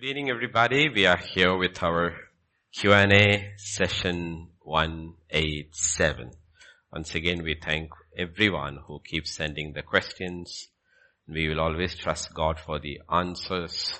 [0.00, 0.88] Good evening everybody.
[0.88, 2.16] We are here with our
[2.72, 6.30] Q&A session 187.
[6.90, 10.68] Once again we thank everyone who keeps sending the questions.
[11.28, 13.92] We will always trust God for the answers.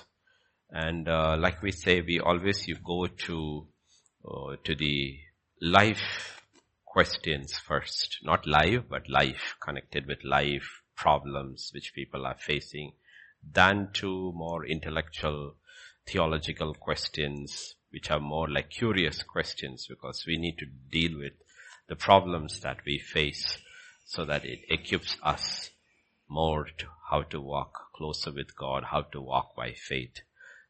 [0.71, 3.67] And uh, like we say, we always you go to
[4.25, 5.19] uh, to the
[5.61, 6.41] life
[6.83, 12.93] questions first, not live, but life connected with life problems which people are facing,
[13.53, 15.57] than to more intellectual
[16.05, 21.33] theological questions, which are more like curious questions because we need to deal with
[21.87, 23.57] the problems that we face
[24.05, 25.69] so that it equips us
[26.29, 30.21] more to how to walk closer with God, how to walk by faith.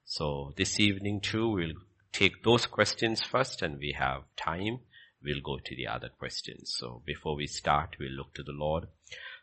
[0.03, 4.80] So this evening too, we'll take those questions first and we have time.
[5.23, 6.73] We'll go to the other questions.
[6.77, 8.88] So before we start, we'll look to the Lord.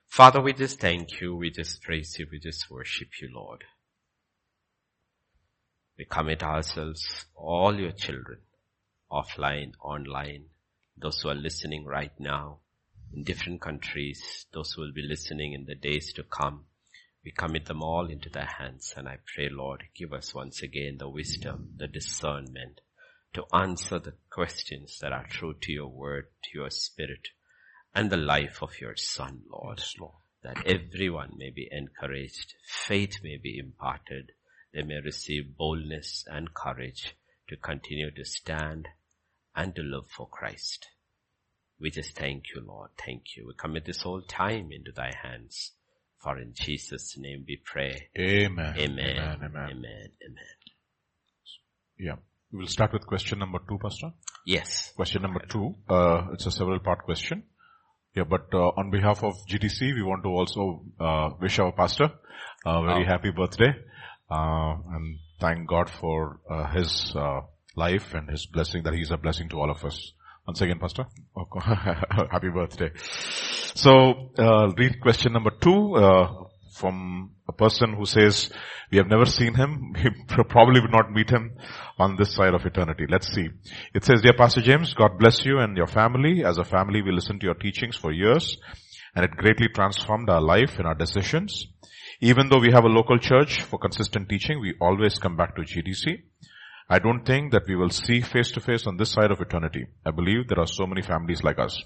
[0.07, 1.37] Father, we just thank you.
[1.37, 2.27] We just praise you.
[2.30, 3.62] We just worship you, Lord.
[5.98, 8.38] We commit ourselves, all your children,
[9.11, 10.46] offline, online,
[10.96, 12.60] those who are listening right now
[13.13, 16.66] in different countries, those who will be listening in the days to come.
[17.24, 20.99] We commit them all into thy hands and I pray, Lord, give us once again
[20.99, 22.80] the wisdom, the discernment
[23.35, 27.29] to answer the questions that are true to your word, to your spirit
[27.95, 29.79] and the life of your son, Lord.
[29.79, 30.15] Yes, Lord.
[30.45, 34.30] That everyone may be encouraged, faith may be imparted,
[34.73, 37.16] they may receive boldness and courage
[37.49, 38.88] to continue to stand
[39.57, 40.87] and to live for Christ.
[41.80, 42.91] We just thank you, Lord.
[43.05, 43.46] Thank you.
[43.46, 45.73] We commit this whole time into thy hands.
[46.21, 48.09] For in Jesus' name we pray.
[48.19, 48.74] Amen.
[48.77, 49.16] Amen.
[49.16, 49.41] Amen.
[49.45, 50.11] Amen.
[51.99, 52.16] Yeah.
[52.52, 54.11] We will start with question number two, Pastor.
[54.45, 54.93] Yes.
[54.96, 55.74] Question number two.
[55.89, 57.45] Uh, it's a several part question.
[58.16, 62.11] Yeah, but uh, on behalf of GTC, we want to also uh, wish our pastor
[62.66, 63.07] a very oh.
[63.07, 63.73] happy birthday
[64.31, 67.41] and thank God for uh, his uh,
[67.76, 70.12] life and his blessing that he's a blessing to all of us.
[70.47, 71.04] Once again, Pastor,
[71.60, 72.91] happy birthday.
[73.75, 78.50] So, uh, read question number two uh, from a person who says,
[78.91, 79.94] we have never seen him.
[80.05, 81.56] We probably would not meet him
[81.99, 83.05] on this side of eternity.
[83.09, 83.49] Let's see.
[83.95, 86.45] It says, Dear Pastor James, God bless you and your family.
[86.45, 88.56] As a family, we listened to your teachings for years
[89.15, 91.66] and it greatly transformed our life and our decisions.
[92.21, 95.62] Even though we have a local church for consistent teaching, we always come back to
[95.62, 96.23] GTC.
[96.91, 99.87] I don't think that we will see face to face on this side of eternity.
[100.05, 101.81] I believe there are so many families like us.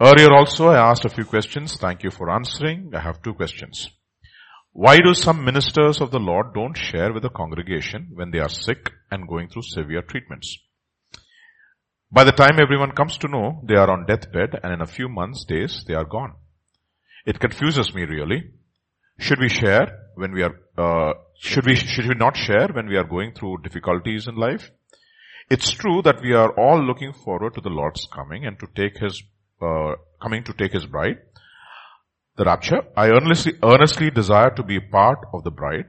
[0.00, 1.76] Earlier also I asked a few questions.
[1.76, 2.92] Thank you for answering.
[2.94, 3.90] I have two questions.
[4.72, 8.48] Why do some ministers of the Lord don't share with the congregation when they are
[8.48, 10.56] sick and going through severe treatments?
[12.10, 15.08] By the time everyone comes to know, they are on deathbed and in a few
[15.08, 16.34] months, days, they are gone.
[17.26, 18.52] It confuses me really.
[19.18, 22.96] Should we share when we are, uh, should we, should we not share when we
[22.96, 24.70] are going through difficulties in life?
[25.50, 28.98] It's true that we are all looking forward to the Lord's coming and to take
[28.98, 29.22] His,
[29.60, 31.18] uh, coming to take His bride.
[32.36, 32.82] The rapture.
[32.96, 35.86] I earnestly, earnestly desire to be a part of the bride.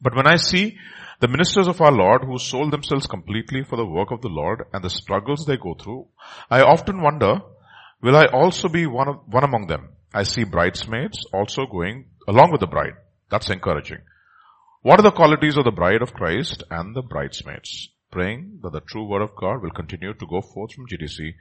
[0.00, 0.78] But when I see
[1.18, 4.62] the ministers of our Lord who sold themselves completely for the work of the Lord
[4.72, 6.06] and the struggles they go through,
[6.48, 7.40] I often wonder,
[8.00, 9.88] will I also be one of, one among them?
[10.14, 12.94] I see bridesmaids also going along with the bride.
[13.30, 13.98] That's encouraging.
[14.82, 17.90] What are the qualities of the bride of Christ and the bridesmaids?
[18.10, 21.34] Praying that the true word of God will continue to go forth from GTC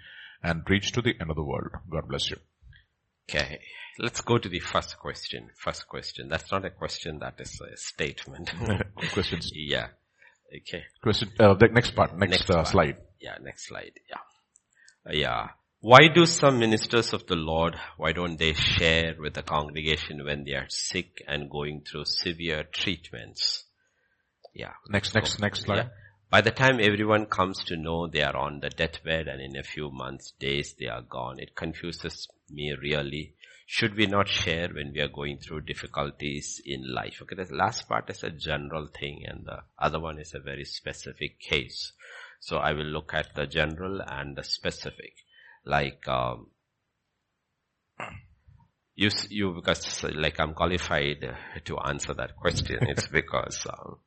[0.44, 1.72] and reach to the end of the world.
[1.90, 2.38] God bless you.
[3.30, 3.60] Okay.
[3.98, 5.50] Let's go to the first question.
[5.56, 6.30] First question.
[6.30, 8.52] That's not a question, that is a statement.
[9.14, 9.52] Questions.
[9.54, 9.88] yeah.
[10.56, 10.84] Okay.
[11.04, 12.68] Question, uh, the next part, next, next uh, part.
[12.68, 12.98] slide.
[13.22, 13.92] Yeah, next slide.
[14.10, 14.18] Yeah.
[15.06, 15.48] Uh, yeah.
[15.82, 20.44] Why do some ministers of the Lord, why don't they share with the congregation when
[20.44, 23.64] they are sick and going through severe treatments?
[24.54, 24.74] Yeah.
[24.90, 25.78] Next, so, next, next slide.
[25.78, 25.90] Yeah.
[26.30, 29.64] By the time everyone comes to know they are on the deathbed and in a
[29.64, 33.36] few months, days, they are gone, it confuses me really.
[33.66, 37.22] Should we not share when we are going through difficulties in life?
[37.22, 40.66] Okay, the last part is a general thing and the other one is a very
[40.66, 41.94] specific case.
[42.42, 45.14] So I will look at the general and the specific
[45.70, 46.48] like um,
[48.96, 51.22] you you because like I'm qualified
[51.66, 52.80] to answer that question.
[52.82, 53.98] It's because um,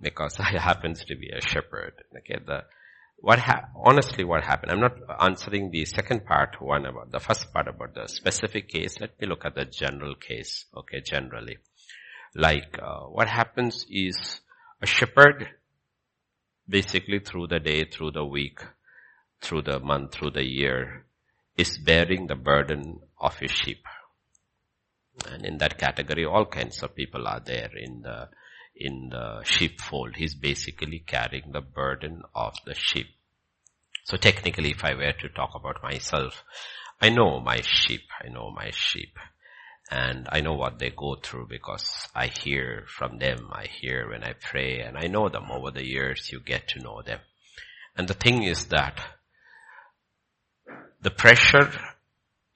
[0.00, 1.94] because I happens to be a shepherd.
[2.18, 2.64] Okay, the
[3.16, 4.72] what ha- honestly what happened?
[4.72, 9.00] I'm not answering the second part one about the first part about the specific case.
[9.00, 10.66] Let me look at the general case.
[10.76, 11.56] Okay, generally,
[12.34, 14.40] like uh, what happens is
[14.82, 15.48] a shepherd
[16.68, 18.60] basically through the day, through the week,
[19.40, 21.05] through the month, through the year,
[21.56, 23.84] is bearing the burden of his sheep.
[25.30, 28.28] And in that category, all kinds of people are there in the,
[28.74, 30.16] in the sheepfold.
[30.16, 33.06] He's basically carrying the burden of the sheep.
[34.04, 36.44] So technically, if I were to talk about myself,
[37.00, 38.02] I know my sheep.
[38.22, 39.16] I know my sheep.
[39.90, 43.50] And I know what they go through because I hear from them.
[43.52, 46.30] I hear when I pray and I know them over the years.
[46.30, 47.20] You get to know them.
[47.96, 49.00] And the thing is that
[51.06, 51.70] the pressure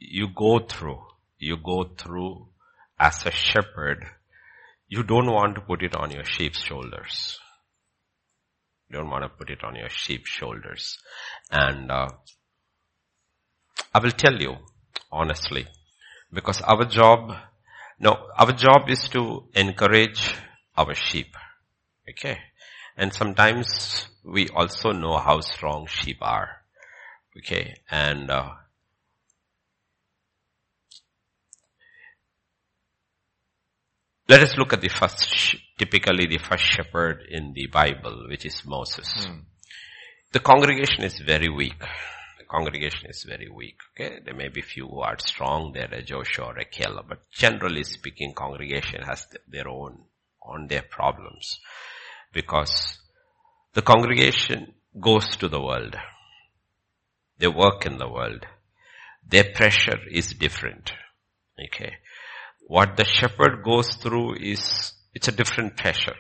[0.01, 1.01] you go through,
[1.39, 2.49] you go through
[2.99, 4.05] as a shepherd,
[4.89, 7.39] you don't want to put it on your sheep's shoulders.
[8.89, 10.99] You don't want to put it on your sheep's shoulders.
[11.49, 12.09] And uh,
[13.95, 14.57] I will tell you
[15.13, 15.69] honestly,
[16.33, 17.33] because our job,
[18.01, 20.35] no, our job is to encourage
[20.77, 21.37] our sheep.
[22.11, 22.39] Okay.
[22.97, 26.60] And sometimes we also know how strong sheep are.
[27.37, 27.77] Okay.
[27.91, 28.51] And, uh,
[34.29, 38.63] let us look at the first, typically the first shepherd in the Bible, which is
[38.65, 39.09] Moses.
[39.27, 39.41] Hmm.
[40.33, 41.79] The congregation is very weak.
[42.39, 43.79] The congregation is very weak.
[43.95, 44.21] Okay.
[44.25, 45.73] There may be few who are strong.
[45.73, 50.05] There a Joshua or a Caleb, but generally speaking, congregation has their own,
[50.43, 51.59] on their problems
[52.33, 52.99] because
[53.75, 55.97] the congregation goes to the world.
[57.41, 58.45] They work in the world.
[59.27, 60.93] Their pressure is different.
[61.67, 61.95] Okay.
[62.67, 66.17] What the shepherd goes through is, it's a different pressure.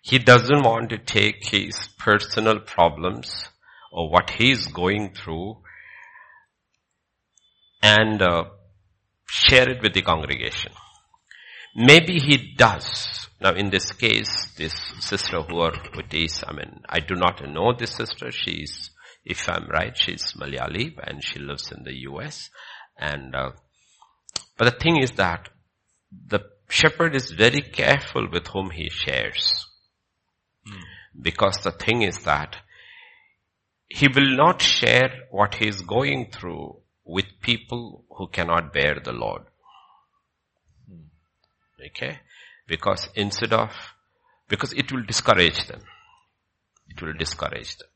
[0.00, 3.48] He doesn't want to take his personal problems
[3.92, 5.58] or what he is going through
[7.82, 8.44] and uh,
[9.28, 10.72] share it with the congregation.
[11.74, 13.28] Maybe he does.
[13.40, 17.42] Now in this case, this sister who are with is, I mean, I do not
[17.48, 18.30] know this sister.
[18.30, 18.90] She's,
[19.28, 22.48] if I'm right, she's Malayali and she lives in the US.
[22.98, 23.50] And, uh,
[24.56, 25.50] but the thing is that
[26.10, 26.40] the
[26.70, 29.66] shepherd is very careful with whom he shares.
[30.66, 30.80] Mm.
[31.20, 32.56] Because the thing is that
[33.86, 39.12] he will not share what he is going through with people who cannot bear the
[39.12, 39.42] Lord.
[41.90, 42.18] Okay?
[42.66, 43.70] Because instead of,
[44.48, 45.80] because it will discourage them.
[46.88, 47.88] It will discourage them.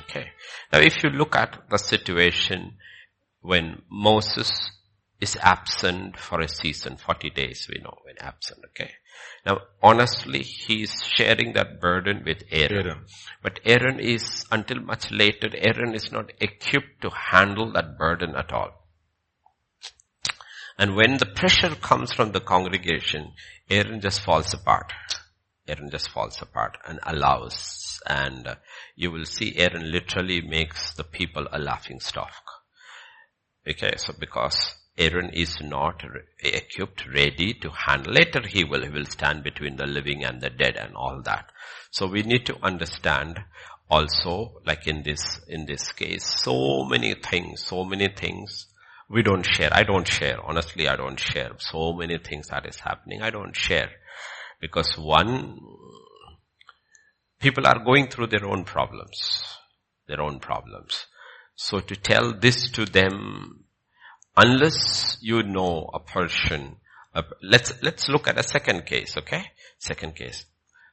[0.00, 0.26] Okay.
[0.72, 2.76] Now if you look at the situation
[3.40, 4.70] when Moses
[5.20, 8.92] is absent for a season, 40 days we know when absent, okay.
[9.44, 12.86] Now honestly, he is sharing that burden with Aaron.
[12.86, 13.04] Aaron.
[13.42, 18.52] But Aaron is, until much later, Aaron is not equipped to handle that burden at
[18.52, 18.72] all.
[20.78, 23.32] And when the pressure comes from the congregation,
[23.70, 24.92] Aaron just falls apart.
[25.68, 28.00] Aaron just falls apart and allows.
[28.06, 28.56] And
[28.94, 32.32] you will see Aaron literally makes the people a laughing stock.
[33.68, 38.12] Okay, so because Aaron is not re- equipped, ready to handle.
[38.12, 41.50] Later he will, he will stand between the living and the dead and all that.
[41.90, 43.40] So we need to understand
[43.90, 48.66] also, like in this, in this case, so many things, so many things
[49.08, 49.70] we don't share.
[49.72, 50.38] I don't share.
[50.44, 51.52] Honestly, I don't share.
[51.58, 53.22] So many things that is happening.
[53.22, 53.90] I don't share.
[54.60, 55.58] Because one,
[57.40, 59.42] people are going through their own problems.
[60.08, 61.06] Their own problems.
[61.54, 63.64] So to tell this to them,
[64.36, 66.76] unless you know a person,
[67.42, 69.44] let's, let's look at a second case, okay?
[69.78, 70.44] Second case.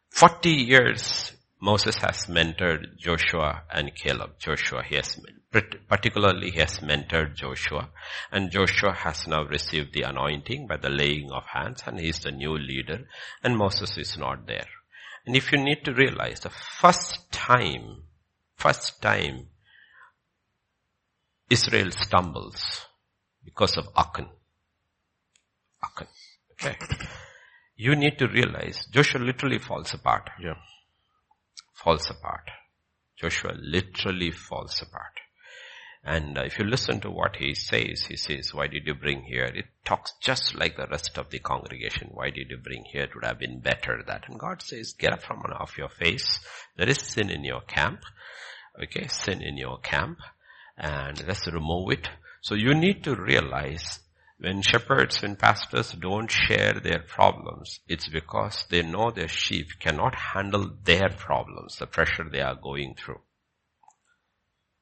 [0.10, 1.34] 40 years
[1.64, 4.32] Moses has mentored Joshua and Caleb.
[4.38, 5.18] Joshua, he has
[5.54, 7.90] particularly he has mentored Joshua
[8.32, 12.20] and Joshua has now received the anointing by the laying of hands and he is
[12.20, 13.08] the new leader
[13.44, 14.68] and Moses is not there.
[15.26, 18.04] And if you need to realize the first time,
[18.58, 19.48] first time
[21.50, 22.86] Israel stumbles
[23.46, 24.28] because of Achan.
[25.84, 26.08] Achan.
[26.54, 26.78] Okay.
[27.76, 30.30] You need to realize Joshua literally falls apart.
[30.42, 30.56] Yeah.
[31.74, 32.50] Falls apart.
[33.20, 35.14] Joshua literally falls apart.
[36.06, 39.46] And if you listen to what he says, he says, why did you bring here?
[39.46, 42.10] It talks just like the rest of the congregation.
[42.12, 43.04] Why did you bring here?
[43.04, 44.28] It would have been better that.
[44.28, 46.40] And God says, get up from off your face.
[46.76, 48.02] There is sin in your camp.
[48.84, 50.20] Okay, sin in your camp.
[50.78, 52.10] And let's remove it.
[52.42, 54.00] So you need to realize
[54.40, 60.16] when shepherds, when pastors don't share their problems, it's because they know their sheep cannot
[60.16, 63.22] handle their problems, the pressure they are going through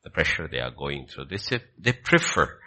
[0.04, 1.26] the pressure they are going through.
[1.26, 2.58] They say they prefer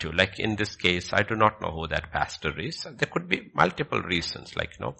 [0.00, 2.82] to, like in this case, I do not know who that pastor is.
[2.82, 4.96] There could be multiple reasons, like, you know,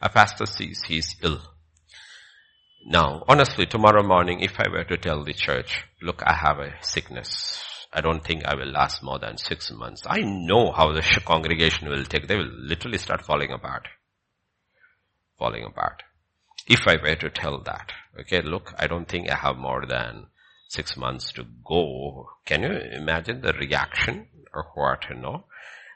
[0.00, 1.40] a pastor sees he's ill.
[2.86, 6.74] Now, honestly, tomorrow morning, if I were to tell the church, look, I have a
[6.80, 7.64] sickness.
[7.92, 10.02] I don't think I will last more than six months.
[10.06, 12.26] I know how the congregation will take.
[12.26, 13.88] They will literally start falling apart.
[15.38, 16.02] falling apart.
[16.68, 20.26] If I were to tell that, okay, look, I don't think I have more than
[20.72, 22.30] six months to go.
[22.46, 25.44] Can you imagine the reaction or what, you know?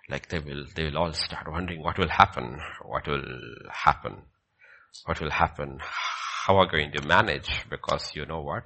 [0.09, 3.25] Like they will, they will all start wondering what will happen, what will
[3.73, 4.23] happen,
[5.07, 8.65] what will happen, how are going to manage because you know what?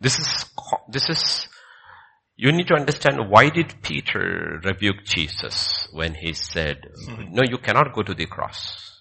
[0.00, 0.46] This is,
[0.88, 1.48] this is,
[2.36, 7.34] you need to understand why did Peter rebuke Jesus when he said, hmm.
[7.34, 8.93] no, you cannot go to the cross.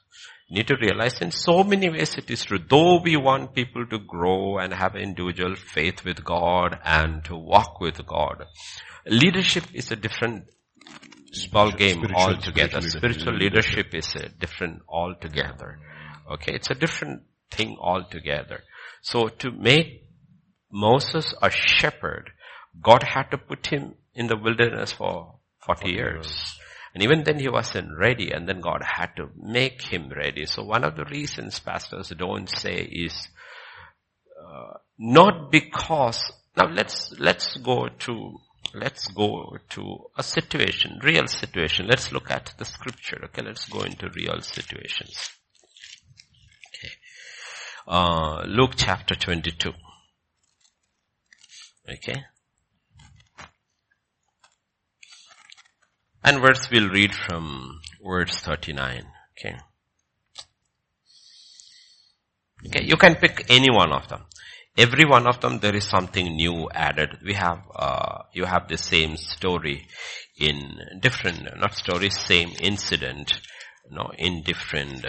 [0.54, 2.60] Need to realize in so many ways it is true.
[2.60, 7.80] Though we want people to grow and have individual faith with God and to walk
[7.80, 8.46] with God,
[9.08, 10.44] leadership is a different
[11.52, 12.82] ball game spiritual, altogether.
[12.82, 15.80] Spiritual, spiritual leadership is a different altogether.
[16.34, 18.62] Okay, it's a different thing altogether.
[19.02, 20.04] So to make
[20.72, 22.30] Moses a shepherd,
[22.80, 26.26] God had to put him in the wilderness for 40, 40 years.
[26.28, 26.60] years.
[26.94, 30.46] And even then he wasn't ready and then God had to make him ready.
[30.46, 33.30] So one of the reasons pastors don't say is,
[34.40, 38.38] uh, not because, now let's, let's go to,
[38.76, 41.88] let's go to a situation, real situation.
[41.88, 43.22] Let's look at the scripture.
[43.26, 45.32] Okay, let's go into real situations.
[46.78, 46.94] Okay.
[47.88, 49.72] Uh, Luke chapter 22.
[51.90, 52.24] Okay.
[56.24, 59.04] And verse we'll read from verse 39.
[59.38, 59.58] Okay.
[62.66, 64.24] Okay, you can pick any one of them.
[64.78, 67.18] Every one of them there is something new added.
[67.24, 69.88] We have, uh, you have the same story
[70.40, 73.34] in different, not story, same incident,
[73.90, 75.06] you know, in different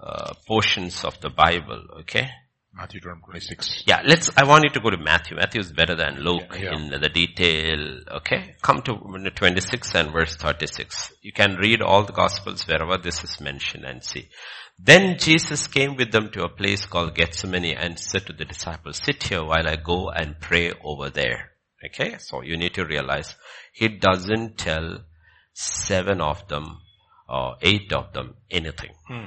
[0.00, 2.30] uh, portions of the Bible, okay?
[2.76, 3.84] Matthew 26.
[3.86, 5.36] Yeah, let's, I want you to go to Matthew.
[5.36, 6.76] Matthew is better than Luke yeah, yeah.
[6.76, 8.00] in the detail.
[8.16, 8.56] Okay.
[8.62, 11.12] Come to 26 and verse 36.
[11.22, 14.28] You can read all the gospels wherever this is mentioned and see.
[14.76, 19.00] Then Jesus came with them to a place called Gethsemane and said to the disciples,
[19.04, 21.52] sit here while I go and pray over there.
[21.86, 22.16] Okay.
[22.18, 23.36] So you need to realize
[23.72, 24.98] he doesn't tell
[25.52, 26.80] seven of them
[27.28, 28.90] or eight of them anything.
[29.06, 29.26] Hmm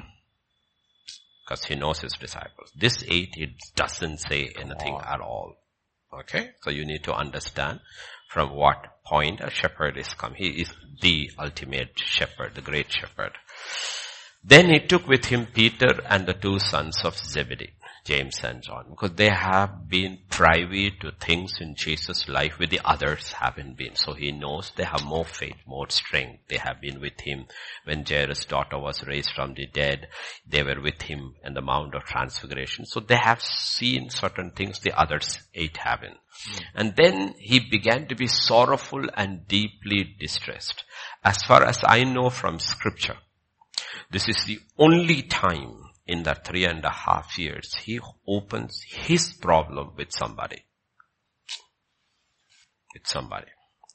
[1.48, 2.72] because he knows his disciples.
[2.76, 5.56] This eight, it doesn't say anything at all.
[6.14, 6.50] Okay?
[6.62, 7.80] So you need to understand
[8.30, 10.34] from what point a shepherd is come.
[10.34, 10.70] He is
[11.02, 13.32] the ultimate shepherd, the great shepherd.
[14.44, 17.74] Then he took with him Peter and the two sons of Zebedee.
[18.08, 22.80] James and John because they have been privy to things in Jesus' life where the
[22.86, 23.96] others haven't been.
[23.96, 26.44] So he knows they have more faith, more strength.
[26.48, 27.48] They have been with him
[27.84, 30.08] when Jairus' daughter was raised from the dead.
[30.48, 32.86] They were with him in the Mount of Transfiguration.
[32.86, 36.16] So they have seen certain things the others eight haven't.
[36.50, 36.62] Mm.
[36.76, 40.86] And then he began to be sorrowful and deeply distressed.
[41.26, 43.18] As far as I know from scripture,
[44.10, 49.34] this is the only time in that three and a half years, he opens his
[49.34, 50.64] problem with somebody.
[52.94, 53.48] With somebody.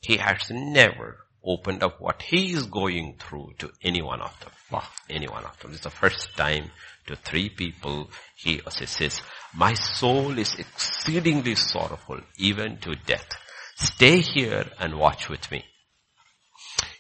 [0.03, 4.51] He has never opened up what he is going through to any one of them.
[4.71, 4.85] Wow.
[5.09, 5.73] Any one of them.
[5.73, 6.71] It's the first time
[7.07, 9.21] to three people he says,
[9.55, 13.29] my soul is exceedingly sorrowful, even to death.
[13.77, 15.65] Stay here and watch with me.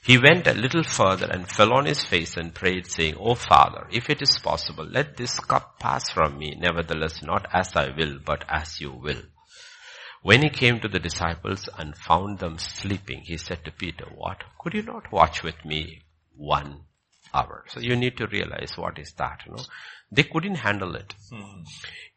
[0.04, 3.86] He went a little further and fell on his face and prayed saying, O Father,
[3.92, 6.56] if it is possible, let this cup pass from me.
[6.58, 9.22] Nevertheless, not as I will, but as you will.
[10.22, 14.38] When he came to the disciples and found them sleeping, he said to Peter, what?
[14.58, 16.02] Could you not watch with me
[16.36, 16.80] one
[17.32, 17.64] hour?
[17.68, 19.64] So you need to realize what is that, you know.
[20.10, 21.14] They couldn't handle it.
[21.32, 21.62] Hmm.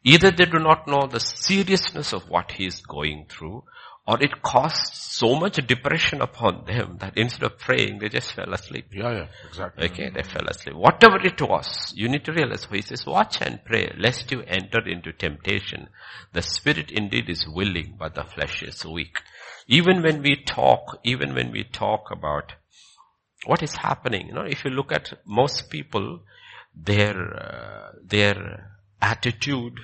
[0.02, 3.62] Either they do not know the seriousness of what he is going through
[4.06, 8.52] or it caused so much depression upon them that instead of praying, they just fell
[8.52, 8.86] asleep.
[8.92, 9.86] Yeah, yeah, exactly.
[9.86, 10.76] Okay, they fell asleep.
[10.76, 14.86] Whatever it was, you need to realize, he says, watch and pray, lest you enter
[14.86, 15.88] into temptation.
[16.32, 19.18] The spirit indeed is willing, but the flesh is weak.
[19.66, 22.52] Even when we talk, even when we talk about
[23.44, 26.20] what is happening, you know, if you look at most people,
[26.76, 28.70] their, uh, their
[29.02, 29.80] attitude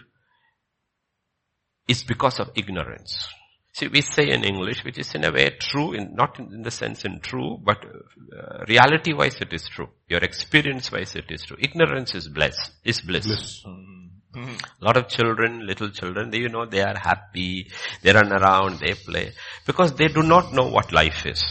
[1.88, 3.28] is because of ignorance.
[3.74, 6.62] See, we say in English, which is in a way true, in, not in, in
[6.62, 9.88] the sense in true, but uh, reality-wise it is true.
[10.08, 11.56] Your experience-wise it is true.
[11.58, 13.26] Ignorance is bliss, is bliss.
[13.26, 13.64] bliss.
[13.66, 14.56] Mm-hmm.
[14.80, 17.70] A lot of children, little children, they, you know, they are happy,
[18.02, 19.32] they run around, they play,
[19.66, 21.42] because they do not know what life is.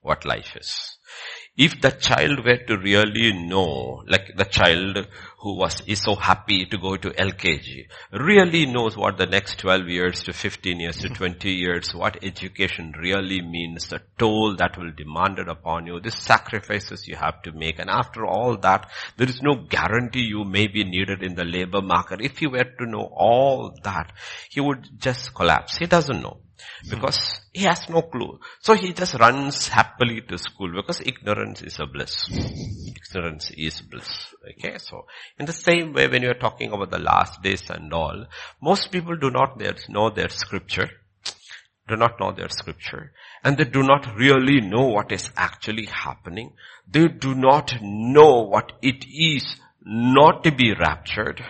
[0.00, 0.93] What life is.
[1.56, 5.06] If the child were to really know, like the child
[5.38, 9.86] who was, is so happy to go to LKG, really knows what the next 12
[9.86, 14.90] years to 15 years to 20 years, what education really means, the toll that will
[14.96, 17.78] demanded upon you, the sacrifices you have to make.
[17.78, 21.82] And after all that, there is no guarantee you may be needed in the labor
[21.82, 22.20] market.
[22.20, 24.12] If he were to know all that,
[24.50, 25.76] he would just collapse.
[25.76, 26.38] He doesn't know
[26.84, 26.90] Hmm.
[26.90, 28.38] because he has no clue.
[28.60, 32.28] So he just runs happily to school because ignorance is a bliss.
[32.30, 34.34] Ignorance is bliss.
[34.52, 35.06] Okay, so
[35.38, 38.26] in the same way when you are talking about the last days and all,
[38.60, 40.90] most people do not know their scripture,
[41.88, 46.52] do not know their scripture, and they do not really know what is actually happening.
[46.90, 51.44] They do not know what it is not to be raptured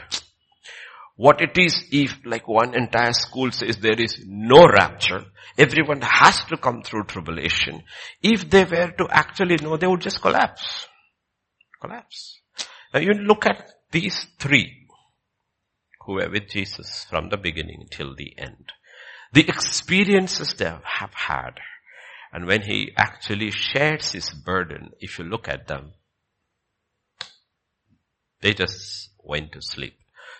[1.17, 5.25] what it is if like one entire school says there is no rapture,
[5.57, 7.83] everyone has to come through tribulation.
[8.23, 10.89] If they were to actually know, they would just collapse.
[11.81, 12.41] Collapse.
[12.93, 14.87] Now you look at these three
[16.05, 18.73] who were with Jesus from the beginning till the end.
[19.33, 21.61] The experiences they have had.
[22.33, 25.93] And when he actually shares his burden, if you look at them,
[28.41, 29.95] they just went to sleep.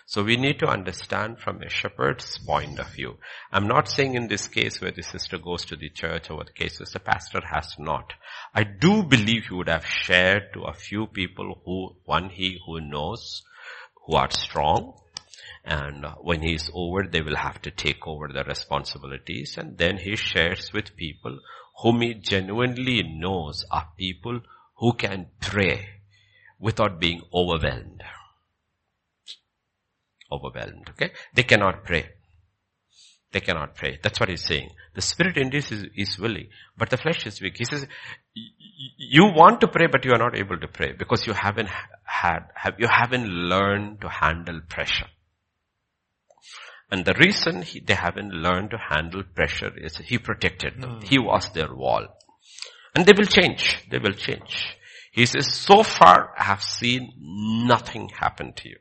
[0.07, 3.17] So we need to understand from a shepherd's point of view.
[3.51, 6.51] I'm not saying in this case where the sister goes to the church or the
[6.51, 8.13] cases the pastor has not.
[8.53, 12.81] I do believe he would have shared to a few people who, one he who
[12.81, 13.41] knows,
[14.05, 14.93] who are strong,
[15.63, 19.97] and when he is over, they will have to take over the responsibilities and then
[19.97, 21.39] he shares with people
[21.81, 24.39] whom he genuinely knows are people
[24.75, 25.87] who can pray
[26.59, 28.03] without being overwhelmed
[30.31, 30.89] overwhelmed.
[30.91, 31.11] Okay?
[31.33, 32.05] They cannot pray.
[33.31, 33.99] They cannot pray.
[34.01, 34.69] That's what he's saying.
[34.93, 37.57] The spirit indeed is, is willing, but the flesh is weak.
[37.57, 37.85] He says,
[38.97, 41.69] you want to pray, but you are not able to pray because you haven't
[42.05, 45.07] had, have, you haven't learned to handle pressure.
[46.89, 51.01] And the reason he, they haven't learned to handle pressure is he protected them.
[51.01, 51.03] Mm.
[51.03, 52.07] He was their wall.
[52.95, 53.83] And they will change.
[53.89, 54.77] They will change.
[55.11, 58.77] He says, so far I have seen nothing happen to you.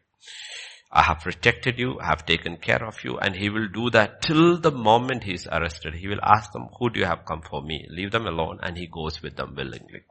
[0.96, 4.22] I have protected you, I have taken care of you, and he will do that
[4.22, 5.94] till the moment he is arrested.
[5.94, 7.84] He will ask them, who do you have come for me?
[7.90, 10.02] Leave them alone, and he goes with them willingly.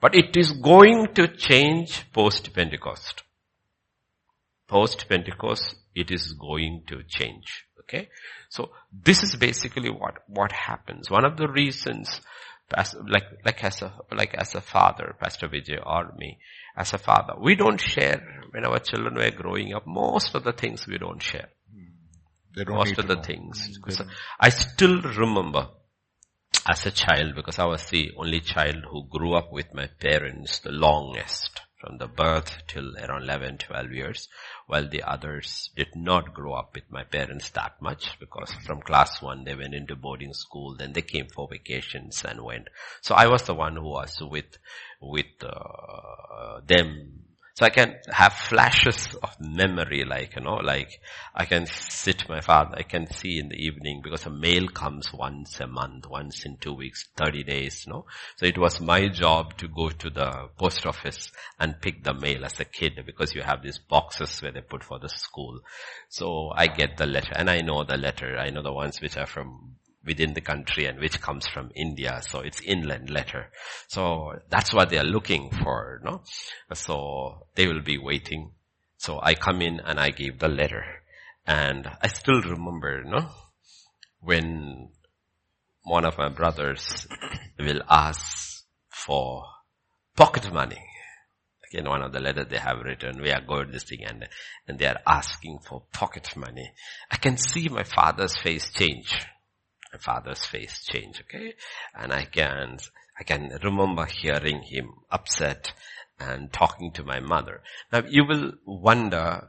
[0.00, 3.24] But it is going to change post-Pentecost.
[4.68, 7.66] Post-Pentecost, it is going to change.
[7.80, 8.08] Okay?
[8.48, 11.10] So, this is basically what, what happens.
[11.10, 12.22] One of the reasons,
[13.06, 16.38] like, like as a, like as a father, Pastor Vijay or me,
[16.76, 17.34] as a father.
[17.40, 19.86] We don't share when our children were growing up.
[19.86, 21.48] Most of the things we don't share.
[21.72, 21.84] Hmm.
[22.56, 23.22] They don't most of the know.
[23.22, 23.78] things.
[23.84, 24.08] Hmm,
[24.38, 25.68] I still remember
[26.68, 30.60] as a child because I was the only child who grew up with my parents
[30.60, 34.28] the longest from the birth till around 11, 12 years,
[34.66, 39.20] while the others did not grow up with my parents that much because from class
[39.20, 42.68] one they went into boarding school, then they came for vacations and went.
[43.00, 44.58] So I was the one who was with,
[45.00, 51.00] with uh, them so I can have flashes of memory, like, you know, like
[51.34, 55.12] I can sit my father, I can see in the evening because a mail comes
[55.12, 58.06] once a month, once in two weeks, 30 days, you know.
[58.36, 62.44] So it was my job to go to the post office and pick the mail
[62.44, 65.60] as a kid because you have these boxes where they put for the school.
[66.08, 68.38] So I get the letter and I know the letter.
[68.38, 72.20] I know the ones which are from within the country and which comes from India.
[72.22, 73.50] So it's inland letter.
[73.88, 76.22] So that's what they are looking for, no?
[76.74, 78.52] So they will be waiting.
[78.96, 80.84] So I come in and I give the letter.
[81.46, 83.28] And I still remember, no?
[84.20, 84.90] When
[85.82, 87.06] one of my brothers
[87.58, 89.44] will ask for
[90.16, 90.78] pocket money.
[91.68, 94.28] Again, one of the letters they have written, we are going this thing and,
[94.68, 96.72] and they are asking for pocket money.
[97.10, 99.26] I can see my father's face change
[99.98, 101.54] father's face change, okay?
[101.94, 102.78] And I can,
[103.18, 105.72] I can remember hearing him upset
[106.18, 107.62] and talking to my mother.
[107.92, 109.48] Now you will wonder,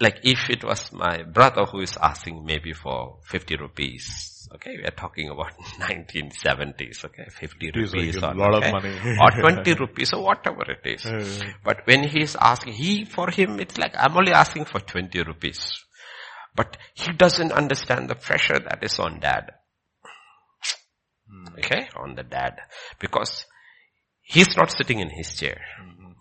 [0.00, 4.84] like if it was my brother who is asking maybe for 50 rupees, okay, we
[4.84, 9.18] are talking about 1970s, okay, 50 rupees like or, okay, money.
[9.20, 11.04] or 20 rupees or whatever it is.
[11.64, 15.22] but when he is asking, he, for him, it's like, I'm only asking for 20
[15.22, 15.72] rupees.
[16.54, 19.52] But he doesn't understand the pressure that is on dad.
[21.58, 22.58] Okay, on the dad.
[22.98, 23.46] Because
[24.20, 25.60] he's not sitting in his chair.
[25.82, 26.12] Mm-hmm.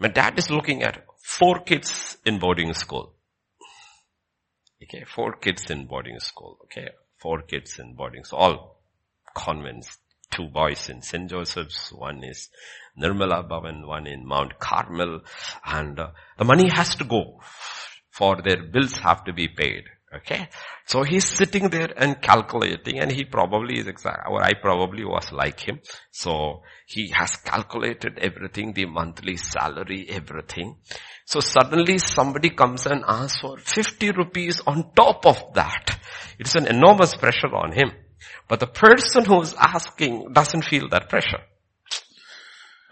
[0.00, 3.14] My dad is looking at four kids in boarding school.
[4.82, 6.58] Okay, four kids in boarding school.
[6.64, 8.38] Okay, four kids in boarding school.
[8.40, 8.82] All
[9.34, 9.98] convents,
[10.30, 11.30] two boys in St.
[11.30, 11.92] Joseph's.
[11.92, 12.48] One is
[13.00, 15.20] Nirmala Bhavan, one in Mount Carmel.
[15.64, 17.40] And uh, the money has to go
[18.12, 19.84] for their bills have to be paid.
[20.14, 20.48] Okay.
[20.86, 25.32] So he's sitting there and calculating and he probably is exact, or I probably was
[25.32, 25.80] like him.
[26.10, 30.76] So he has calculated everything, the monthly salary, everything.
[31.24, 35.98] So suddenly somebody comes and asks for 50 rupees on top of that.
[36.38, 37.92] It's an enormous pressure on him.
[38.48, 41.40] But the person who's asking doesn't feel that pressure.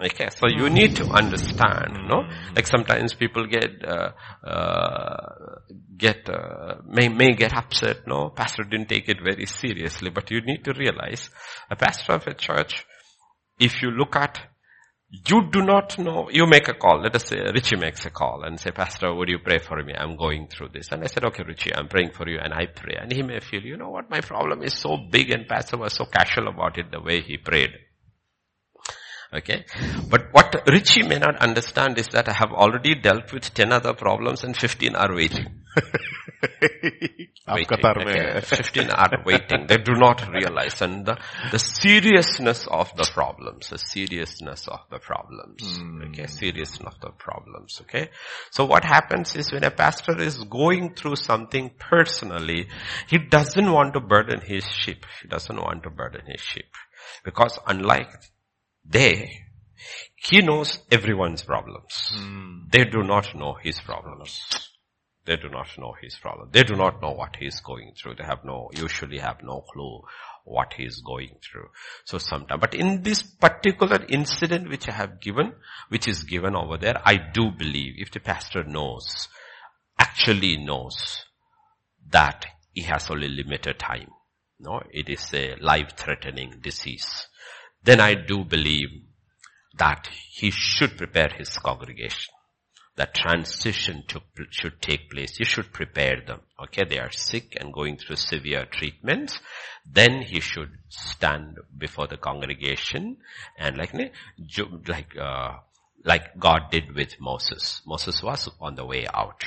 [0.03, 2.23] Okay, so you need to understand, no?
[2.57, 5.57] Like sometimes people get, uh, uh,
[5.95, 8.31] get, uh, may, may get upset, no?
[8.31, 11.29] Pastor didn't take it very seriously, but you need to realize
[11.71, 12.87] a pastor of a church,
[13.59, 14.41] if you look at,
[15.11, 18.45] you do not know, you make a call, let us say Richie makes a call
[18.45, 19.93] and say, Pastor, would you pray for me?
[19.93, 20.93] I'm going through this.
[20.93, 22.97] And I said, okay, Richie, I'm praying for you and I pray.
[22.99, 25.93] And he may feel, you know what, my problem is so big and Pastor was
[25.93, 27.71] so casual about it the way he prayed.
[29.33, 29.65] Okay.
[30.09, 33.95] But what Richie may not understand is that I have already dealt with 10 other
[33.95, 35.63] problems and 15 are waiting.
[37.49, 38.41] waiting okay.
[38.43, 39.67] 15 are waiting.
[39.69, 41.17] They do not realize and the,
[41.53, 45.63] the seriousness of the problems, the seriousness of the problems.
[45.63, 46.09] Mm.
[46.09, 46.27] Okay.
[46.27, 47.81] Seriousness of the problems.
[47.83, 48.11] Okay.
[48.51, 52.69] So what happens is when a pastor is going through something personally,
[53.07, 55.07] he doesn't want to burden his sheep.
[55.23, 56.67] He doesn't want to burden his sheep.
[57.25, 58.11] Because unlike
[58.85, 59.47] they,
[60.17, 62.13] he knows everyone's problems.
[62.15, 62.71] Mm.
[62.71, 64.69] They do not know his problems.
[65.25, 66.49] They do not know his problem.
[66.53, 68.17] They do not know what he is going through.
[68.17, 70.01] They have no, usually have no clue
[70.45, 71.69] what he is going through.
[72.05, 75.53] So sometimes, but in this particular incident which I have given,
[75.89, 79.29] which is given over there, I do believe if the pastor knows,
[79.99, 81.25] actually knows
[82.11, 84.09] that he has only limited time.
[84.59, 87.27] No, it is a life-threatening disease
[87.83, 88.91] then I do believe
[89.79, 92.35] that he should prepare his congregation.
[92.97, 95.39] That transition to, should take place.
[95.39, 96.41] You should prepare them.
[96.65, 99.39] Okay, they are sick and going through severe treatments.
[99.87, 103.17] Then he should stand before the congregation
[103.59, 105.53] and like, like, uh,
[106.05, 107.81] like God did with Moses.
[107.87, 109.45] Moses was on the way out,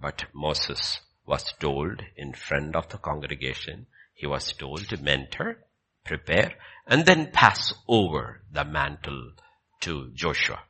[0.00, 5.56] but Moses was told in front of the congregation, he was told to mentor,
[6.04, 6.54] prepare,
[6.86, 9.32] and then pass over the mantle
[9.80, 10.60] to Joshua.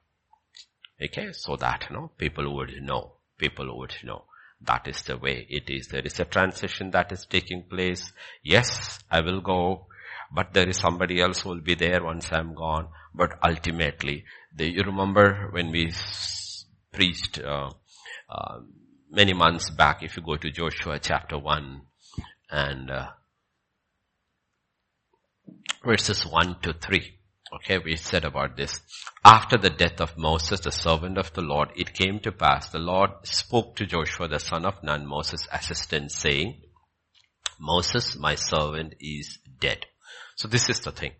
[1.02, 4.24] Okay, so that, you know, people would know, people would know.
[4.60, 5.88] That is the way it is.
[5.88, 8.12] There is a transition that is taking place.
[8.42, 9.86] Yes, I will go,
[10.32, 12.88] but there is somebody else who will be there once I'm gone.
[13.14, 14.24] But ultimately,
[14.58, 15.92] you remember when we
[16.92, 17.70] preached uh,
[18.30, 18.60] uh,
[19.10, 21.82] many months back, if you go to Joshua chapter 1
[22.50, 23.08] and uh,
[25.84, 27.14] verses 1 to 3.
[27.56, 28.80] Okay, we said about this.
[29.24, 32.78] After the death of Moses, the servant of the Lord, it came to pass, the
[32.78, 36.62] Lord spoke to Joshua, the son of Nun, Moses' assistant, saying,
[37.60, 39.86] Moses, my servant, is dead.
[40.36, 41.12] So this is the thing.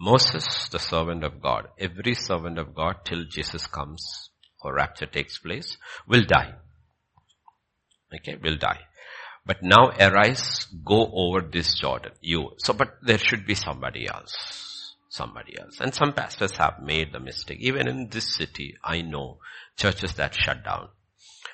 [0.00, 4.30] Moses, the servant of God, every servant of God till Jesus comes
[4.62, 5.76] or rapture takes place,
[6.08, 6.54] will die.
[8.14, 8.80] Okay, will die.
[9.46, 12.12] But now arise, go over this Jordan.
[12.20, 14.96] You, so but there should be somebody else.
[15.10, 15.80] Somebody else.
[15.80, 17.58] And some pastors have made the mistake.
[17.60, 19.38] Even in this city, I know
[19.76, 20.88] churches that shut down.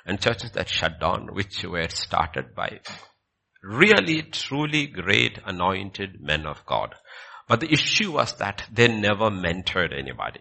[0.07, 2.81] And churches that shut down, which were started by
[3.62, 6.94] really, truly great anointed men of God.
[7.48, 10.40] But the issue was that they never mentored anybody.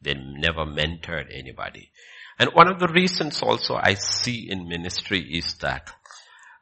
[0.00, 1.90] They never mentored anybody.
[2.38, 5.92] And one of the reasons also I see in ministry is that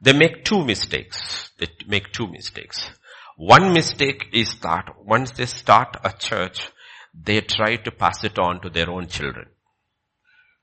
[0.03, 1.51] they make two mistakes.
[1.59, 2.91] They make two mistakes.
[3.37, 6.69] One mistake is that once they start a church,
[7.15, 9.47] they try to pass it on to their own children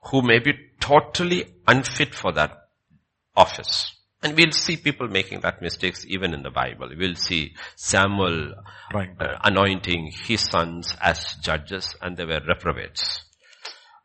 [0.04, 2.68] who may be totally unfit for that
[3.36, 3.94] office.
[4.22, 6.90] And we'll see people making that mistakes even in the Bible.
[6.96, 8.54] We'll see Samuel
[8.94, 9.04] uh,
[9.42, 13.24] anointing his sons as judges and they were reprobates.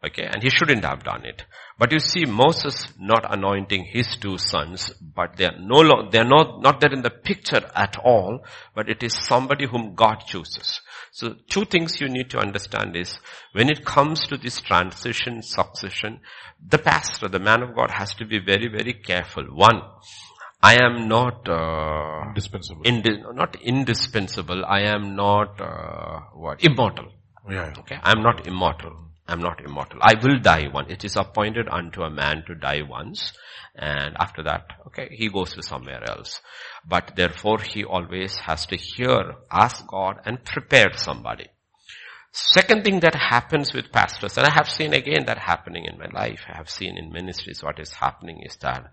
[0.06, 1.44] Okay, and he shouldn't have done it.
[1.78, 6.24] But you see Moses not anointing his two sons, but they are no they are
[6.24, 10.80] not, not there in the picture at all, but it is somebody whom God chooses.
[11.12, 13.20] So two things you need to understand is,
[13.52, 16.22] when it comes to this transition, succession,
[16.66, 19.44] the pastor, the man of God has to be very, very careful.
[19.44, 19.82] One,
[20.64, 22.82] I am not uh, indispensable.
[22.86, 24.64] Indi- not indispensable.
[24.66, 27.12] I am not uh, what immortal.
[27.50, 27.74] Yeah.
[27.80, 28.94] Okay, I am not immortal.
[29.28, 30.00] I'm not immortal.
[30.02, 30.90] I will die one.
[30.90, 33.34] It is appointed unto a man to die once.
[33.74, 36.42] And after that, okay, he goes to somewhere else.
[36.88, 41.48] But therefore he always has to hear, ask God and prepare somebody.
[42.32, 46.08] Second thing that happens with pastors, and I have seen again that happening in my
[46.14, 48.92] life, I have seen in ministries what is happening is that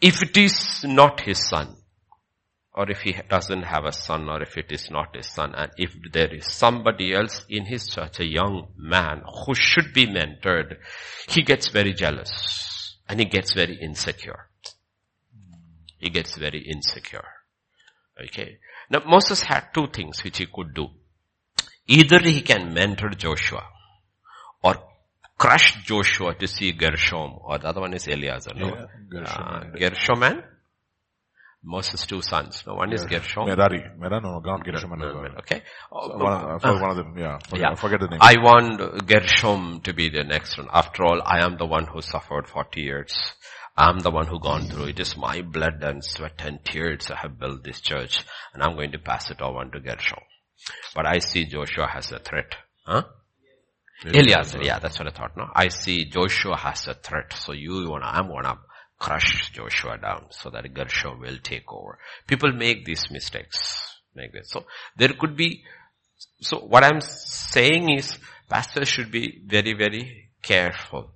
[0.00, 1.76] if it is not his son,
[2.74, 5.70] or if he doesn't have a son, or if it is not his son, and
[5.76, 10.76] if there is somebody else in his church, a young man who should be mentored,
[11.28, 14.48] he gets very jealous and he gets very insecure.
[15.98, 17.28] He gets very insecure.
[18.20, 18.58] Okay.
[18.90, 20.88] Now Moses had two things which he could do.
[21.86, 23.64] Either he can mentor Joshua
[24.62, 24.76] or
[25.36, 28.54] crush Joshua to see Gershom or the other one is Eleazar.
[28.54, 28.68] No?
[28.68, 30.42] Yeah, Gershom, uh, Gershom and
[31.64, 32.64] Moses' two sons.
[32.66, 33.46] No, one is Gershom.
[33.46, 33.84] Merari.
[33.96, 34.98] Merari, no, not Gershom.
[34.98, 35.06] No,
[35.38, 35.62] okay.
[35.90, 37.38] So one, uh, one of them, yeah.
[37.38, 37.74] Forget, yeah.
[37.74, 38.18] forget the name.
[38.20, 40.68] I want Gershom to be the next one.
[40.72, 43.34] After all, I am the one who suffered 40 years.
[43.76, 44.86] I'm the one who gone through.
[44.86, 48.74] It is my blood and sweat and tears I have built this church and I'm
[48.74, 50.20] going to pass it on to Gershom.
[50.94, 52.54] But I see Joshua has a threat.
[52.84, 53.04] Huh?
[54.04, 55.46] Eleazar, yeah, that's what I thought, no?
[55.54, 58.58] I see Joshua has a threat, so you wanna, I'm gonna
[59.02, 61.98] crush Joshua down so that Gershom will take over.
[62.28, 63.88] People make these mistakes.
[64.14, 64.50] This.
[64.50, 65.64] So there could be,
[66.40, 71.14] so what I'm saying is pastors should be very, very careful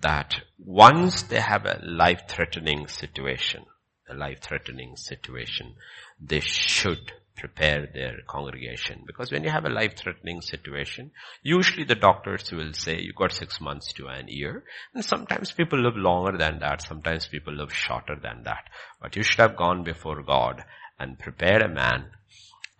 [0.00, 3.64] that once they have a life-threatening situation,
[4.08, 5.74] a life-threatening situation,
[6.20, 9.02] they should prepare their congregation.
[9.06, 13.60] Because when you have a life-threatening situation, usually the doctors will say you got six
[13.60, 14.64] months to an year.
[14.94, 16.82] And sometimes people live longer than that.
[16.82, 18.68] Sometimes people live shorter than that.
[19.00, 20.64] But you should have gone before God
[20.98, 22.10] and prepared a man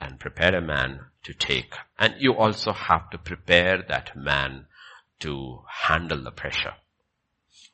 [0.01, 1.75] and prepare a man to take.
[1.99, 4.67] And you also have to prepare that man
[5.21, 6.75] to handle the pressure.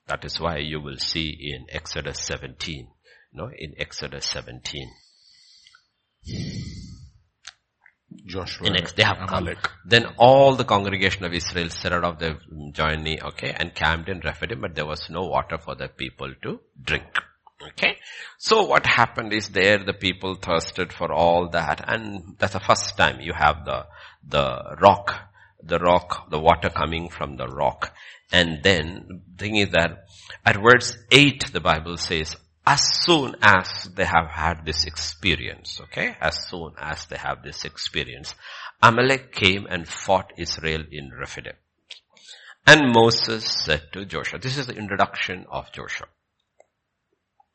[0.07, 2.88] That is why you will see in Exodus 17,
[3.33, 4.90] no, in Exodus 17,
[8.26, 8.70] Joshua.
[8.70, 9.62] Next, they have Amalek.
[9.62, 9.72] come.
[9.87, 12.38] Then all the congregation of Israel set out of the
[12.72, 16.60] journey, okay, and camped in Rephidim, but there was no water for the people to
[16.82, 17.04] drink.
[17.68, 17.96] Okay.
[18.38, 22.96] So what happened is there the people thirsted for all that and that's the first
[22.96, 23.87] time you have the,
[24.26, 25.14] the rock,
[25.62, 27.94] the rock, the water coming from the rock.
[28.32, 30.06] And then the thing is that
[30.44, 36.16] at verse 8 the Bible says, as soon as they have had this experience, okay,
[36.20, 38.35] as soon as they have this experience,
[38.83, 41.57] Amalek came and fought Israel in Rephidim.
[42.66, 46.07] And Moses said to Joshua, this is the introduction of Joshua.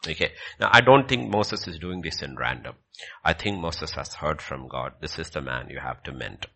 [0.07, 0.31] Okay.
[0.59, 2.75] Now I don't think Moses is doing this in random.
[3.23, 6.51] I think Moses has heard from God, this is the man you have to mentor.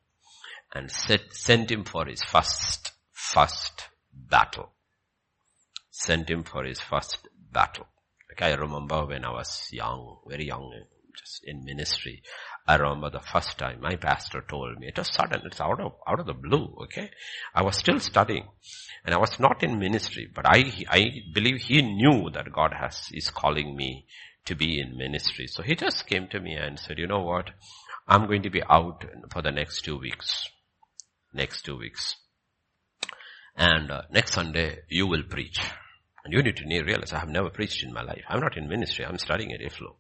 [0.74, 4.72] And set, send him for his first, first battle.
[5.92, 7.88] Send him for his first battle.
[8.34, 10.74] Like I remember when I was young, very young,
[11.16, 12.24] just in ministry,
[12.68, 15.94] I remember the first time my pastor told me, it was sudden, it's out of,
[16.08, 17.12] out of the blue, okay?
[17.54, 18.48] I was still studying
[19.06, 23.08] and I was not in ministry, but I, I believe he knew that God has,
[23.14, 24.08] is calling me
[24.46, 25.46] to be in ministry.
[25.46, 27.52] So he just came to me and said, you know what?
[28.08, 30.50] I'm going to be out for the next two weeks.
[31.36, 32.16] Next two weeks.
[33.56, 35.60] And uh, next Sunday you will preach.
[36.24, 38.24] And you need to realize I have never preached in my life.
[38.30, 39.06] I'm not in ministry.
[39.06, 39.96] I'm studying at IFLO.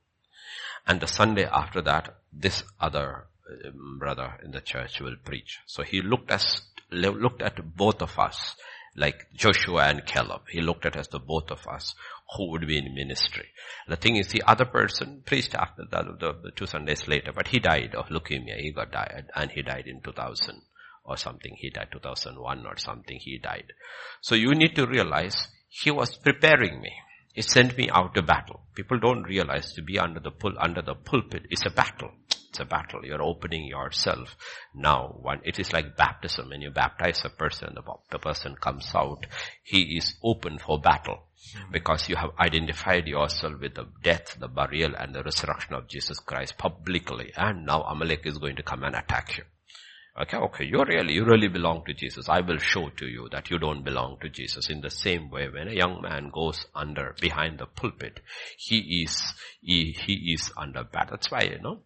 [0.87, 3.27] And the Sunday after that, this other
[3.65, 5.59] um, brother in the church will preach.
[5.65, 8.55] So he looked us, looked at both of us,
[8.95, 10.43] like Joshua and Caleb.
[10.49, 11.95] He looked at us, the both of us,
[12.35, 13.47] who would be in ministry.
[13.87, 17.47] The thing is, the other person preached after the, the, the two Sundays later, but
[17.47, 18.57] he died of leukemia.
[18.57, 20.61] He got died, and he died in 2000
[21.05, 21.55] or something.
[21.57, 23.19] He died 2001 or something.
[23.19, 23.73] He died.
[24.21, 25.47] So you need to realize
[25.81, 26.91] he was preparing me.
[27.33, 28.61] He sent me out to battle.
[28.75, 32.11] People don't realize to be under the pull, under the pulpit is a battle.
[32.49, 33.03] It's a battle.
[33.03, 34.37] You're opening yourself.
[34.75, 36.49] Now, one, it is like baptism.
[36.49, 37.81] When you baptize a person, the,
[38.11, 39.25] the person comes out.
[39.63, 41.23] He is open for battle
[41.55, 41.71] hmm.
[41.71, 46.19] because you have identified yourself with the death, the burial, and the resurrection of Jesus
[46.19, 47.33] Christ publicly.
[47.35, 49.43] And now Amalek is going to come and attack you.
[50.15, 52.29] Okay, okay, you really, you really belong to Jesus.
[52.29, 54.69] I will show to you that you don't belong to Jesus.
[54.69, 58.19] In the same way, when a young man goes under, behind the pulpit,
[58.57, 61.07] he is, he, he is under bad.
[61.09, 61.79] That's why, you know,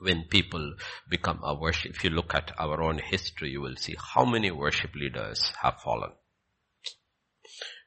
[0.00, 0.74] when people
[1.08, 4.50] become a worship, if you look at our own history, you will see how many
[4.50, 6.10] worship leaders have fallen.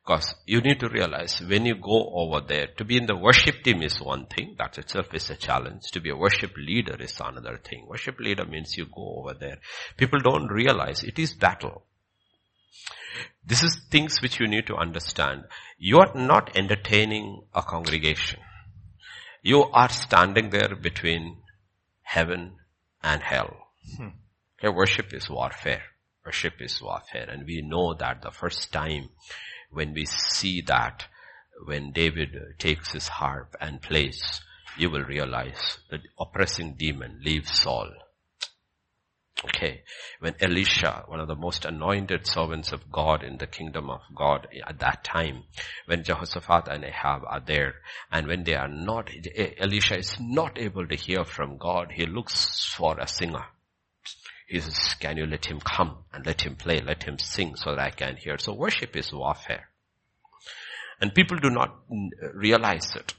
[0.05, 3.63] Because you need to realize when you go over there, to be in the worship
[3.63, 4.55] team is one thing.
[4.57, 5.91] That itself is a challenge.
[5.91, 7.85] To be a worship leader is another thing.
[7.87, 9.59] Worship leader means you go over there.
[9.95, 11.85] People don't realize it is battle.
[13.45, 15.43] This is things which you need to understand.
[15.77, 18.41] You are not entertaining a congregation.
[19.41, 21.37] You are standing there between
[22.01, 22.57] heaven
[23.01, 23.67] and hell.
[23.97, 24.09] Hmm.
[24.59, 25.83] Okay, worship is warfare.
[26.25, 27.29] Worship is warfare.
[27.29, 29.09] And we know that the first time
[29.73, 31.05] when we see that,
[31.65, 34.41] when David takes his harp and plays,
[34.77, 37.91] you will realize that oppressing demon leaves Saul.
[39.45, 39.83] Okay.
[40.19, 44.47] When Elisha, one of the most anointed servants of God in the kingdom of God
[44.65, 45.43] at that time,
[45.86, 47.75] when Jehoshaphat and Ahab are there,
[48.12, 49.09] and when they are not,
[49.57, 53.45] Elisha is not able to hear from God, he looks for a singer.
[54.61, 57.79] Says, can you let him come and let him play, let him sing so that
[57.79, 58.37] I can hear.
[58.37, 59.69] So worship is warfare.
[61.01, 61.75] And people do not
[62.33, 63.13] realize it.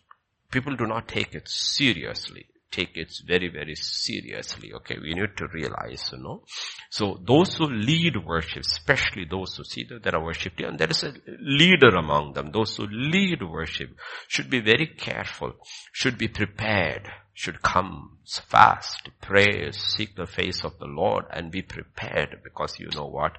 [0.51, 4.73] People do not take it seriously take it very, very seriously.
[4.73, 6.43] Okay, we need to realize, you know.
[6.91, 10.91] So those who lead worship, especially those who see that there are worship and there
[10.91, 13.91] is a leader among them, those who lead worship
[14.29, 15.53] should be very careful,
[15.93, 18.17] should be prepared should come
[18.49, 23.33] fast, pray, seek the face of the Lord and be prepared because you know what?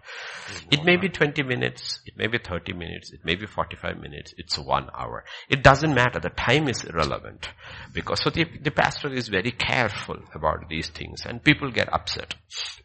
[0.70, 4.34] It may be 20 minutes, it may be 30 minutes, it may be 45 minutes,
[4.38, 5.24] it's one hour.
[5.50, 7.48] It doesn't matter, the time is irrelevant
[7.94, 12.36] because so the, the pastor is very careful about these things and people get upset.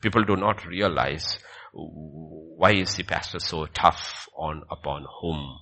[0.01, 1.41] People do not realize
[1.73, 5.59] why is the pastor so tough on upon whom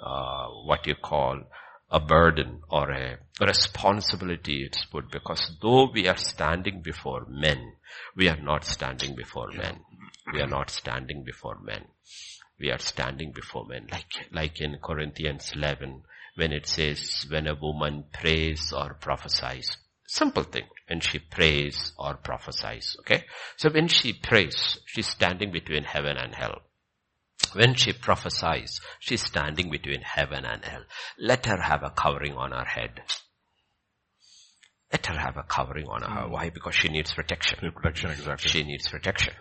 [0.00, 1.40] uh, what you call
[1.90, 7.74] a burden or a responsibility it's put because though we are standing before men,
[8.16, 9.80] we are not standing before men.
[10.32, 11.84] We are not standing before men.
[12.58, 13.88] We are standing before men.
[13.90, 16.02] Like, like in Corinthians 11,
[16.36, 19.76] when it says, when a woman prays or prophesies,
[20.06, 23.24] simple thing, when she prays or prophesies, okay?
[23.56, 26.62] So when she prays, she's standing between heaven and hell.
[27.54, 30.84] When she prophesies, she's standing between heaven and hell.
[31.18, 33.02] Let her have a covering on her head.
[34.92, 36.28] Let her have a covering on her.
[36.28, 36.50] Why?
[36.50, 37.58] Because she needs protection.
[37.72, 38.50] Protection, exactly.
[38.50, 39.34] She needs protection.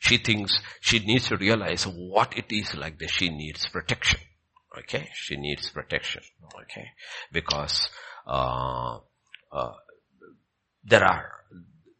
[0.00, 4.20] She thinks she needs to realize what it is like that she needs protection.
[4.76, 5.08] Okay?
[5.14, 6.22] She needs protection.
[6.62, 6.86] Okay?
[7.32, 7.88] Because,
[8.26, 8.98] uh,
[9.52, 9.72] uh,
[10.84, 11.30] there are,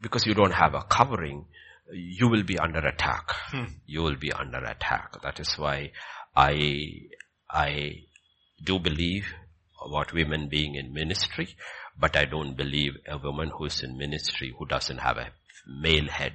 [0.01, 1.45] because you don't have a covering,
[1.93, 3.31] you will be under attack.
[3.51, 3.65] Hmm.
[3.87, 5.21] You will be under attack.
[5.23, 5.93] That is why
[6.35, 7.09] I,
[7.51, 8.05] I
[8.65, 9.27] do believe
[9.85, 11.57] about women being in ministry,
[12.01, 15.29] but I don't believe a woman who is in ministry who doesn't have a
[15.69, 16.33] male head.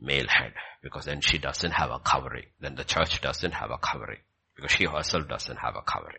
[0.00, 0.54] Male head.
[0.82, 2.46] Because then she doesn't have a covering.
[2.60, 4.20] Then the church doesn't have a covering.
[4.56, 6.18] Because she herself doesn't have a covering.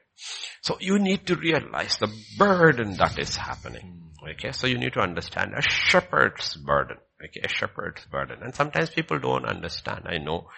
[0.62, 4.12] So you need to realize the burden that is happening.
[4.32, 6.98] Okay, so you need to understand a shepherd's burden.
[7.24, 8.40] Okay, a shepherd's burden.
[8.42, 10.06] And sometimes people don't understand.
[10.06, 10.50] I know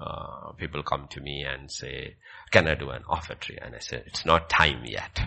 [0.00, 2.16] uh, people come to me and say,
[2.50, 3.58] can I do an offertory?
[3.60, 5.20] And I say, it's not time yet.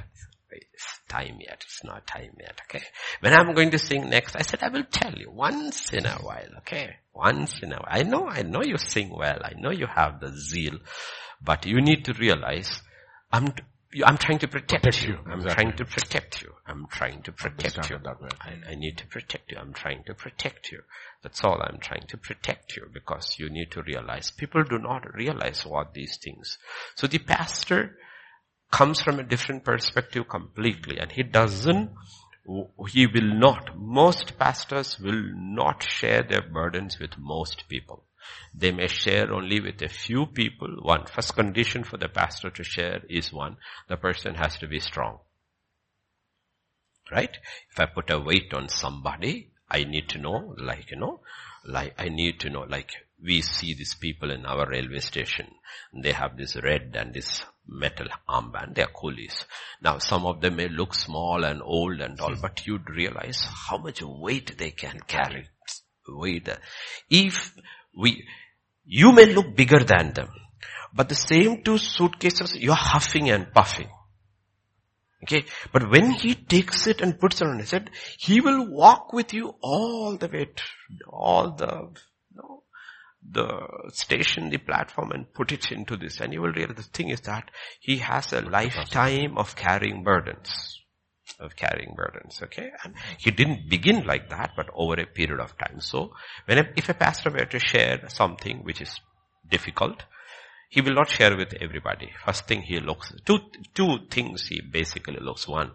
[0.73, 1.63] It's time yet.
[1.65, 2.59] It's not time yet.
[2.69, 2.83] Okay.
[3.19, 6.15] When I'm going to sing next, I said, I will tell you once in a
[6.15, 6.49] while.
[6.59, 6.95] Okay.
[7.13, 7.87] Once in a while.
[7.89, 9.39] I know, I know you sing well.
[9.43, 10.77] I know you have the zeal,
[11.41, 12.81] but you need to realize
[13.31, 13.53] I'm,
[14.05, 15.13] I'm trying to protect, you.
[15.13, 15.19] you.
[15.25, 15.63] I'm exactly.
[15.63, 16.51] trying to protect you.
[16.67, 17.99] I'm trying to protect you.
[18.41, 19.57] I, I, need to protect you.
[19.57, 20.81] I'm trying to protect you.
[21.23, 25.13] That's all I'm trying to protect you because you need to realize people do not
[25.13, 26.57] realize what these things.
[26.95, 27.97] So the pastor
[28.75, 31.89] comes from a different perspective completely and he doesn't
[32.89, 38.03] he will not, most pastors will not share their burdens with most people.
[38.53, 40.77] They may share only with a few people.
[40.81, 43.57] One, first condition for the pastor to share is one,
[43.87, 45.19] the person has to be strong.
[47.11, 47.35] Right?
[47.71, 51.21] If I put a weight on somebody, I need to know, like, you know,
[51.65, 52.91] like, I need to know, like,
[53.23, 55.47] we see these people in our railway station.
[55.93, 58.75] They have this red and this metal armband.
[58.75, 59.45] They are coolies.
[59.81, 63.77] Now some of them may look small and old and all, but you'd realize how
[63.77, 65.47] much weight they can carry.
[66.07, 66.49] Weight.
[67.09, 67.55] If
[67.97, 68.27] we,
[68.85, 70.29] you may look bigger than them,
[70.93, 73.89] but the same two suitcases, you're huffing and puffing.
[75.23, 79.11] Okay, but when he takes it and puts it on his head, he will walk
[79.11, 80.63] with you all the way, to,
[81.09, 81.89] all the,
[83.31, 86.19] the station, the platform and put it into this.
[86.19, 90.75] And you will realize the thing is that he has a lifetime of carrying burdens
[91.39, 92.71] of carrying burdens, okay?
[92.83, 95.81] And he didn't begin like that, but over a period of time.
[95.81, 96.13] So,
[96.45, 98.99] when a, if a pastor were to share something which is
[99.49, 100.03] difficult,
[100.69, 102.11] he will not share with everybody.
[102.25, 103.39] First thing he looks, two,
[103.73, 105.47] two things he basically looks.
[105.47, 105.71] One,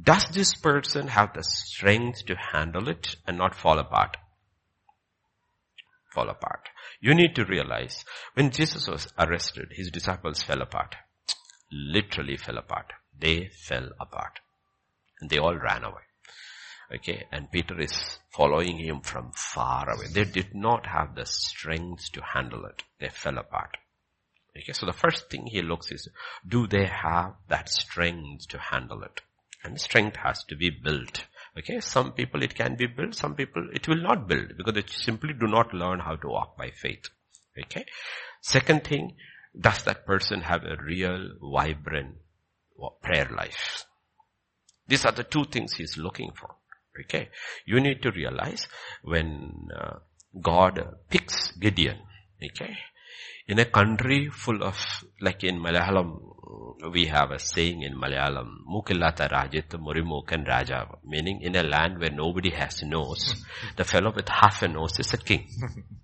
[0.00, 4.16] does this person have the strength to handle it and not fall apart?
[6.12, 6.68] Fall apart.
[7.02, 10.94] You need to realize when Jesus was arrested, his disciples fell apart.
[11.72, 12.92] Literally fell apart.
[13.18, 14.38] They fell apart.
[15.20, 16.02] And they all ran away.
[16.94, 20.06] Okay, and Peter is following him from far away.
[20.12, 22.84] They did not have the strength to handle it.
[23.00, 23.78] They fell apart.
[24.56, 26.08] Okay, so the first thing he looks is,
[26.46, 29.22] do they have that strength to handle it?
[29.64, 31.24] And strength has to be built.
[31.58, 34.84] Okay, some people it can be built, some people it will not build because they
[34.86, 37.10] simply do not learn how to walk by faith.
[37.58, 37.84] Okay.
[38.40, 39.16] Second thing,
[39.58, 42.16] does that person have a real, vibrant
[43.02, 43.84] prayer life?
[44.88, 46.56] These are the two things he's looking for.
[47.04, 47.28] Okay.
[47.66, 48.66] You need to realize
[49.02, 49.98] when uh,
[50.40, 51.98] God picks Gideon,
[52.42, 52.76] okay,
[53.48, 54.78] in a country full of,
[55.20, 56.18] like in Malayalam,
[56.92, 62.10] we have a saying in Malayalam, Mukillata Rajit Murimukan Raja, meaning in a land where
[62.10, 63.44] nobody has nose,
[63.76, 65.48] the fellow with half a nose is a king.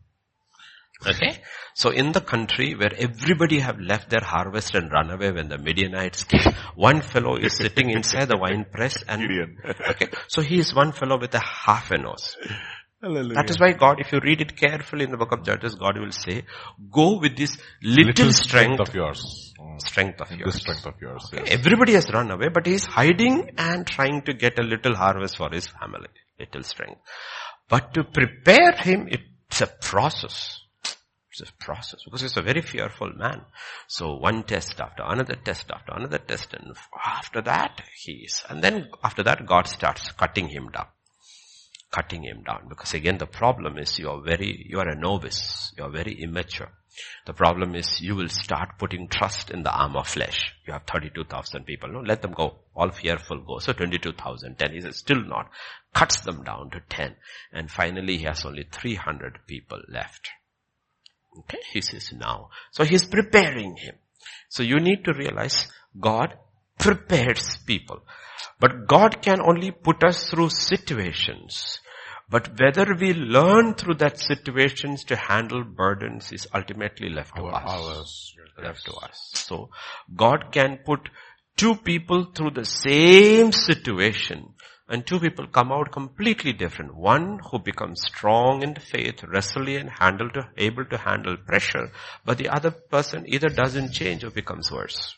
[1.06, 1.40] Okay?
[1.74, 5.56] So in the country where everybody have left their harvest and run away when the
[5.56, 9.22] Midianites came, one fellow is sitting inside the wine press and,
[9.90, 12.36] okay, so he is one fellow with a half a nose.
[13.00, 13.34] Hallelujah.
[13.34, 15.98] That is why God, if you read it carefully in the book of Judges, God
[15.98, 16.44] will say,
[16.90, 19.54] go with this little, little strength, strength, of yours.
[19.60, 19.80] Mm.
[19.80, 20.52] Strength of yours.
[20.52, 21.30] The strength of yours.
[21.32, 21.44] Okay.
[21.44, 21.58] Yes.
[21.60, 25.36] Everybody has run away, but he is hiding and trying to get a little harvest
[25.36, 26.08] for his family.
[26.40, 27.00] Little strength.
[27.68, 30.60] But to prepare him, it's a process.
[31.30, 33.42] It's a process because he's a very fearful man.
[33.86, 36.74] So one test after another test after another test and
[37.06, 40.86] after that he's, and then after that God starts cutting him down
[41.90, 42.68] cutting him down.
[42.68, 45.72] Because again, the problem is you are very, you are a novice.
[45.76, 46.70] You are very immature.
[47.26, 50.54] The problem is you will start putting trust in the arm of flesh.
[50.66, 51.90] You have 32,000 people.
[51.90, 52.56] No, let them go.
[52.74, 53.58] All fearful go.
[53.58, 54.72] So 22,000, 10.
[54.72, 55.50] He says still not.
[55.94, 57.14] Cuts them down to 10.
[57.52, 60.30] And finally he has only 300 people left.
[61.38, 61.58] Okay.
[61.72, 62.50] He says now.
[62.72, 63.94] So he's preparing him.
[64.48, 65.68] So you need to realize
[65.98, 66.34] God
[66.78, 68.00] prepares people.
[68.60, 71.80] But God can only put us through situations.
[72.30, 78.34] But whether we learn through that situations to handle burdens is ultimately left to us.
[78.62, 79.30] Left to us.
[79.34, 79.70] So
[80.14, 81.08] God can put
[81.56, 84.54] two people through the same situation
[84.88, 86.94] and two people come out completely different.
[86.94, 91.92] One who becomes strong in faith, resilient, handle to, able to handle pressure,
[92.24, 95.17] but the other person either doesn't change or becomes worse.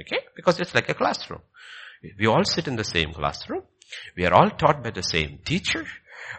[0.00, 0.20] Okay?
[0.36, 1.42] Because it's like a classroom.
[2.18, 3.62] We all sit in the same classroom.
[4.16, 5.84] We are all taught by the same teacher.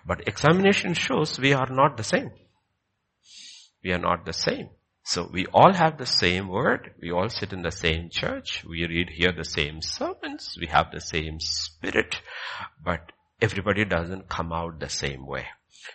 [0.05, 2.31] But examination shows we are not the same.
[3.83, 4.69] We are not the same.
[5.03, 6.91] So we all have the same word.
[7.01, 8.63] We all sit in the same church.
[8.63, 10.55] We read here the same sermons.
[10.59, 12.21] We have the same spirit.
[12.83, 15.47] But everybody doesn't come out the same way.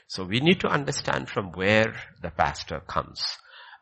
[0.08, 3.24] So we need to understand from where the pastor comes.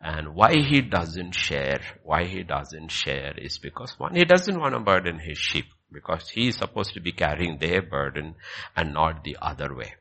[0.05, 4.75] And why he doesn't share, why he doesn't share is because one, he doesn't want
[4.75, 8.35] to burden his sheep because he is supposed to be carrying their burden
[8.75, 9.95] and not the other way.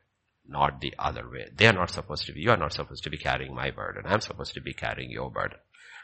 [0.44, 1.50] Not the other way.
[1.54, 4.02] They are not supposed to be, you are not supposed to be carrying my burden.
[4.04, 5.58] I'm supposed to be carrying your burden.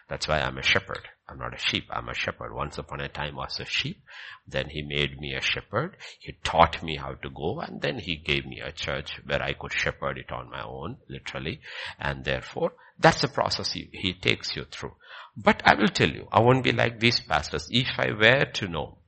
[0.09, 1.09] That's why I'm a shepherd.
[1.29, 1.87] I'm not a sheep.
[1.91, 2.55] I'm a shepherd.
[2.55, 4.01] Once upon a time I was a sheep.
[4.47, 5.97] Then he made me a shepherd.
[6.21, 9.55] He taught me how to go and then he gave me a church where I
[9.55, 11.61] could shepherd it on my own, literally.
[11.99, 14.95] And therefore, that's the process he, he takes you through.
[15.37, 17.69] But I will tell you, I won't be like these pastors.
[17.71, 18.99] If I were to know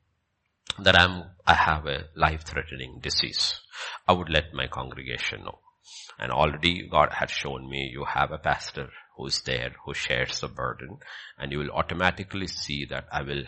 [0.79, 3.61] that I'm, I have a life-threatening disease,
[4.07, 5.59] I would let my congregation know.
[6.19, 10.49] And already God had shown me you have a pastor who's there, who shares the
[10.49, 10.99] burden,
[11.37, 13.43] and you will automatically see that I will,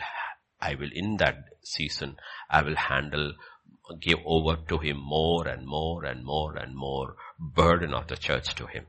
[0.59, 2.17] I will in that season,
[2.49, 3.33] I will handle,
[4.01, 8.55] give over to him more and more and more and more burden of the church
[8.55, 8.87] to him.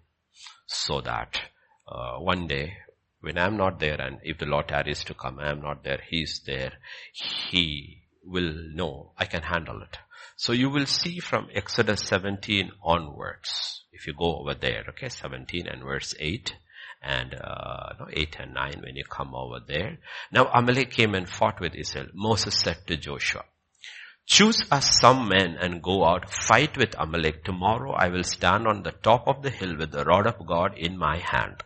[0.75, 1.41] So that,
[1.87, 2.75] uh, one day,
[3.21, 6.41] when I'm not there and if the Lord tarries to come, I'm not there, He's
[6.45, 6.73] there,
[7.13, 9.99] He will know I can handle it.
[10.37, 15.69] So you will see from Exodus 17 onwards, if you go over there, okay, 17
[15.69, 16.57] and verse 8,
[17.03, 19.99] and uh, no, 8 and 9 when you come over there.
[20.33, 22.09] Now Amalek came and fought with Israel.
[22.15, 23.45] Moses said to Joshua,
[24.27, 27.45] Choose us some men and go out, fight with Amalek.
[27.45, 30.79] Tomorrow I will stand on the top of the hill with the rod of God
[30.79, 31.63] in my hand.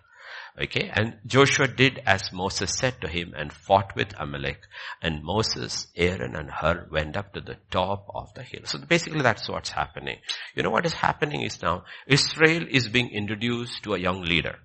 [0.61, 4.59] Okay, and Joshua did as Moses said to him and fought with Amalek.
[5.01, 8.63] And Moses, Aaron and Hur went up to the top of the hill.
[8.65, 10.19] So basically that's what's happening.
[10.57, 14.59] You know what is happening is now, Israel is being introduced to a young leader.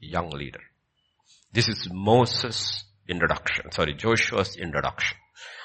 [0.00, 0.60] young leader.
[1.52, 5.16] This is Moses' introduction, sorry, Joshua's introduction.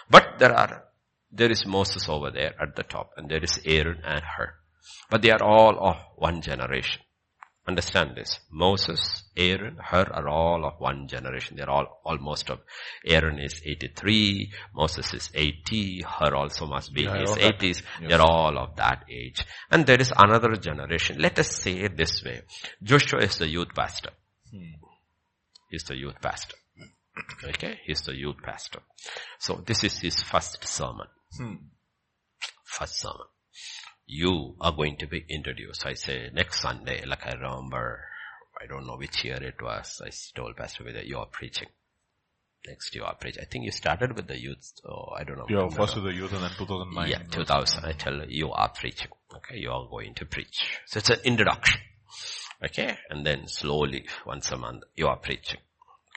[0.10, 0.86] But there are,
[1.32, 4.54] there is Moses over there at the top and there is Aaron and Hur.
[5.10, 7.02] But they are all of one generation.
[7.66, 8.40] Understand this.
[8.52, 11.56] Moses, Aaron, Hur are all of one generation.
[11.56, 12.60] They're all almost of,
[13.06, 17.62] Aaron is 83, Moses is 80, Hur also must be yeah, in his 80s.
[17.62, 17.84] Yes.
[18.10, 19.46] They're all of that age.
[19.72, 21.20] And there is another generation.
[21.20, 22.42] Let us say it this way.
[22.82, 24.10] Joshua is the youth pastor.
[24.52, 24.74] Hmm.
[25.70, 26.58] He's the youth pastor.
[27.44, 27.80] Okay?
[27.86, 28.80] He's the youth pastor.
[29.40, 31.08] So this is his first sermon.
[31.38, 31.56] Hmm.
[32.64, 33.28] First sermon
[34.06, 35.86] you are going to be introduced.
[35.86, 38.06] I say next Sunday, like I remember,
[38.62, 41.70] I don't know which year it was, I told Pastor Vidya, you are preaching.
[42.68, 43.42] Next you are preaching.
[43.42, 45.46] I think you started with the youth, so I don't know.
[45.50, 47.10] Yeah, first with the youth and then 2009.
[47.10, 47.84] Yeah, 2000.
[47.84, 49.10] I tell you, you are preaching.
[49.36, 50.64] Okay, you are going to preach.
[50.86, 51.82] So it's an introduction.
[52.64, 55.60] Okay, and then slowly, once a month, you are preaching.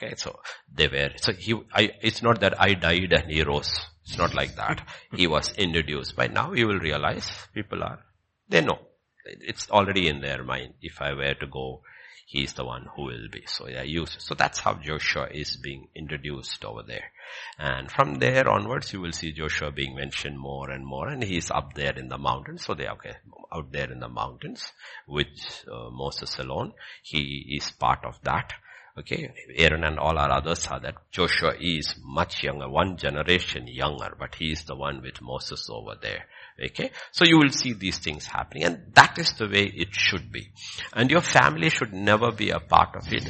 [0.01, 0.39] Okay, so
[0.71, 3.79] they were, so he, I, it's not that I died and he rose.
[4.05, 4.87] It's not like that.
[5.15, 6.15] he was introduced.
[6.15, 7.99] By now you will realize people are,
[8.47, 8.79] they know.
[9.25, 10.75] It's already in their mind.
[10.81, 11.81] If I were to go,
[12.27, 13.43] he's the one who will be.
[13.47, 14.15] So they use.
[14.19, 17.11] So that's how Joshua is being introduced over there.
[17.57, 21.07] And from there onwards, you will see Joshua being mentioned more and more.
[21.07, 22.65] And he's up there in the mountains.
[22.65, 23.15] So they are okay,
[23.51, 24.71] out there in the mountains
[25.07, 26.73] with uh, Moses alone.
[27.01, 28.53] He is part of that.
[28.99, 34.15] Okay, Aaron and all our others are that Joshua is much younger, one generation younger,
[34.19, 36.25] but he is the one with Moses over there.
[36.59, 40.31] Okay, so you will see these things happening and that is the way it should
[40.31, 40.49] be.
[40.93, 43.29] And your family should never be a part of it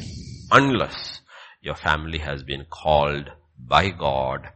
[0.51, 1.19] unless
[1.61, 4.47] your family has been called by God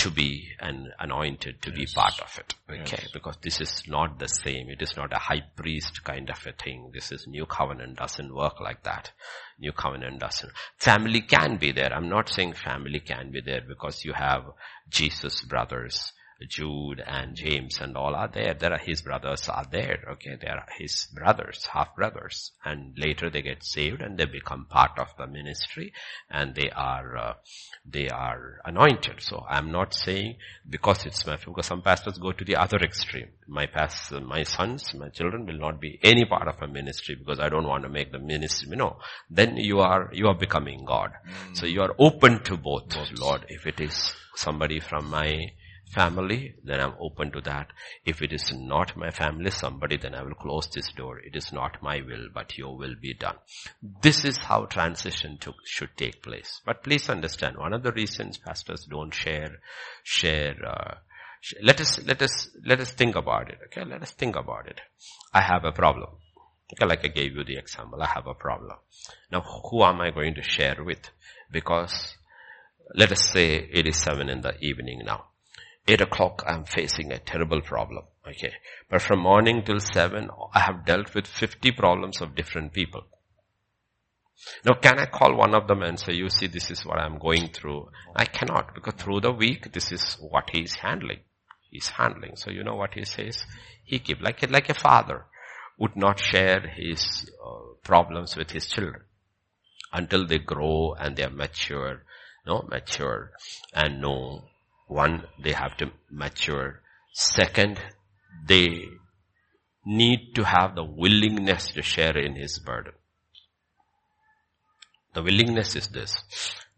[0.00, 1.78] to be and anointed to yes.
[1.78, 2.54] be part of it.
[2.70, 3.02] Okay.
[3.02, 3.10] Yes.
[3.12, 4.70] Because this is not the same.
[4.70, 6.90] It is not a high priest kind of a thing.
[6.94, 9.10] This is new covenant doesn't work like that.
[9.58, 10.52] New covenant doesn't.
[10.78, 11.92] Family can be there.
[11.92, 14.44] I'm not saying family can be there because you have
[14.88, 16.12] Jesus brothers
[16.48, 18.54] Jude and James and all are there.
[18.54, 20.04] There are his brothers are there.
[20.12, 20.36] Okay.
[20.40, 22.52] They are his brothers, half brothers.
[22.64, 25.92] And later they get saved and they become part of the ministry
[26.30, 27.34] and they are, uh,
[27.84, 29.20] they are anointed.
[29.20, 30.36] So I'm not saying
[30.68, 33.28] because it's my, because some pastors go to the other extreme.
[33.46, 37.40] My past, my sons, my children will not be any part of a ministry because
[37.40, 38.98] I don't want to make the ministry, you know.
[39.28, 41.12] Then you are, you are becoming God.
[41.26, 41.56] Mm.
[41.56, 43.46] So you are open to both, both, Lord.
[43.48, 45.52] If it is somebody from my
[45.90, 47.68] family, then I'm open to that.
[48.04, 51.18] If it is not my family, somebody, then I will close this door.
[51.18, 53.36] It is not my will, but your will be done.
[54.02, 56.60] This is how transition should take place.
[56.64, 59.58] But please understand, one of the reasons pastors don't share,
[60.04, 60.94] share, uh,
[61.62, 63.58] let us, let us, let us think about it.
[63.66, 63.84] Okay.
[63.84, 64.80] Let us think about it.
[65.32, 66.10] I have a problem.
[66.72, 66.86] Okay.
[66.86, 68.02] Like I gave you the example.
[68.02, 68.76] I have a problem.
[69.32, 71.10] Now who am I going to share with?
[71.50, 72.14] Because
[72.94, 75.29] let us say it is seven in the evening now.
[75.90, 78.04] 8 o'clock, I'm facing a terrible problem.
[78.26, 78.52] Okay.
[78.88, 83.02] But from morning till 7, I have dealt with 50 problems of different people.
[84.64, 87.18] Now, can I call one of them and say, you see, this is what I'm
[87.18, 87.88] going through?
[88.14, 91.20] I cannot because through the week, this is what he's handling.
[91.70, 92.36] He's handling.
[92.36, 93.44] So you know what he says?
[93.84, 95.26] He keep, like, like a father
[95.78, 99.02] would not share his uh, problems with his children
[99.92, 102.04] until they grow and they are mature,
[102.46, 103.32] no, mature
[103.74, 104.49] and know
[104.90, 106.82] one, they have to mature.
[107.12, 107.80] Second,
[108.46, 108.84] they
[109.86, 112.92] need to have the willingness to share in his burden.
[115.14, 116.22] The willingness is this,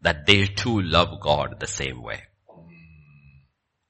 [0.01, 2.23] that they too love God the same way.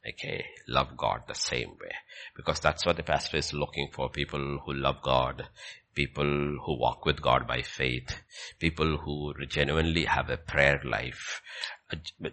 [0.08, 1.94] Okay, love God the same way.
[2.36, 5.48] Because that's what the pastor is looking for, people who love God,
[5.96, 8.22] people who walk with God by faith,
[8.60, 11.42] people who genuinely have a prayer life,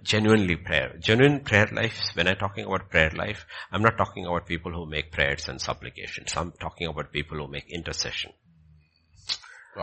[0.03, 0.97] genuinely prayer.
[0.99, 4.87] Genuine prayer life, when I'm talking about prayer life, I'm not talking about people who
[4.87, 6.33] make prayers and supplications.
[6.37, 8.33] I'm talking about people who make intercession.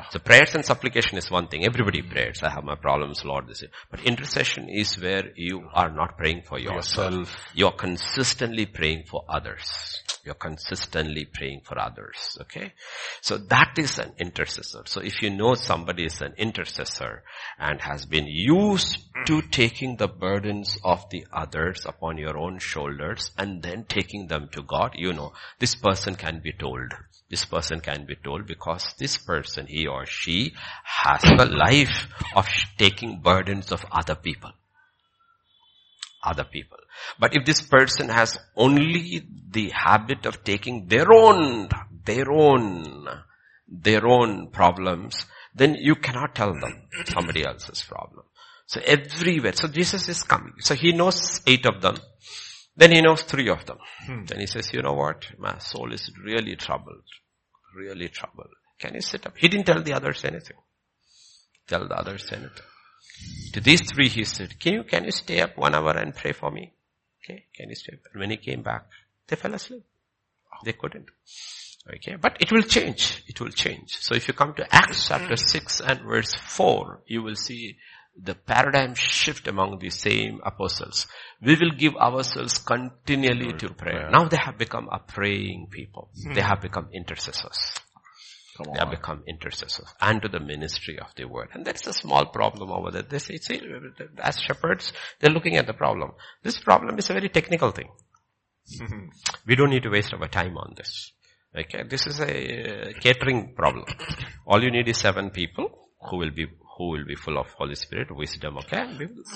[0.10, 1.66] So prayers and supplication is one thing.
[1.66, 2.10] Everybody hmm.
[2.10, 2.44] prays.
[2.44, 3.48] I have my problems, Lord.
[3.48, 3.70] This is.
[3.90, 7.14] But intercession is where you are not praying for yourself.
[7.14, 7.38] yourself.
[7.54, 10.04] You are consistently praying for others.
[10.26, 12.38] You're consistently praying for others.
[12.42, 12.74] Okay.
[13.22, 14.84] So that is an intercessor.
[14.86, 17.24] So if you know somebody is an intercessor
[17.58, 19.50] and has been used to hmm.
[19.50, 24.64] taking the burdens of the others upon your own shoulders and then taking them to
[24.64, 26.94] God, you know, this person can be told.
[27.30, 30.54] This person can be told because this person, he or she,
[30.84, 32.48] has the life of
[32.78, 34.52] taking burdens of other people.
[36.24, 36.78] Other people.
[37.20, 41.70] But if this person has only the habit of taking their own,
[42.06, 43.08] their own,
[43.68, 48.26] their own problems, then you cannot tell them somebody else's problem.
[48.68, 49.54] So everywhere.
[49.54, 50.54] So Jesus is coming.
[50.60, 51.98] So he knows eight of them.
[52.78, 53.80] Then he knows three of them.
[54.06, 54.26] Hmm.
[54.26, 55.26] Then he says, you know what?
[55.40, 57.04] My soul is really troubled.
[57.76, 58.54] Really troubled.
[58.80, 59.36] Can you sit up?
[59.36, 60.58] He didn't tell the others anything.
[61.68, 62.52] Tell the others anything.
[63.54, 66.34] To these three he said, can you, can you stay up one hour and pray
[66.34, 66.74] for me?
[67.24, 68.00] Okay, can you stay up?
[68.14, 68.86] And when he came back,
[69.28, 69.84] they fell asleep.
[70.64, 71.10] They couldn't.
[71.96, 73.24] Okay, but it will change.
[73.28, 73.98] It will change.
[74.00, 77.78] So if you come to Acts chapter 6 and verse 4, you will see
[78.22, 81.08] the paradigm shift among the same apostles.
[81.42, 84.10] We will give ourselves continually to prayer.
[84.12, 86.10] Now they have become a praying people.
[86.24, 86.34] Hmm.
[86.34, 87.58] They have become intercessors.
[88.66, 91.50] They have become intercessors and to the ministry of the word.
[91.54, 93.04] And that's a small problem over there.
[93.04, 93.62] They say, see,
[94.18, 96.14] as shepherds, they're looking at the problem.
[96.42, 97.90] This problem is a very technical thing.
[99.46, 101.12] we don't need to waste our time on this.
[101.56, 103.86] Okay, this is a catering problem.
[104.46, 106.48] All you need is seven people who will be
[106.78, 108.86] who will be full of Holy Spirit, wisdom, okay?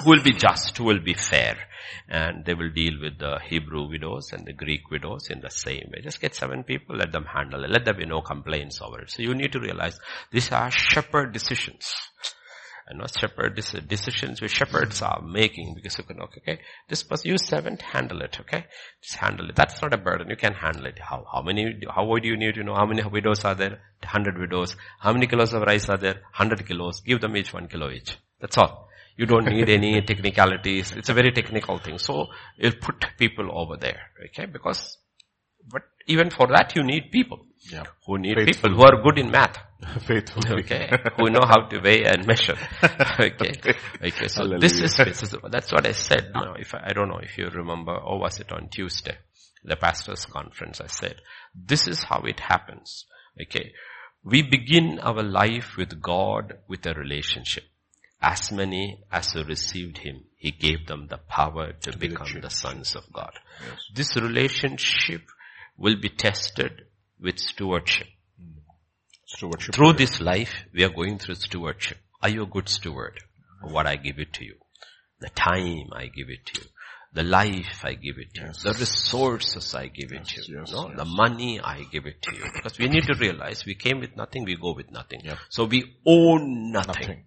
[0.03, 1.57] Who will be just, who will be fair.
[2.07, 5.89] And they will deal with the Hebrew widows and the Greek widows in the same
[5.91, 6.01] way.
[6.01, 7.71] Just get seven people, let them handle it.
[7.71, 9.11] Let there be no complaints over it.
[9.11, 9.99] So you need to realize
[10.31, 11.93] these are shepherd decisions
[12.87, 15.25] and not shepherd This decisions which shepherds mm-hmm.
[15.25, 16.59] are making because you can okay,
[16.89, 18.65] this person you servant handle it okay?
[19.01, 19.55] Just handle it.
[19.55, 20.29] That's not a burden.
[20.29, 20.99] You can handle it.
[20.99, 22.75] How how many how would you need to know?
[22.75, 23.79] How many widows are there?
[24.01, 24.75] 100 widows.
[24.99, 26.15] How many kilos of rice are there?
[26.37, 27.01] 100 kilos.
[27.01, 28.17] Give them each one kilo each.
[28.39, 28.89] That's all.
[29.17, 30.91] You don't need any technicalities.
[30.91, 31.97] It's a very technical thing.
[31.99, 32.27] So
[32.57, 34.45] you'll put people over there okay?
[34.45, 34.97] Because
[35.69, 37.83] but even for that you need people yeah.
[38.05, 38.69] who need Faithful.
[38.69, 39.57] people who are good in math.
[40.05, 40.43] Faithful.
[40.59, 40.89] Okay.
[41.17, 42.57] who know how to weigh and measure.
[43.19, 43.53] okay.
[44.03, 44.27] Okay.
[44.27, 44.59] So Hallelujah.
[44.59, 46.31] this is, this is, that's what I said.
[46.33, 49.17] Now, if I, I don't know if you remember, or was it on Tuesday,
[49.63, 51.15] the pastor's conference, I said,
[51.55, 53.05] this is how it happens.
[53.41, 53.73] Okay.
[54.23, 57.63] We begin our life with God with a relationship.
[58.21, 62.41] As many as who received Him, He gave them the power to, to become the,
[62.41, 63.31] the sons of God.
[63.65, 63.79] Yes.
[63.95, 65.21] This relationship
[65.81, 66.83] will be tested
[67.19, 68.07] with stewardship.
[69.25, 69.73] Stewardship.
[69.73, 71.97] Through this life, we are going through stewardship.
[72.21, 73.19] Are you a good steward
[73.63, 74.55] of what I give it to you?
[75.19, 76.67] The time I give it to you.
[77.13, 78.63] The life I give it to yes.
[78.63, 78.71] you.
[78.71, 80.59] The resources I give yes, it to you.
[80.59, 80.93] Yes, no?
[80.95, 82.43] The money I give it to you.
[82.53, 85.21] Because we need to realize we came with nothing, we go with nothing.
[85.23, 85.37] Yep.
[85.49, 87.01] So we own nothing.
[87.01, 87.23] nothing.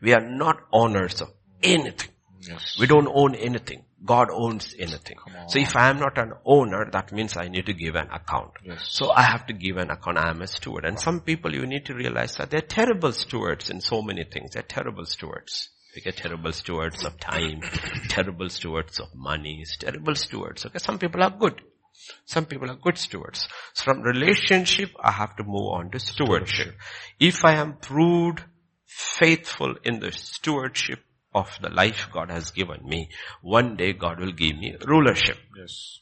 [0.00, 1.28] We are not owners of
[1.62, 2.10] anything.
[2.48, 2.76] Yes.
[2.80, 3.84] We don't own anything.
[4.04, 5.18] God owns anything.
[5.48, 8.52] So if I am not an owner, that means I need to give an account.
[8.64, 8.88] Yes.
[8.90, 10.18] So I have to give an account.
[10.18, 10.84] I am a steward.
[10.84, 14.52] And some people you need to realize that they're terrible stewards in so many things.
[14.52, 15.68] They're terrible stewards.
[15.94, 17.60] They get terrible stewards of time,
[18.08, 20.64] terrible stewards of money, terrible stewards.
[20.64, 21.60] Okay, some people are good.
[22.24, 23.48] Some people are good stewards.
[23.74, 26.76] So from relationship, I have to move on to stewardship.
[27.18, 28.42] If I am proved
[28.86, 31.00] faithful in the stewardship
[31.34, 33.10] of the life God has given me,
[33.42, 35.38] one day God will give me rulership.
[35.58, 35.98] Yes.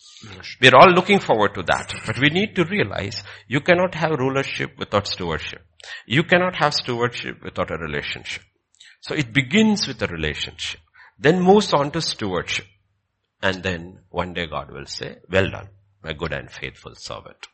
[0.60, 1.94] We're all looking forward to that.
[2.06, 5.62] But we need to realize you cannot have rulership without stewardship.
[6.06, 8.42] You cannot have stewardship without a relationship.
[9.00, 10.80] So it begins with a relationship,
[11.18, 12.66] then moves on to stewardship.
[13.42, 15.68] And then one day God will say, well done,
[16.02, 17.46] my good and faithful servant.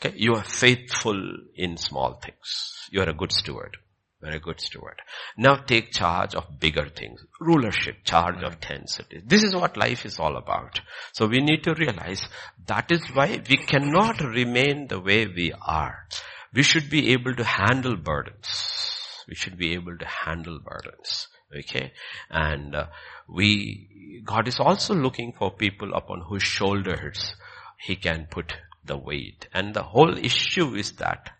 [0.00, 1.20] Okay, you are faithful
[1.54, 2.88] in small things.
[2.90, 3.76] You are a good steward.
[4.20, 5.00] Very good steward.
[5.36, 7.24] Now take charge of bigger things.
[7.40, 9.22] Rulership, charge of ten cities.
[9.24, 10.80] This is what life is all about.
[11.12, 12.26] So we need to realize
[12.66, 16.06] that is why we cannot remain the way we are.
[16.52, 19.24] We should be able to handle burdens.
[19.28, 21.28] We should be able to handle burdens.
[21.56, 21.92] Okay?
[22.28, 22.86] And uh,
[23.28, 27.34] we, God is also looking for people upon whose shoulders
[27.80, 28.54] He can put
[28.84, 29.46] the weight.
[29.54, 31.30] And the whole issue is that,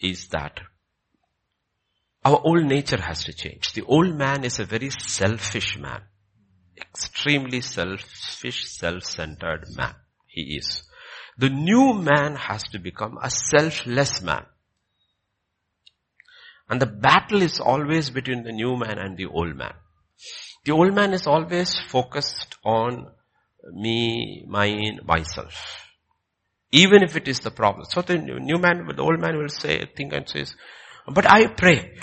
[0.00, 0.60] is that
[2.26, 3.72] our old nature has to change.
[3.72, 6.02] The old man is a very selfish man.
[6.76, 9.94] Extremely selfish, self-centered man.
[10.26, 10.82] He is.
[11.38, 14.44] The new man has to become a selfless man.
[16.68, 19.74] And the battle is always between the new man and the old man.
[20.64, 23.06] The old man is always focused on
[23.72, 25.54] me, mine, myself.
[26.72, 27.84] Even if it is the problem.
[27.88, 30.56] So the new man, the old man will say, think and says,
[31.08, 31.98] but I pray.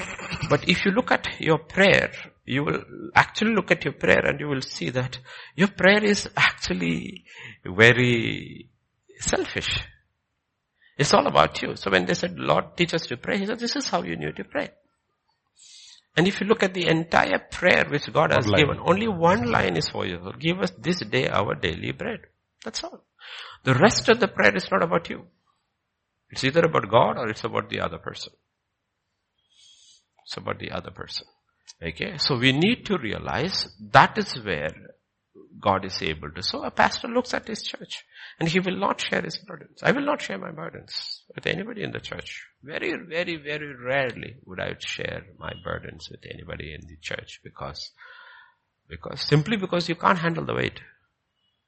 [0.50, 2.12] But if you look at your prayer,
[2.46, 2.84] you will
[3.16, 5.18] actually look at your prayer and you will see that
[5.56, 7.26] your prayer is actually
[7.66, 8.70] very
[9.20, 9.80] selfish.
[10.98, 11.76] It's all about you.
[11.76, 14.16] So when they said, Lord, teach us to pray, he said, this is how you
[14.16, 14.70] need to pray.
[16.16, 19.50] And if you look at the entire prayer which God has one given, only one
[19.50, 20.32] line is for you.
[20.38, 22.20] Give us this day our daily bread.
[22.64, 23.04] That's all.
[23.64, 25.26] The rest of the prayer is not about you.
[26.30, 28.34] It's either about God or it's about the other person.
[30.26, 31.28] It's about the other person.
[31.82, 32.18] Okay.
[32.18, 34.74] So we need to realize that is where
[35.60, 36.44] God is able to.
[36.44, 38.04] So a pastor looks at his church
[38.40, 39.80] and he will not share his burdens.
[39.82, 42.46] I will not share my burdens with anybody in the church.
[42.62, 47.92] Very, very, very rarely would I share my burdens with anybody in the church because,
[48.90, 50.80] because, simply because you can't handle the weight.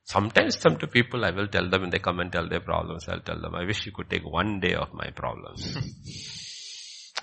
[0.04, 3.22] Sometimes some people I will tell them when they come and tell their problems, I'll
[3.22, 5.78] tell them, I wish you could take one day of my problems.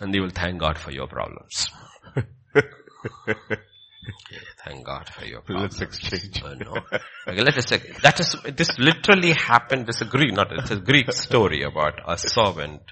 [0.01, 1.68] and they will thank God for your problems.
[4.64, 5.80] Thank God for your problems.
[5.80, 6.43] Let's exchange.
[6.43, 6.74] Uh, no.
[7.26, 10.70] Okay, let us say, that is, this literally happened, this is a Greek, not, it's
[10.70, 12.82] a Greek story about a servant.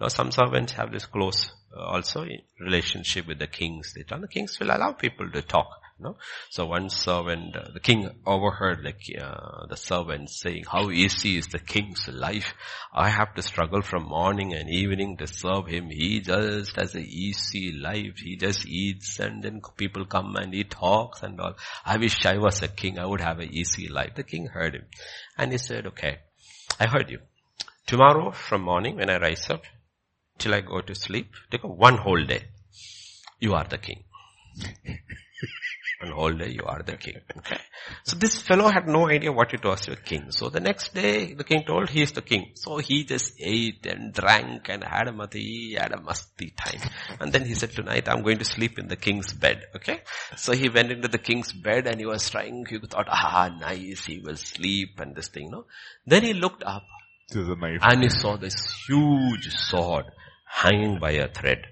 [0.00, 2.24] Now some servants have this close, uh, also
[2.60, 3.94] relationship with the kings.
[3.94, 5.79] They tell the kings will allow people to talk.
[6.00, 6.16] No?
[6.48, 11.48] So one servant, uh, the king overheard like, uh, the servant saying, how easy is
[11.48, 12.54] the king's life.
[12.94, 15.90] I have to struggle from morning and evening to serve him.
[15.90, 18.18] He just has an easy life.
[18.24, 21.56] He just eats and then people come and he talks and all.
[21.84, 22.98] I wish I was a king.
[22.98, 24.14] I would have an easy life.
[24.14, 24.86] The king heard him
[25.36, 26.20] and he said, okay,
[26.78, 27.18] I heard you.
[27.86, 29.64] Tomorrow from morning when I rise up
[30.38, 32.44] till I go to sleep, take one whole day.
[33.38, 34.04] You are the king.
[36.00, 37.20] and whole day you are the king.
[37.38, 37.58] Okay.
[38.04, 40.30] So this fellow had no idea what it was to a king.
[40.30, 42.52] So the next day the king told he is the king.
[42.54, 46.80] So he just ate and drank and had a mati, had a masti time.
[47.20, 49.66] And then he said tonight I'm going to sleep in the king's bed.
[49.76, 50.00] Okay.
[50.36, 54.04] So he went into the king's bed and he was trying, he thought, ah nice,
[54.04, 55.66] he will sleep and this thing, no.
[56.06, 56.84] Then he looked up.
[57.32, 58.56] And he saw this
[58.88, 60.06] huge sword
[60.46, 61.66] hanging by a thread.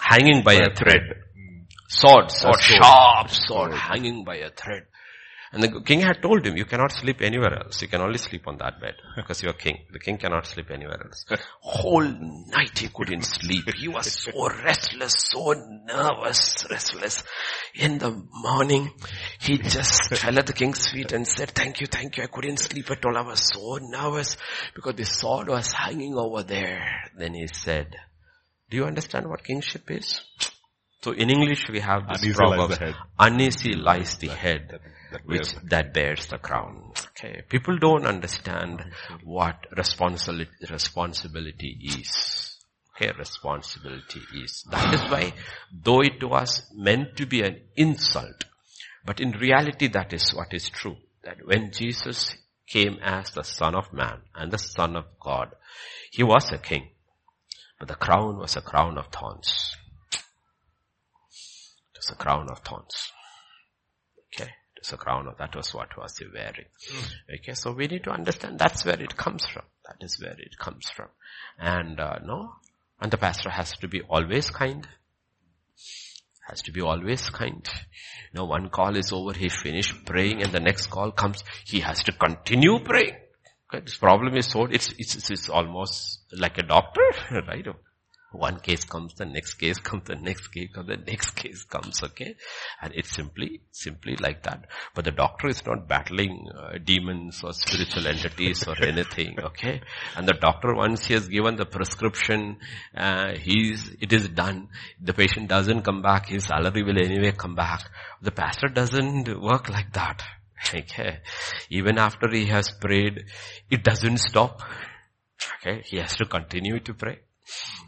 [0.00, 0.76] Hanging by, by a thread.
[0.76, 1.22] thread
[1.92, 4.86] sword, sword, sharp sword hanging by a thread.
[5.54, 7.82] And the king had told him, you cannot sleep anywhere else.
[7.82, 9.80] You can only sleep on that bed because you're king.
[9.92, 11.26] The king cannot sleep anywhere else.
[11.60, 13.64] Whole night he couldn't sleep.
[13.76, 17.22] He was so restless, so nervous, restless.
[17.74, 18.92] In the morning,
[19.40, 22.22] he just fell at the king's feet and said, thank you, thank you.
[22.22, 23.18] I couldn't sleep at all.
[23.18, 24.38] I was so nervous
[24.74, 27.10] because the sword was hanging over there.
[27.18, 27.94] Then he said,
[28.70, 30.22] do you understand what kingship is?
[31.02, 34.80] So in English we have this uneasy proverb, lies uneasy lies the head, that,
[35.10, 36.92] that which that bears the crown.
[37.10, 38.84] Okay, people don't understand
[39.24, 42.56] what responsibility responsibility is.
[42.94, 44.62] Okay, responsibility is.
[44.70, 45.34] That is why,
[45.72, 48.44] though it was meant to be an insult,
[49.04, 50.98] but in reality that is what is true.
[51.24, 52.36] That when Jesus
[52.68, 55.48] came as the Son of Man and the Son of God,
[56.12, 56.90] He was a king,
[57.80, 59.76] but the crown was a crown of thorns.
[62.12, 63.10] A crown of thorns.
[64.34, 64.50] Okay.
[64.76, 66.66] It's a crown of, that was what was he wearing.
[66.92, 67.38] Mm.
[67.38, 67.54] Okay.
[67.54, 69.64] So we need to understand that's where it comes from.
[69.86, 71.08] That is where it comes from.
[71.58, 72.52] And, uh, no.
[73.00, 74.86] And the pastor has to be always kind.
[76.48, 77.68] Has to be always kind.
[78.32, 81.80] You know, one call is over, he finished praying and the next call comes, he
[81.80, 83.16] has to continue praying.
[83.72, 87.02] Okay, this problem is so, it's, it's, it's almost like a doctor,
[87.48, 87.66] right?
[88.32, 92.02] One case comes, the next case comes, the next case comes, the next case comes,
[92.02, 92.36] okay?
[92.80, 94.66] And it's simply, simply like that.
[94.94, 99.82] But the doctor is not battling uh, demons or spiritual entities or anything, okay?
[100.16, 102.58] And the doctor, once he has given the prescription,
[102.96, 104.68] uh, he's, it is done.
[105.00, 107.90] The patient doesn't come back, his salary will anyway come back.
[108.22, 110.22] The pastor doesn't work like that.
[110.74, 111.18] Okay.
[111.70, 113.24] Even after he has prayed,
[113.68, 114.62] it doesn't stop.
[115.58, 115.82] Okay.
[115.84, 117.18] He has to continue to pray.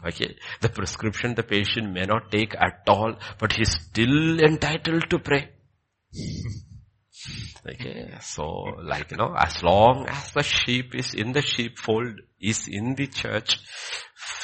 [0.05, 0.35] Okay.
[0.61, 5.49] The prescription the patient may not take at all, but he's still entitled to pray.
[7.67, 8.45] Okay, so
[8.83, 13.07] like, you know, as long as the sheep is in the sheepfold, is in the
[13.07, 13.59] church,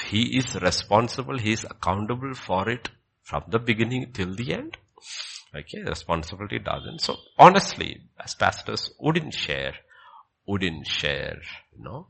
[0.08, 2.90] he is responsible, he is accountable for it
[3.22, 4.78] from the beginning till the end.
[5.56, 7.02] Okay, responsibility doesn't.
[7.02, 9.74] So honestly, as pastors, wouldn't share,
[10.48, 11.38] wouldn't share,
[11.78, 12.08] you know,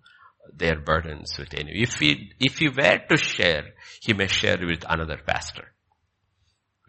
[0.53, 1.81] their burdens with any.
[1.81, 5.73] If he, if he were to share, he may share with another pastor.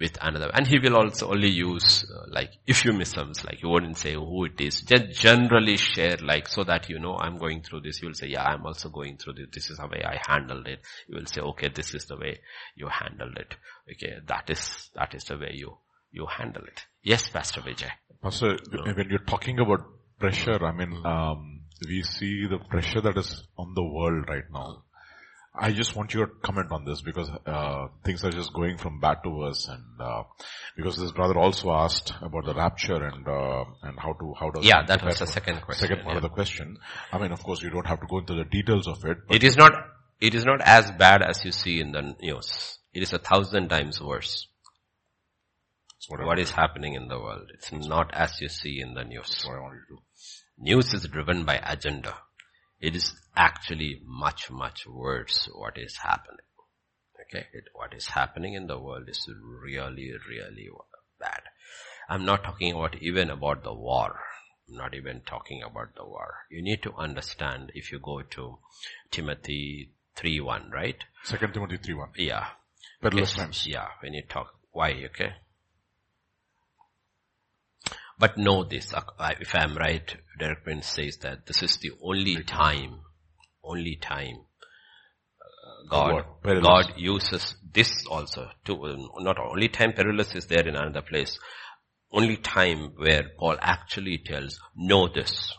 [0.01, 4.15] With another, and he will also only use uh, like euphemisms, like you wouldn't say
[4.15, 4.81] who it is.
[4.81, 8.03] Just generally share like so that you know I'm going through this.
[8.03, 9.47] You will say, yeah, I'm also going through this.
[9.53, 10.81] This is the way I handled it.
[11.07, 12.41] You will say, okay, this is the way
[12.75, 13.55] you handled it.
[13.93, 15.77] Okay, that is that is the way you
[16.11, 16.85] you handle it.
[17.05, 17.91] Yes, Pastor Vijay.
[18.23, 18.93] Pastor, no.
[18.95, 19.81] when you're talking about
[20.19, 24.85] pressure, I mean, um, we see the pressure that is on the world right now.
[25.55, 29.18] I just want your comment on this because uh, things are just going from bad
[29.24, 30.22] to worse, and uh,
[30.76, 34.64] because this brother also asked about the rapture and uh, and how to how does
[34.64, 36.16] yeah that was the second question second part yeah.
[36.16, 36.78] of the question.
[37.12, 39.18] I mean, of course, you don't have to go into the details of it.
[39.28, 39.72] it is not
[40.22, 42.78] it is not as bad as you see in the news.
[42.95, 44.47] It is a thousand times worse.
[46.09, 47.51] what, What is happening in the world?
[47.55, 49.28] It's not as you see in the news.
[49.28, 49.99] That's what I wanted to do.
[50.65, 52.19] News is driven by agenda.
[52.81, 56.47] It is actually much, much worse what is happening.
[57.21, 60.69] Okay, it, what is happening in the world is really, really
[61.19, 61.41] bad.
[62.09, 64.21] I'm not talking about even about the war.
[64.69, 66.33] I'm not even talking about the war.
[66.49, 68.59] You need to understand if you go to
[69.11, 71.03] Timothy 3.1, right?
[71.25, 72.09] Second Timothy 3 1.
[72.19, 72.47] Yeah.
[73.01, 73.67] Perilous Okay, times.
[73.67, 75.33] Yeah, when you talk, why, okay?
[78.19, 78.93] But know this,
[79.41, 83.01] if I'm right, Derek Prince says that this is the only time,
[83.65, 84.37] only time
[85.91, 90.77] uh, God, God uses this also to, uh, not only time perilous is there in
[90.77, 91.39] another place,
[92.13, 95.55] only time where Paul actually tells, know this,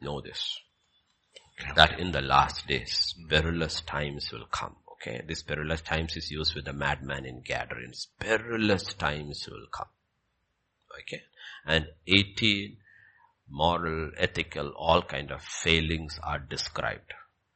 [0.00, 0.60] know this,
[1.74, 4.76] that in the last days, perilous times will come.
[4.92, 8.08] Okay, this perilous times is used with the madman in Gadarenes.
[8.18, 9.88] Perilous times will come.
[11.00, 11.22] Okay,
[11.66, 12.76] and 18
[13.48, 17.12] moral, ethical, all kind of failings are described.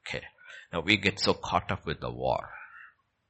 [0.06, 0.24] Okay,
[0.72, 2.50] now we get so caught up with the war.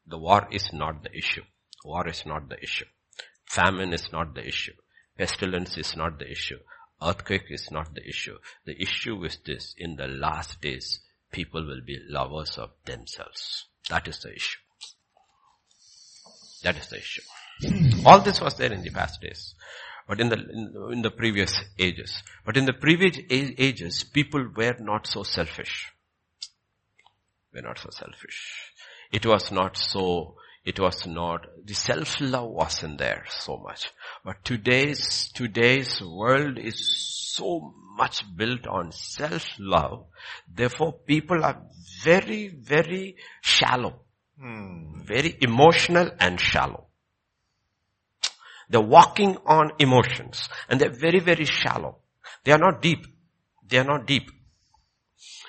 [0.06, 1.44] The war is not the issue.
[1.84, 2.86] War is not the issue.
[3.46, 4.74] Famine is not the issue.
[5.16, 6.58] Pestilence is not the issue.
[7.02, 8.36] Earthquake is not the issue.
[8.64, 11.00] The issue is this, in the last days,
[11.32, 13.66] people will be lovers of themselves.
[13.88, 14.58] That is the issue.
[16.62, 17.22] That is the issue.
[18.04, 19.54] All this was there in the past days.
[20.11, 22.24] But in the, in, in the previous ages.
[22.44, 25.92] But in the previous ages, people were not so selfish.
[27.54, 28.72] Were not so selfish.
[29.12, 30.34] It was not so,
[30.64, 33.92] it was not, the self-love wasn't there so much.
[34.24, 40.06] But today's, today's world is so much built on self-love.
[40.52, 41.62] Therefore people are
[42.02, 44.00] very, very shallow.
[44.40, 45.02] Hmm.
[45.04, 46.89] Very emotional and shallow.
[48.70, 51.98] They're walking on emotions and they're very, very shallow.
[52.44, 53.04] They are not deep.
[53.68, 54.30] They are not deep.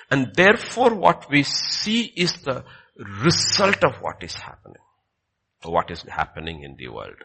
[0.09, 2.65] And therefore what we see is the
[2.97, 4.81] result of what is happening.
[5.63, 7.17] What is happening in the world.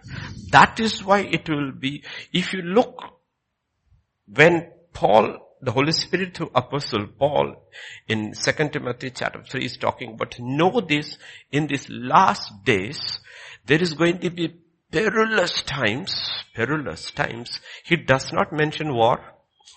[0.51, 3.03] That is why it will be, if you look
[4.33, 7.55] when Paul, the Holy Spirit through Apostle Paul
[8.07, 11.17] in 2 Timothy chapter 3 is talking, but know this,
[11.51, 13.21] in these last days,
[13.65, 14.55] there is going to be
[14.91, 17.61] perilous times, perilous times.
[17.85, 19.21] He does not mention war.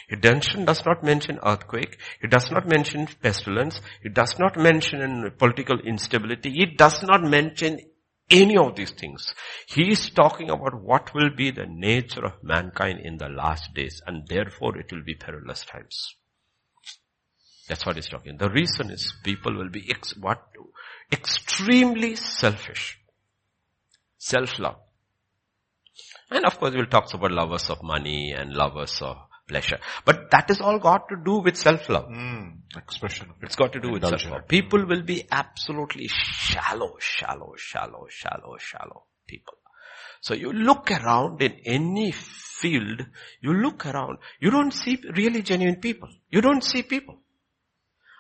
[0.07, 1.99] He does not mention earthquake.
[2.22, 3.82] He does not mention pestilence.
[4.01, 6.51] He does not mention political instability.
[6.51, 7.80] He does not mention
[8.30, 9.34] any of these things.
[9.68, 14.01] He is talking about what will be the nature of mankind in the last days
[14.05, 16.16] and therefore it will be perilous times.
[17.68, 18.38] That's what he's talking.
[18.38, 20.41] The reason is people will be ex- what,
[21.12, 22.99] extremely selfish.
[24.18, 24.78] Self-love.
[26.32, 29.18] And of course we'll talk about lovers of money and lovers of
[29.48, 29.80] pleasure.
[30.06, 32.08] But that is all got to do with self-love.
[32.08, 34.48] Mm, expression It's got to do with self-love.
[34.48, 39.56] People will be absolutely shallow, shallow, shallow, shallow, shallow people.
[40.22, 43.06] So you look around in any field,
[43.42, 46.10] you look around, you don't see really genuine people.
[46.30, 47.18] You don't see people.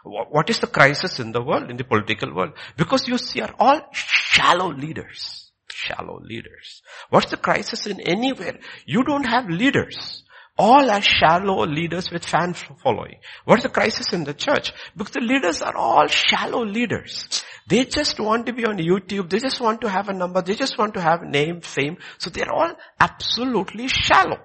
[0.03, 2.53] What is the crisis in the world, in the political world?
[2.77, 5.48] Because you see are all shallow leaders.
[5.81, 6.81] Shallow leaders.
[7.09, 8.59] What's the crisis in anywhere?
[8.85, 10.23] You don't have leaders.
[10.57, 13.19] All are shallow leaders with fan following.
[13.45, 14.73] What's the crisis in the church?
[14.97, 17.45] Because the leaders are all shallow leaders.
[17.65, 19.29] They just want to be on YouTube.
[19.29, 20.41] They just want to have a number.
[20.41, 21.97] They just want to have name, fame.
[22.17, 24.39] So they're all absolutely shallow.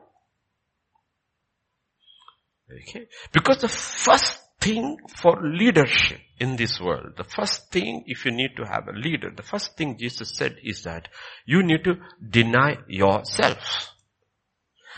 [2.71, 3.09] Okay?
[3.33, 8.57] Because the first thing for leadership in this world, the first thing if you need
[8.57, 11.09] to have a leader, the first thing Jesus said is that
[11.45, 11.97] you need to
[12.31, 13.91] deny yourself.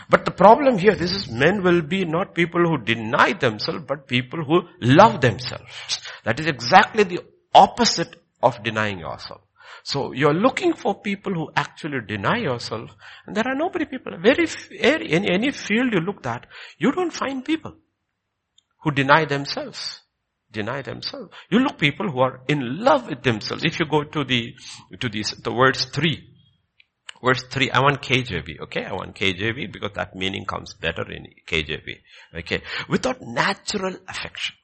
[0.09, 4.07] But the problem here, this is men will be not people who deny themselves, but
[4.07, 5.99] people who love themselves.
[6.23, 7.19] That is exactly the
[7.53, 9.41] opposite of denying yourself.
[9.83, 12.91] So you're looking for people who actually deny yourself,
[13.25, 14.13] and there are nobody people.
[14.21, 14.47] Very,
[14.79, 16.45] any any field you look at,
[16.77, 17.73] you don't find people
[18.87, 19.99] who deny themselves.
[20.49, 21.33] Deny themselves.
[21.49, 23.65] You look people who are in love with themselves.
[23.65, 24.53] If you go to the,
[25.01, 26.23] to these, the words three,
[27.21, 28.85] verse 3, I want KJV, okay?
[28.85, 31.97] I want KJV because that meaning comes better in KJV,
[32.39, 32.61] okay?
[32.87, 34.55] Without natural affection.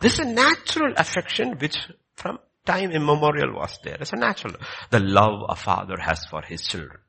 [0.00, 1.76] This is a natural affection which
[2.14, 3.96] from time immemorial was there.
[4.00, 4.54] It's a natural,
[4.90, 7.00] the love a father has for his children.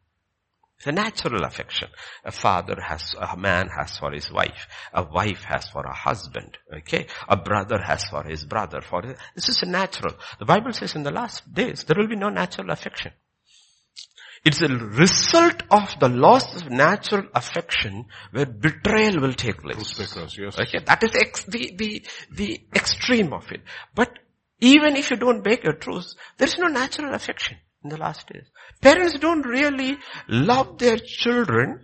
[0.78, 1.88] It's a natural affection.
[2.26, 4.68] A father has, a man has for his wife.
[4.94, 6.58] A wife has for a husband.
[6.80, 7.08] Okay?
[7.30, 8.82] A brother has for his brother.
[8.82, 10.14] For his, this is a natural.
[10.38, 13.14] The Bible says in the last days, there will be no natural affection.
[14.44, 19.98] It's a result of the loss of natural affection where betrayal will take place.
[20.38, 20.60] yes.
[20.60, 23.62] Okay, that is ex- the, the, the extreme of it.
[23.96, 24.20] But
[24.60, 28.28] even if you don't break your truth, there is no natural affection in the last
[28.28, 28.46] days.
[28.82, 31.80] Parents don't really love their children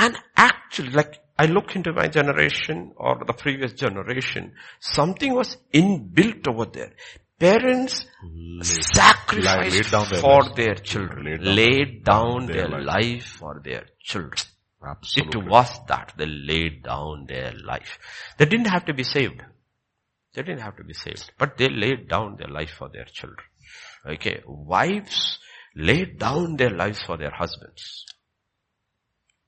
[0.00, 6.48] and actually, like I look into my generation or the previous generation, something was inbuilt
[6.48, 6.92] over there.
[7.38, 8.06] Parents
[8.62, 10.56] sacrificed down their for lives.
[10.56, 14.40] their children, Laid down laid down their their life for their children.
[14.86, 15.40] Absolutely.
[15.42, 17.98] It was that they laid down their life.
[18.38, 19.42] They didn't have to be saved.
[20.34, 23.46] They didn't have to be saved, but they laid down their life for their children.
[24.06, 25.38] Okay, wives
[25.76, 28.06] laid down their lives for their husbands.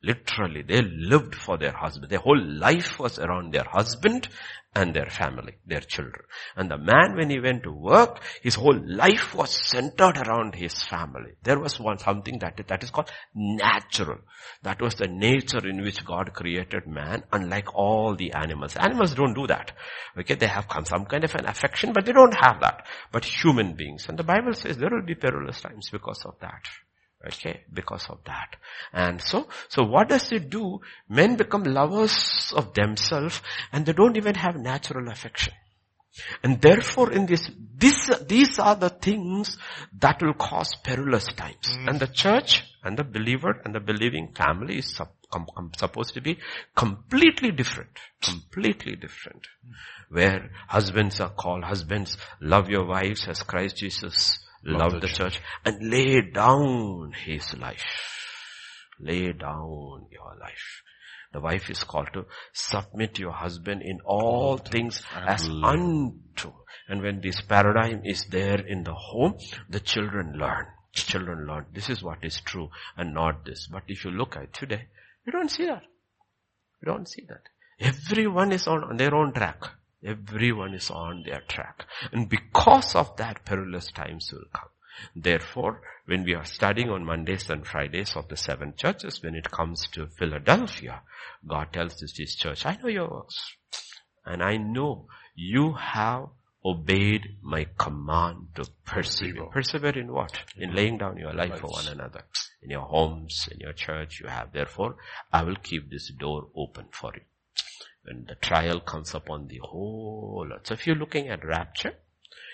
[0.02, 2.10] Literally, they lived for their husband.
[2.10, 4.28] Their whole life was around their husband
[4.74, 6.24] and their family, their children.
[6.56, 10.82] And the man, when he went to work, his whole life was centered around his
[10.82, 11.32] family.
[11.42, 14.18] There was one something that, that is called natural.
[14.62, 18.76] That was the nature in which God created man, unlike all the animals.
[18.76, 19.72] Animals don't do that.
[20.18, 22.86] Okay, they have some kind of an affection, but they don't have that.
[23.10, 24.06] But human beings.
[24.08, 26.62] And the Bible says there will be perilous times because of that.
[27.24, 28.56] Okay, because of that.
[28.92, 30.80] And so, so what does it do?
[31.08, 33.40] Men become lovers of themselves
[33.72, 35.52] and they don't even have natural affection.
[36.42, 39.56] And therefore in this, this, these are the things
[39.98, 41.68] that will cause perilous times.
[41.68, 41.88] Hmm.
[41.88, 46.14] And the church and the believer and the believing family is sup- com- com- supposed
[46.14, 46.38] to be
[46.76, 47.98] completely different.
[48.20, 49.46] Completely different.
[49.64, 49.72] Hmm.
[50.10, 55.90] Where husbands are called, husbands love your wives as Christ Jesus loved the church and
[55.90, 57.84] lay down his life.
[59.00, 60.82] Lay down your life.
[61.32, 66.52] The wife is called to submit your husband in all things as unto.
[66.88, 69.38] And when this paradigm is there in the home,
[69.68, 70.66] the children learn.
[70.92, 71.66] Children learn.
[71.72, 73.66] This is what is true and not this.
[73.66, 74.88] But if you look at today,
[75.24, 75.84] you don't see that.
[76.82, 77.42] You don't see that.
[77.80, 79.62] Everyone is on, on their own track.
[80.04, 81.86] Everyone is on their track.
[82.12, 84.68] And because of that, perilous times will come.
[85.14, 89.50] Therefore, when we are studying on Mondays and Fridays of the seven churches, when it
[89.50, 91.02] comes to Philadelphia,
[91.46, 93.56] God tells this, this church, I know your works.
[94.24, 96.28] And I know you have
[96.64, 99.46] obeyed my command to persevere.
[99.46, 100.38] Persevere in what?
[100.56, 102.22] In laying down your life for one another.
[102.62, 104.52] In your homes, in your church, you have.
[104.52, 104.96] Therefore,
[105.32, 107.22] I will keep this door open for you
[108.04, 110.66] when the trial comes upon the whole earth.
[110.66, 111.94] So if you're looking at rapture,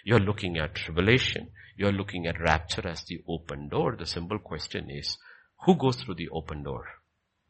[0.05, 3.97] you're looking at tribulation, you're looking at rapture as the open door.
[3.97, 5.17] The simple question is,
[5.65, 6.85] who goes through the open door?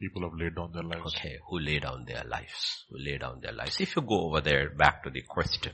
[0.00, 1.14] People have laid down their lives.
[1.16, 2.84] Okay, who lay down their lives?
[2.88, 3.80] Who lay down their lives?
[3.80, 5.72] If you go over there, back to the question.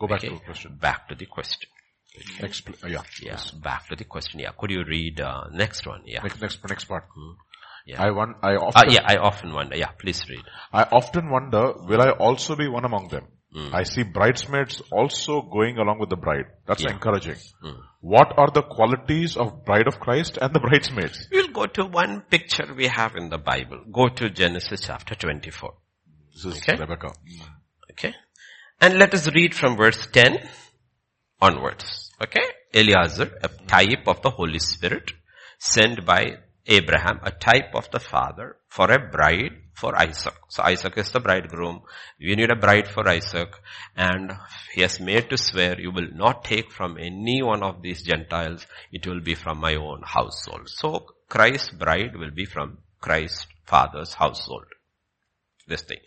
[0.00, 0.78] Go back Okay, to the question.
[0.80, 1.68] Back to the question.
[2.38, 3.02] Expl- yeah.
[3.20, 4.40] Yeah, back to the question.
[4.40, 6.02] Yeah, could you read uh, next one?
[6.04, 6.22] Yeah.
[6.22, 7.04] Next, next, next part.
[7.88, 8.02] Yeah.
[8.06, 9.74] I want, I Uh, often, yeah, I often wonder.
[9.82, 10.44] Yeah, please read.
[10.72, 13.28] I often wonder, will I also be one among them?
[13.52, 13.74] Hmm.
[13.74, 16.48] I see bridesmaids also going along with the bride.
[16.66, 16.92] That's Yeah.
[16.92, 17.38] encouraging.
[17.62, 17.78] Hmm.
[18.14, 21.28] What are the qualities of bride of Christ and the bridesmaids?
[21.32, 23.80] We'll go to one picture we have in the Bible.
[24.00, 25.72] Go to Genesis chapter 24.
[26.34, 26.76] This is Okay.
[26.82, 27.12] Rebecca.
[27.92, 28.12] Okay.
[28.82, 30.36] And let us read from verse 10
[31.40, 32.12] onwards.
[32.22, 32.44] Okay.
[32.74, 35.10] Eliezer, a type of the Holy Spirit,
[35.58, 36.36] sent by
[36.68, 40.34] Abraham, a type of the father, for a bride for Isaac.
[40.48, 41.82] So Isaac is the bridegroom.
[42.18, 43.54] You need a bride for Isaac.
[43.96, 44.32] And
[44.74, 48.66] he has made to swear, you will not take from any one of these Gentiles.
[48.92, 50.68] It will be from my own household.
[50.68, 54.66] So Christ's bride will be from Christ's father's household
[55.68, 55.98] this thing.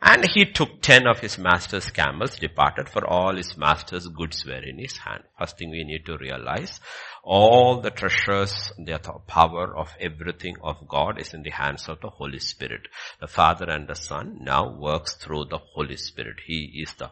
[0.00, 4.62] And he took ten of his master's camels, departed for all his master's goods were
[4.62, 5.22] in his hand.
[5.38, 6.80] First thing we need to realize,
[7.22, 12.10] all the treasures, the power of everything of God is in the hands of the
[12.10, 12.88] Holy Spirit.
[13.20, 16.38] The Father and the Son now works through the Holy Spirit.
[16.44, 17.10] He is the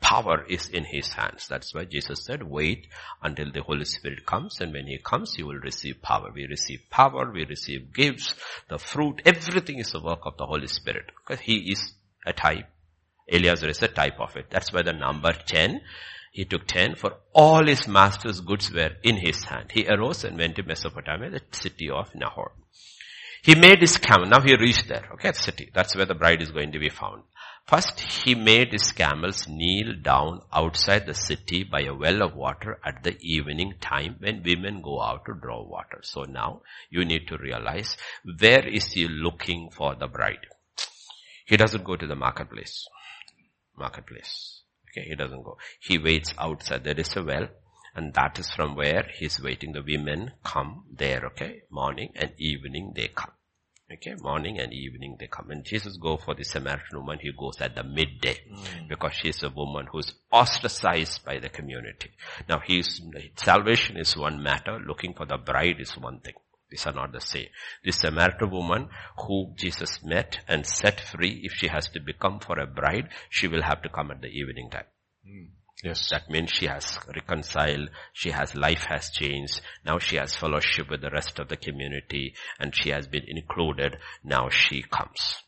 [0.00, 1.48] power is in his hands.
[1.48, 2.86] That's why Jesus said, wait
[3.22, 6.30] until the Holy Spirit comes and when he comes, you will receive power.
[6.34, 8.34] We receive power, we receive gifts,
[8.68, 11.06] the fruit, everything is the work of the Holy Spirit.
[11.16, 11.92] Because he is
[12.26, 12.68] a type.
[13.32, 14.46] Eliezer is a type of it.
[14.50, 15.80] That's why the number 10,
[16.32, 19.72] he took 10 for all his master's goods were in his hand.
[19.72, 22.52] He arose and went to Mesopotamia, the city of Nahor.
[23.42, 24.28] He made his camel.
[24.28, 25.08] Now he reached there.
[25.14, 25.70] Okay, city.
[25.72, 27.22] That's where the bride is going to be found.
[27.66, 32.78] First, he made his camels kneel down outside the city by a well of water
[32.84, 35.98] at the evening time when women go out to draw water.
[36.02, 37.96] So now you need to realize
[38.38, 40.46] where is he looking for the bride?
[41.44, 42.86] He doesn't go to the marketplace.
[43.76, 44.62] Marketplace.
[44.90, 45.58] Okay, he doesn't go.
[45.80, 46.84] He waits outside.
[46.84, 47.48] There is a well
[47.96, 49.72] and that is from where he's waiting.
[49.72, 51.62] The women come there, okay?
[51.70, 53.32] Morning and evening they come.
[53.88, 55.50] Okay, morning and evening they come.
[55.50, 58.88] And Jesus go for the Samaritan woman, he goes at the midday mm.
[58.88, 62.10] because she's a woman who's ostracized by the community.
[62.48, 63.00] Now he's,
[63.36, 66.34] salvation is one matter, looking for the bride is one thing.
[66.68, 67.46] These are not the same.
[67.84, 68.88] This Samaritan woman
[69.24, 73.46] who Jesus met and set free, if she has to become for a bride, she
[73.46, 74.86] will have to come at the evening time.
[75.24, 75.50] Mm.
[75.82, 76.08] Yes.
[76.10, 81.02] That means she has reconciled, she has, life has changed, now she has fellowship with
[81.02, 85.42] the rest of the community and she has been included, now she comes.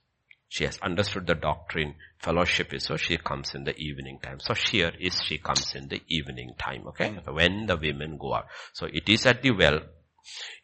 [0.51, 4.41] She has understood the doctrine, fellowship is so she comes in the evening time.
[4.41, 7.11] So here is she comes in the evening time, okay?
[7.11, 7.35] Mm.
[7.35, 8.47] When the women go out.
[8.73, 9.81] So it is at the well,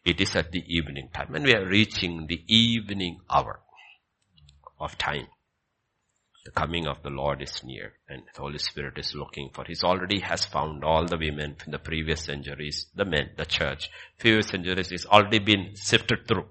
[0.03, 3.61] it is at the evening time and we are reaching the evening hour
[4.79, 5.27] of time.
[6.45, 9.65] The coming of the Lord is near and the Holy Spirit is looking for.
[9.65, 13.89] He's already has found all the women from the previous centuries, the men, the church.
[14.19, 16.45] Few centuries is already been sifted through.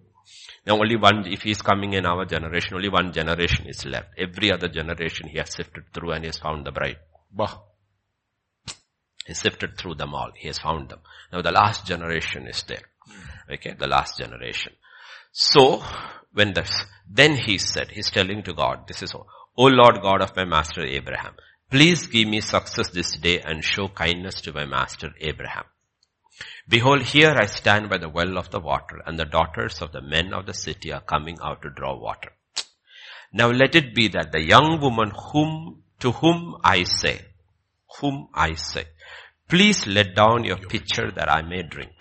[0.66, 4.08] Now only one, if he's coming in our generation, only one generation is left.
[4.18, 6.98] Every other generation he has sifted through and he has found the bride.
[7.30, 7.60] Bah.
[9.26, 10.32] He sifted through them all.
[10.36, 11.00] He has found them.
[11.32, 12.82] Now the last generation is there.
[13.52, 14.72] Okay, the last generation.
[15.30, 15.82] So,
[16.32, 19.14] when this, then he said, he's telling to God, this is
[19.56, 21.34] O Lord God of my master Abraham,
[21.70, 25.64] please give me success this day and show kindness to my master Abraham.
[26.68, 30.02] Behold, here I stand by the well of the water and the daughters of the
[30.02, 32.32] men of the city are coming out to draw water.
[33.32, 37.20] Now let it be that the young woman whom, to whom I say,
[38.00, 38.86] whom I say,
[39.48, 41.92] please let down your pitcher that I may drink.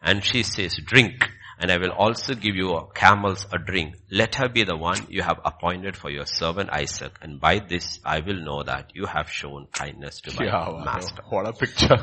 [0.00, 1.28] And she says, drink
[1.60, 3.96] and I will also give you camels a drink.
[4.10, 8.00] Let her be the one you have appointed for your servant Isaac, and by this
[8.04, 11.22] I will know that you have shown kindness to my yeah, master.
[11.28, 11.96] What a picture.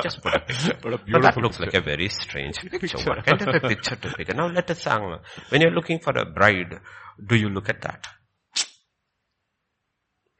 [0.02, 0.76] just put a picture.
[0.82, 1.78] what a beautiful but that looks picture.
[1.78, 2.98] like a very strange picture.
[2.98, 4.34] What kind of a picture to pick?
[4.34, 5.18] Now let us sang.
[5.50, 6.80] When you're looking for a bride,
[7.24, 8.06] do you look at that?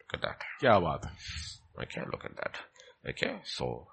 [0.01, 0.41] Look at that.
[0.61, 0.77] Yeah?
[0.79, 2.59] Okay, look at that.
[3.09, 3.87] Okay, so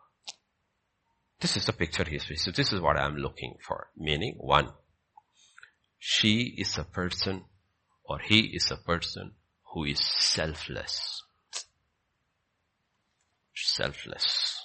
[1.42, 2.26] this is the picture he is.
[2.44, 3.88] So this is what I am looking for.
[3.98, 4.70] Meaning, one,
[5.98, 7.44] she is a person
[8.06, 9.32] or he is a person
[9.74, 11.24] who is selfless.
[13.56, 14.58] Selfless.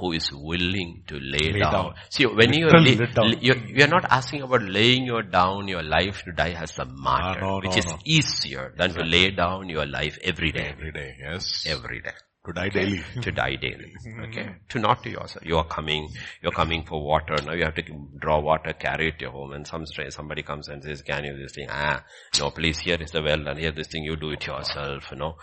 [0.00, 1.72] Who is willing to lay, lay down.
[1.72, 1.94] down.
[2.10, 2.98] See, when you lay,
[3.40, 6.84] you're, you're not asking about laying your down your life to die as a ah,
[6.86, 9.10] martyr, no, no, which no, is easier than exactly.
[9.10, 10.74] to lay down your life every day.
[10.76, 11.64] Every day, yes.
[11.68, 12.10] Every day.
[12.46, 13.02] To die daily.
[13.22, 13.94] to die daily.
[14.24, 14.56] Okay.
[14.68, 15.46] to not to yourself.
[15.46, 16.08] You are coming,
[16.42, 17.36] you're coming for water.
[17.42, 17.82] Now you have to
[18.20, 21.36] draw water, carry it to your home and some somebody comes and says, can you
[21.36, 21.68] this thing?
[21.70, 22.04] Ah,
[22.38, 25.16] no, please here is the well and here this thing, you do it yourself, you
[25.16, 25.36] know.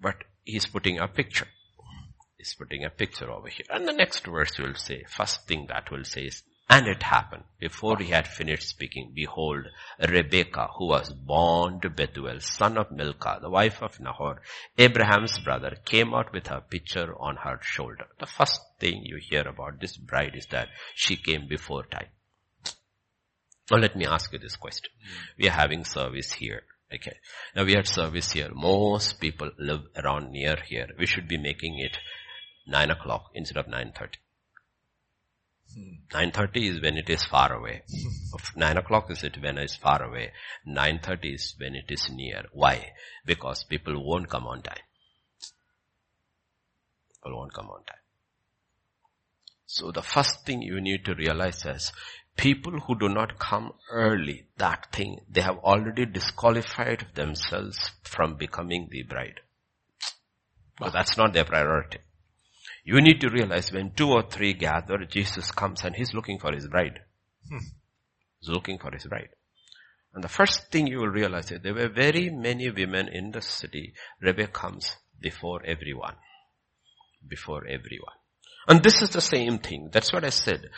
[0.00, 1.46] But he's putting a picture.
[2.36, 3.66] He's putting a picture over here.
[3.70, 7.44] And the next verse will say, first thing that will say is, and it happened,
[7.60, 9.66] before he had finished speaking, behold,
[10.00, 14.40] Rebekah, who was born to Bethuel, son of Milcah, the wife of Nahor,
[14.78, 18.06] Abraham's brother, came out with her pitcher on her shoulder.
[18.18, 22.08] The first thing you hear about this bride is that she came before time.
[23.70, 24.90] Now let me ask you this question.
[25.38, 26.62] We are having service here.
[26.94, 27.16] Okay.
[27.56, 28.50] Now we had service here.
[28.52, 30.88] Most people live around near here.
[30.98, 31.98] We should be making it
[32.66, 34.16] 9 o'clock instead of 9.30.
[36.12, 37.82] 9.30 is when it is far away.
[38.56, 40.32] 9 o'clock is it when it's far away.
[40.68, 42.44] 9.30 is when it is near.
[42.52, 42.92] Why?
[43.24, 44.84] Because people won't come on time.
[47.14, 47.98] People won't come on time.
[49.66, 51.92] So the first thing you need to realize is
[52.36, 58.88] people who do not come early, that thing, they have already disqualified themselves from becoming
[58.90, 59.40] the bride.
[60.78, 61.98] But that's not their priority.
[62.84, 66.52] You need to realize when two or three gather, Jesus comes and he's looking for
[66.52, 67.00] his bride.
[67.48, 67.64] Hmm.
[68.40, 69.30] He's looking for his bride.
[70.12, 73.40] And the first thing you will realize is there were very many women in the
[73.40, 73.94] city.
[74.20, 76.16] Rebecca comes before everyone.
[77.26, 78.16] Before everyone.
[78.68, 79.88] And this is the same thing.
[79.90, 80.68] That's what I said.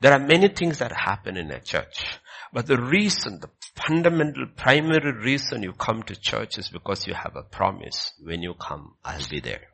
[0.00, 2.04] There are many things that happen in a church.
[2.52, 7.36] But the reason, the fundamental, primary reason you come to church is because you have
[7.36, 8.12] a promise.
[8.20, 9.70] When you come, I'll be there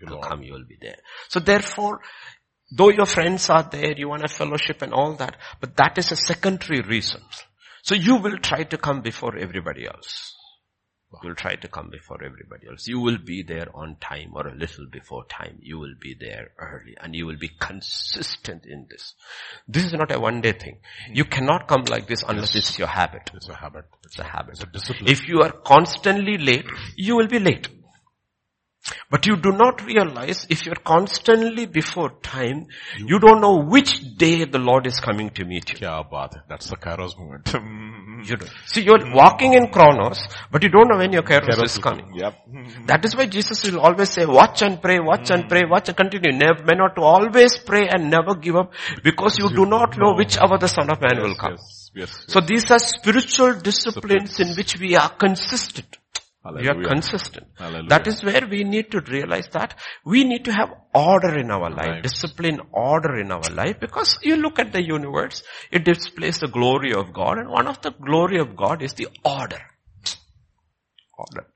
[0.00, 0.96] you will come, you will be there.
[1.28, 2.00] So therefore,
[2.70, 6.12] though your friends are there, you want a fellowship and all that, but that is
[6.12, 7.20] a secondary reason.
[7.82, 10.34] So you will try to come before everybody else.
[11.24, 12.86] You'll try to come before everybody else.
[12.86, 15.58] You will be there on time or a little before time.
[15.60, 19.14] You will be there early and you will be consistent in this.
[19.66, 20.78] This is not a one day thing.
[21.08, 21.14] Hmm.
[21.14, 23.28] You cannot come like this unless it's your habit.
[23.34, 23.86] It's a habit.
[24.04, 24.52] It's a habit.
[24.52, 25.10] It's a discipline.
[25.10, 26.66] If you are constantly late,
[26.96, 27.68] you will be late.
[29.10, 32.66] But you do not realize if you're constantly before time,
[32.98, 35.78] you don't know which day the Lord is coming to meet you.
[35.78, 36.42] Kya baat.
[36.48, 37.54] That's the Kairos movement.
[38.22, 38.50] You don't.
[38.66, 40.20] See, you're walking in chronos,
[40.50, 42.12] but you don't know when your kairos is coming.
[42.14, 42.34] Yep.
[42.86, 45.96] That is why Jesus will always say, watch and pray, watch and pray, watch and
[45.96, 46.30] continue.
[46.32, 50.12] Never, may not to always pray and never give up because you do not know
[50.14, 51.52] which hour the Son of Man will come.
[51.52, 52.24] Yes, yes.
[52.28, 55.96] So these are spiritual disciplines in which we are consistent.
[56.42, 57.48] We are consistent.
[57.58, 57.88] Hallelujah.
[57.90, 59.74] That is where we need to realize that
[60.06, 62.02] we need to have order in our life, Right.
[62.02, 66.94] discipline, order in our life because you look at the universe, it displays the glory
[66.94, 69.60] of God and one of the glory of God is the order.
[71.18, 71.46] Order.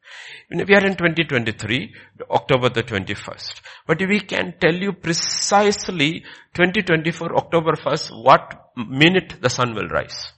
[0.51, 1.95] You We are in 2023,
[2.31, 3.63] October the 21st.
[3.87, 10.35] But we can tell you precisely 2024, October 1st, what minute the sun will rise.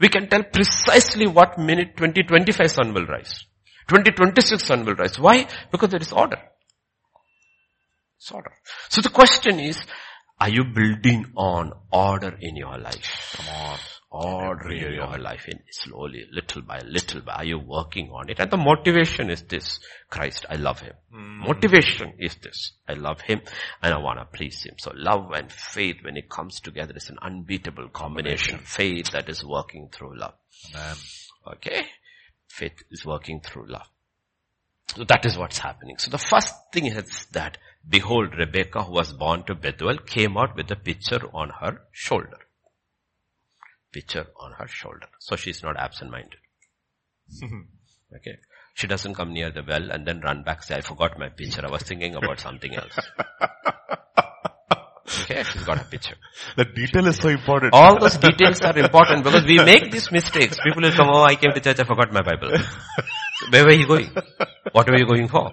[0.00, 3.46] We can tell precisely what minute 2025 sun will rise.
[3.88, 5.18] 2026 sun will rise.
[5.18, 5.46] Why?
[5.70, 6.38] Because there is order.
[8.18, 8.52] It's order.
[8.88, 9.78] So the question is,
[10.40, 13.36] are you building on order in your life?
[13.36, 13.78] Come on.
[14.16, 18.38] Order in your life in slowly, little by little by, are you working on it?
[18.40, 20.94] And the motivation is this, Christ, I love Him.
[21.12, 21.40] Hmm.
[21.40, 23.40] Motivation is this, I love Him
[23.82, 24.76] and I want to please Him.
[24.78, 28.58] So love and faith when it comes together is an unbeatable combination.
[28.58, 30.34] Faith that is working through love.
[30.74, 30.96] Amen.
[31.54, 31.86] Okay?
[32.48, 33.88] Faith is working through love.
[34.94, 35.98] So that is what's happening.
[35.98, 40.56] So the first thing is that, behold, Rebecca who was born to Bethuel came out
[40.56, 42.38] with a pitcher on her shoulder.
[43.96, 45.08] Pitcher on her shoulder.
[45.20, 46.40] So she's not absent-minded.
[47.40, 47.62] Hmm.
[48.14, 48.36] okay?
[48.74, 51.62] She doesn't come near the well and then run back say, I forgot my pitcher.
[51.64, 52.98] I was thinking about something else.
[55.22, 55.42] Okay?
[55.44, 56.16] She's got a picture.
[56.56, 57.72] The detail is so important.
[57.72, 60.58] All those details are important because we make these mistakes.
[60.62, 62.52] People will come, oh, I came to church, I forgot my Bible.
[63.50, 64.10] Where were you going?
[64.72, 65.52] What were you going for?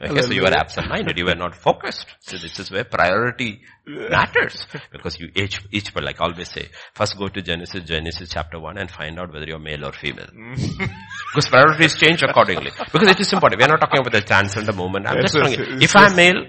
[0.00, 2.06] Okay, so you were absent-minded, you were not focused.
[2.20, 4.66] So this is where priority matters.
[4.92, 8.58] Because you each, each, but like I always say, first go to Genesis, Genesis chapter
[8.60, 10.26] 1 and find out whether you're male or female.
[10.26, 10.56] Mm.
[11.34, 12.70] because priorities change accordingly.
[12.92, 13.60] Because it is important.
[13.60, 15.06] We are not talking about the transcender moment.
[15.06, 16.44] I'm Yes, just yes, yes, if I'm male,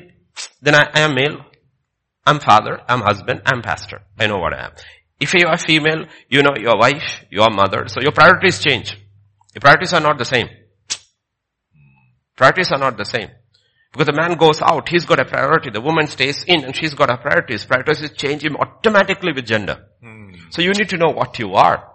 [0.61, 1.45] then I, I am male.
[2.25, 4.01] I'm father, I'm husband, I'm pastor.
[4.19, 4.71] I know what I am.
[5.19, 7.87] If you are female, you know your wife, your mother.
[7.87, 8.97] So your priorities change.
[9.57, 10.49] Your priorities are not the same.
[12.35, 13.29] Priorities are not the same.
[13.91, 15.71] Because the man goes out, he's got a priority.
[15.71, 17.65] The woman stays in and she's got a priorities.
[17.65, 19.83] Priorities change him automatically with gender.
[19.99, 20.35] Hmm.
[20.51, 21.91] So you need to know what you are.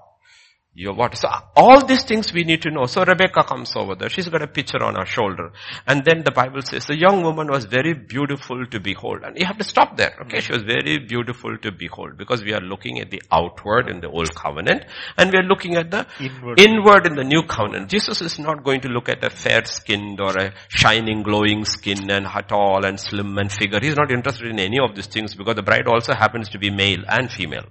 [0.75, 1.15] You're what?
[1.19, 2.87] So all these things we need to know.
[2.87, 4.09] So Rebecca comes over there.
[4.09, 5.53] She's got a picture on her shoulder.
[5.87, 9.21] And then the Bible says the young woman was very beautiful to behold.
[9.23, 10.15] And you have to stop there.
[10.23, 10.41] Okay.
[10.41, 14.09] She was very beautiful to behold because we are looking at the outward in the
[14.09, 14.87] old covenant
[15.19, 16.59] and we are looking at the Inward.
[16.59, 17.91] inward in the new covenant.
[17.91, 22.11] Jesus is not going to look at a fair skinned or a shining glowing skin
[22.11, 23.79] and tall and slim and figure.
[23.83, 26.71] He's not interested in any of these things because the bride also happens to be
[26.71, 27.67] male and female.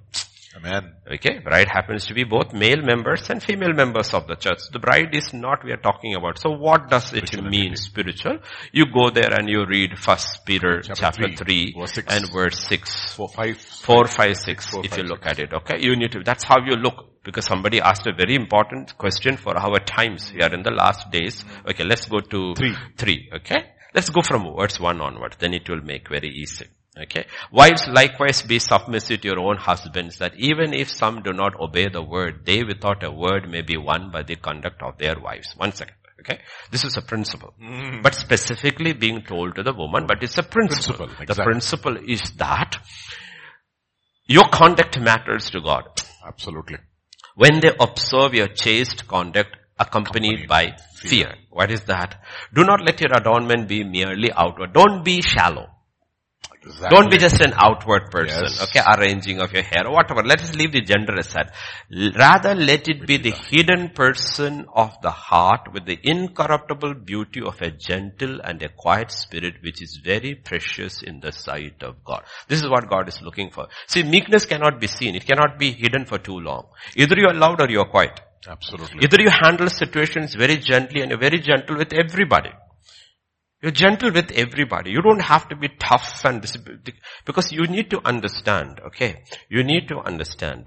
[0.53, 0.95] Amen.
[1.09, 4.59] Okay, bride happens to be both male members and female members of the church.
[4.73, 6.39] The bride is not we are talking about.
[6.39, 8.39] So what does it mean spiritual?
[8.73, 12.13] You go there and you read first Peter Chapter chapter, three, 3, verse six.
[12.13, 13.13] and verse 6.
[13.15, 13.57] Four, five.
[13.57, 15.31] 4, 5, 6 Four, if five, you look six.
[15.31, 15.53] at it.
[15.53, 17.23] Okay, you need to, that's how you look.
[17.23, 20.33] Because somebody asked a very important question for our times.
[20.33, 21.45] We are in the last days.
[21.69, 22.75] Okay, let's go to Three.
[22.97, 23.29] 3.
[23.37, 23.63] Okay,
[23.95, 25.35] let's go from verse 1 onward.
[25.39, 26.65] Then it will make very easy.
[26.97, 27.25] Okay.
[27.51, 31.87] Wives likewise be submissive to your own husbands that even if some do not obey
[31.87, 35.53] the word, they without a word may be won by the conduct of their wives.
[35.55, 35.95] One second.
[36.19, 36.41] Okay.
[36.69, 37.53] This is a principle.
[37.61, 38.01] Mm-hmm.
[38.01, 41.07] But specifically being told to the woman, but it's a principle.
[41.07, 42.77] Principle, The principle is that
[44.27, 45.85] your conduct matters to God.
[46.27, 46.77] Absolutely.
[47.35, 51.33] When they observe your chaste conduct accompanied Accompanied by fear.
[51.49, 52.23] What is that?
[52.53, 54.73] Do not let your adornment be merely outward.
[54.73, 55.70] Don't be shallow.
[56.63, 56.95] Exactly.
[56.95, 58.61] Don't be just an outward person, Yes.
[58.61, 60.21] okay, arranging of your hair or whatever.
[60.23, 61.51] Let us leave the gender aside.
[62.15, 67.59] Rather, let it be the hidden person of the heart with the incorruptible beauty of
[67.61, 72.23] a gentle and a quiet spirit which is very precious in the sight of God.
[72.47, 73.67] This is what God is looking for.
[73.87, 75.15] See, meekness cannot be seen.
[75.15, 76.67] It cannot be hidden for too long.
[76.95, 78.21] Either you are loud or you are quiet.
[78.47, 78.99] Absolutely.
[79.03, 82.51] Either you handle situations very gently and you're very gentle with everybody.
[83.61, 84.91] You're gentle with everybody.
[84.91, 86.41] You don't have to be tough and
[87.25, 89.23] because you need to understand, okay?
[89.49, 90.65] You need to understand.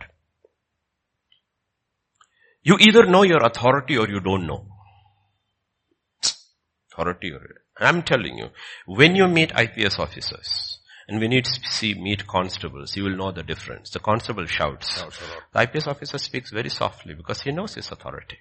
[2.62, 4.66] You either know your authority or you don't know.
[6.92, 7.40] Authority or,
[7.78, 8.48] I'm telling you,
[8.86, 13.42] when you meet IPS officers, and when you see, meet constables, you will know the
[13.42, 13.90] difference.
[13.90, 15.02] The constable shouts.
[15.52, 18.38] The IPS officer speaks very softly because he knows his authority.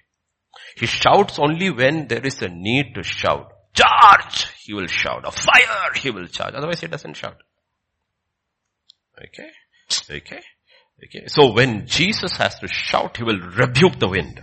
[0.76, 3.52] He shouts only when there is a need to shout.
[3.74, 4.46] Charge!
[4.62, 5.24] He will shout.
[5.26, 5.92] A fire!
[5.96, 6.54] He will charge.
[6.54, 7.36] Otherwise he doesn't shout.
[9.18, 9.50] Okay?
[10.10, 10.40] Okay?
[11.04, 11.26] Okay?
[11.26, 14.40] So when Jesus has to shout, he will rebuke the wind.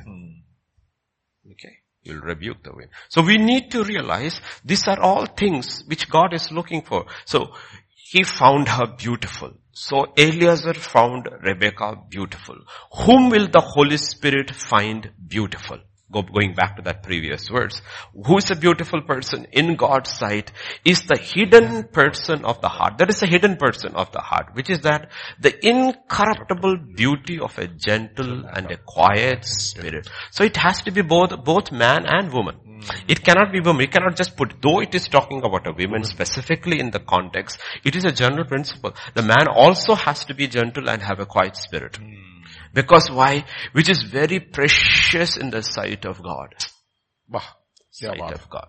[1.52, 1.78] Okay?
[2.02, 2.90] He will rebuke the wind.
[3.10, 7.06] So we need to realize these are all things which God is looking for.
[7.26, 7.54] So
[7.96, 9.54] he found her beautiful.
[9.72, 12.58] So Eliezer found Rebecca beautiful.
[13.06, 15.80] Whom will the Holy Spirit find beautiful?
[16.12, 17.82] Go, going back to that previous verse.
[18.26, 20.52] Who is a beautiful person in God's sight
[20.84, 22.98] is the hidden person of the heart.
[22.98, 27.58] That is the hidden person of the heart, which is that the incorruptible beauty of
[27.58, 30.10] a gentle and a quiet spirit.
[30.32, 32.58] So it has to be both, both man and woman.
[33.08, 33.82] It cannot be woman.
[33.82, 37.60] You cannot just put, though it is talking about a woman specifically in the context,
[37.84, 38.96] it is a general principle.
[39.14, 42.00] The man also has to be gentle and have a quiet spirit.
[42.74, 43.46] Because why?
[43.74, 46.54] Which is very precious in the sight of God.
[47.94, 48.68] Sight of God.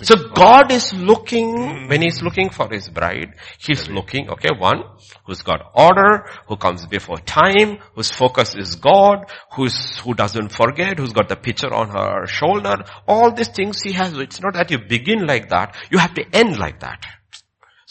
[0.00, 4.82] So God is looking, when He's looking for His bride, He's looking, okay, one,
[5.26, 10.98] who's got order, who comes before time, whose focus is God, who's, who doesn't forget,
[10.98, 14.16] who's got the picture on her shoulder, all these things He has.
[14.16, 17.04] It's not that you begin like that, you have to end like that.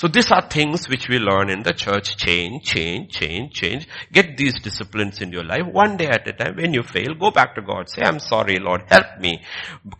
[0.03, 2.17] So these are things which we learn in the church.
[2.17, 3.87] Change, change, change, change.
[4.11, 6.57] Get these disciplines in your life one day at a time.
[6.57, 7.87] When you fail, go back to God.
[7.87, 8.81] Say, I'm sorry, Lord.
[8.89, 9.41] Help me.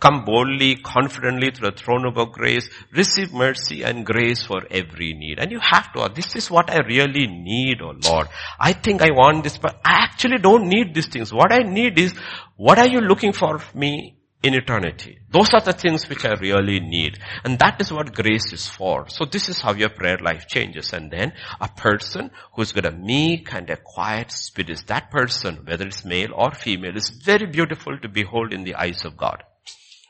[0.02, 2.70] Come boldly, confidently to the throne of grace.
[2.92, 5.40] Receive mercy and grace for every need.
[5.40, 8.28] And you have to, this is what I really need, oh Lord.
[8.60, 11.32] I think I want this, but I actually don't need these things.
[11.32, 12.14] What I need is,
[12.58, 15.20] what are you looking for me in eternity.
[15.32, 17.18] Those are the things which I really need.
[17.46, 19.08] And that is what grace is for.
[19.08, 20.92] So this is how your prayer life changes.
[20.92, 25.62] And then a person who's got a meek and a quiet spirit is that person,
[25.66, 29.44] whether it's male or female, is very beautiful to behold in the eyes of God.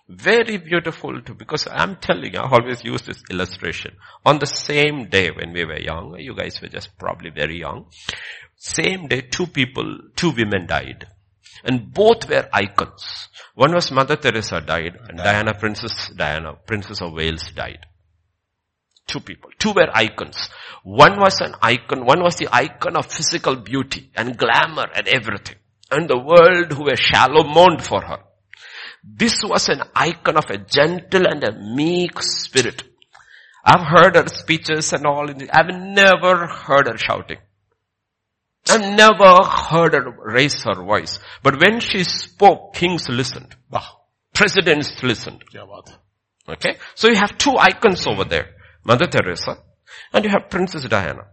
[0.10, 3.96] Very beautiful to, because I'm telling you, I always use this illustration.
[4.26, 7.86] On the same day when we were young, you guys were just probably very young,
[8.58, 11.08] same day two people, two women died.
[11.64, 13.30] And both were icons.
[13.56, 17.86] One was Mother Teresa died and Diana, Princess Diana, Princess of Wales died.
[19.08, 19.50] Two people.
[19.60, 20.50] Two were icons.
[20.84, 25.58] One was an icon, one was the icon of physical beauty and glamour and everything.
[25.92, 28.20] And the world who were shallow mourned for her.
[29.04, 32.84] This was an icon of a gentle and a meek spirit.
[33.64, 35.30] I've heard her speeches and all.
[35.30, 37.38] I've never heard her shouting.
[38.70, 41.20] I've never heard her raise her voice.
[41.42, 43.56] But when she spoke, kings listened.
[43.70, 44.02] Wow.
[44.34, 45.44] Presidents listened.
[46.48, 46.78] Okay?
[46.96, 48.50] So you have two icons over there.
[48.86, 49.58] Mother Teresa
[50.14, 51.26] and you have Princess Diana.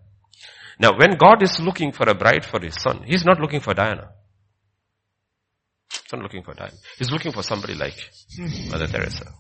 [0.79, 3.75] Now when God is looking for a bride for his son, he's not looking for
[3.75, 4.11] Diana.
[5.93, 6.75] He's not looking for Diana.
[6.99, 8.11] He's looking for somebody like
[8.71, 9.33] Mother Teresa.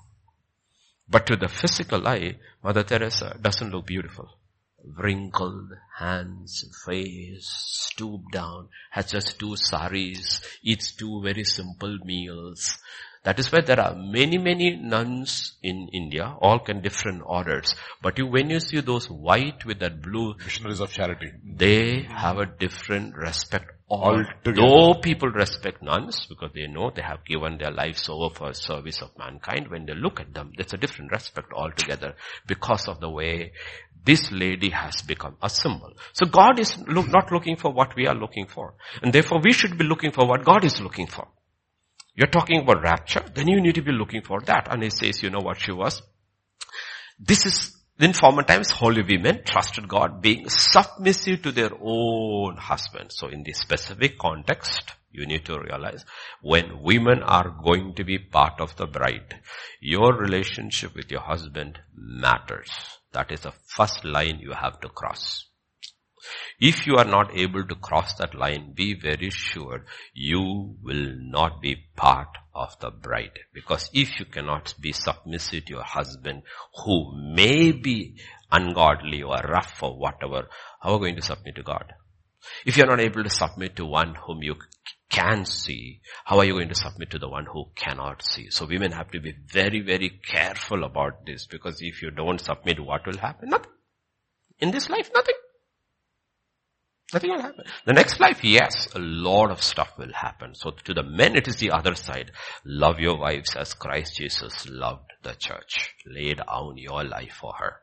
[1.08, 4.28] But to the physical eye, Mother Teresa doesn't look beautiful
[4.84, 12.78] wrinkled hands, face, stooped down, has just two saris, eats two very simple meals.
[13.22, 17.74] That is why there are many, many nuns in India, all kind different orders.
[18.00, 22.38] But you, when you see those white with that blue, missionaries of charity, they have
[22.38, 24.54] a different respect Altogether.
[24.54, 29.02] Though people respect nuns because they know they have given their lives over for service
[29.02, 32.14] of mankind, when they look at them, there's a different respect altogether
[32.46, 33.52] because of the way
[34.04, 35.92] this lady has become a symbol.
[36.12, 38.74] So God is not looking for what we are looking for.
[39.02, 41.28] And therefore we should be looking for what God is looking for.
[42.14, 44.68] You're talking about rapture, then you need to be looking for that.
[44.70, 46.02] And he says, you know what she was?
[47.18, 53.10] This is, in former times, holy women trusted God being submissive to their own husband.
[53.12, 56.04] So in this specific context, you need to realize
[56.40, 59.40] when women are going to be part of the bride,
[59.80, 62.70] your relationship with your husband matters.
[63.12, 65.46] That is the first line you have to cross.
[66.60, 71.62] If you are not able to cross that line, be very sure you will not
[71.62, 73.38] be part of the bride.
[73.54, 76.42] Because if you cannot be submissive to your husband
[76.84, 78.20] who may be
[78.52, 80.48] ungodly or rough or whatever,
[80.82, 81.94] how are you going to submit to God?
[82.66, 84.56] If you're not able to submit to one whom you
[85.10, 88.48] can see, how are you going to submit to the one who cannot see?
[88.50, 92.80] So women have to be very, very careful about this because if you don't submit,
[92.80, 93.50] what will happen?
[93.50, 93.72] Nothing.
[94.60, 95.34] In this life, nothing.
[97.12, 97.64] Nothing will happen.
[97.86, 100.54] The next life, yes, a lot of stuff will happen.
[100.54, 102.30] So to the men, it is the other side.
[102.64, 105.94] Love your wives as Christ Jesus loved the church.
[106.06, 107.80] Lay down your life for her.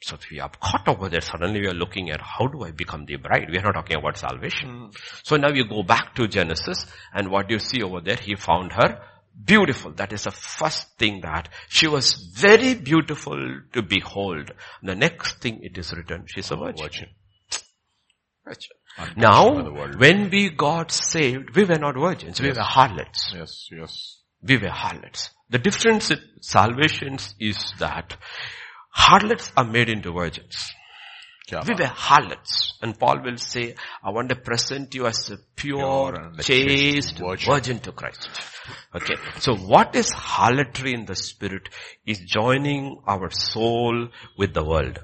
[0.00, 2.70] So if we are caught over there, suddenly we are looking at how do I
[2.70, 3.48] become the bride?
[3.50, 4.68] We are not talking about salvation.
[4.68, 4.96] Mm.
[5.24, 8.72] So now you go back to Genesis and what you see over there, he found
[8.72, 9.00] her
[9.44, 9.92] beautiful.
[9.92, 14.52] That is the first thing that she was very beautiful to behold.
[14.82, 17.08] The next thing it is written, she's a virgin.
[18.44, 18.70] virgin.
[19.16, 19.62] Now,
[19.96, 23.32] when we got saved, we were not virgins, we were harlots.
[23.34, 24.16] Yes, yes.
[24.42, 25.30] We were harlots.
[25.50, 28.16] The difference in salvations is that
[28.98, 30.72] harlots are made into virgins.
[31.66, 32.78] We were harlots.
[32.82, 37.52] And Paul will say, I want to present you as a pure, pure chaste virgin.
[37.52, 38.28] virgin to Christ.
[38.94, 39.14] Okay.
[39.38, 41.70] So what is harlotry in the spirit
[42.04, 44.98] is joining our soul with the world.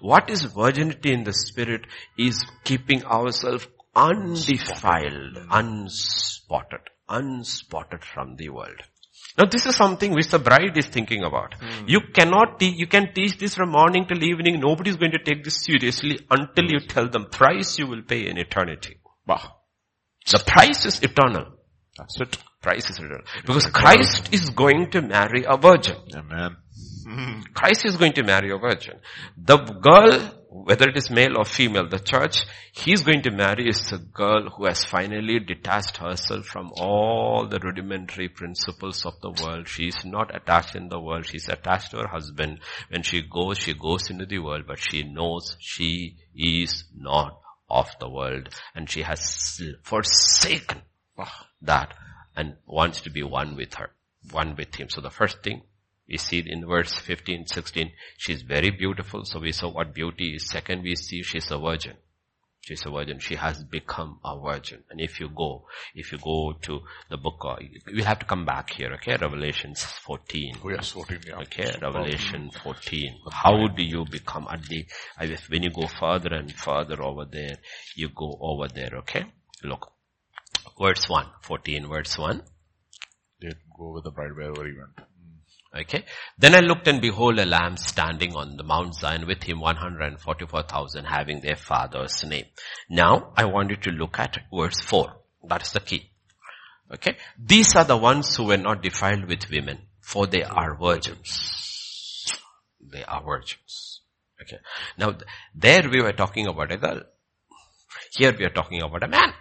[0.00, 1.86] What is virginity in the spirit
[2.16, 8.80] is keeping ourselves undefiled, unspotted, unspotted from the world.
[9.38, 11.54] Now this is something which the bride is thinking about.
[11.60, 11.88] Mm.
[11.88, 14.60] You cannot teach, you can teach this from morning till evening.
[14.60, 18.28] Nobody is going to take this seriously until you tell them price you will pay
[18.28, 18.96] in eternity.
[19.26, 19.52] Bah.
[20.30, 21.46] The price is eternal.
[21.96, 22.38] That's it.
[22.62, 23.22] Price is eternal.
[23.44, 25.96] Because Christ is going to marry a virgin.
[26.14, 26.56] Amen.
[27.54, 28.98] Christ is going to marry a virgin.
[29.36, 33.92] The girl, whether it is male or female, the church, he's going to marry is
[33.92, 39.68] a girl who has finally detached herself from all the rudimentary principles of the world.
[39.68, 41.26] She is not attached in the world.
[41.26, 42.60] She's attached to her husband.
[42.88, 47.88] When she goes, she goes into the world, but she knows she is not of
[47.98, 50.82] the world and she has forsaken
[51.18, 51.94] ah, that
[52.36, 53.90] and wants to be one with her,
[54.30, 54.88] one with him.
[54.88, 55.62] So the first thing,
[56.08, 59.24] we see in verse 15, 16, she's very beautiful.
[59.24, 60.48] So we saw what beauty is.
[60.48, 61.96] Second, we see she's a virgin.
[62.60, 63.20] She's a virgin.
[63.20, 64.82] She has become a virgin.
[64.90, 67.44] And if you go, if you go to the book,
[67.86, 69.16] we'll have to come back here, okay?
[69.20, 70.56] Revelations 14.
[70.64, 71.36] Oh yes, 14, yeah.
[71.42, 73.18] Okay, Revelation 14.
[73.30, 74.84] How do you become, at the,
[75.48, 77.56] when you go further and further over there,
[77.94, 79.26] you go over there, okay?
[79.62, 79.92] Look.
[80.80, 82.42] Verse 1, 14 verse 1.
[83.40, 85.05] They go with the bride wherever he went.
[85.80, 86.04] Okay.
[86.38, 91.04] Then I looked and behold a lamb standing on the Mount Zion with him 144,000
[91.04, 92.46] having their father's name.
[92.88, 95.12] Now I want you to look at verse 4.
[95.48, 96.10] That is the key.
[96.92, 97.16] Okay.
[97.38, 102.32] These are the ones who were not defiled with women for they are virgins.
[102.80, 104.00] They are virgins.
[104.40, 104.58] Okay.
[104.96, 105.16] Now
[105.54, 107.00] there we were talking about a girl.
[108.16, 109.32] Here we are talking about a man.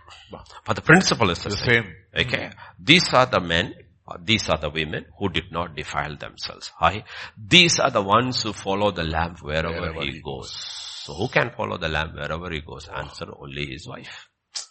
[0.66, 1.84] But the principle is the, the same.
[1.84, 2.28] same.
[2.28, 2.49] Okay.
[2.80, 3.76] These are the men
[4.07, 6.72] Uh, these are the women who did not defile themselves.
[6.77, 7.03] Hi.
[7.38, 10.53] These are the ones who follow the lamb wherever, wherever he, he goes.
[11.06, 12.88] So who can follow the lamb wherever he goes?
[12.88, 14.27] Answer only his wife.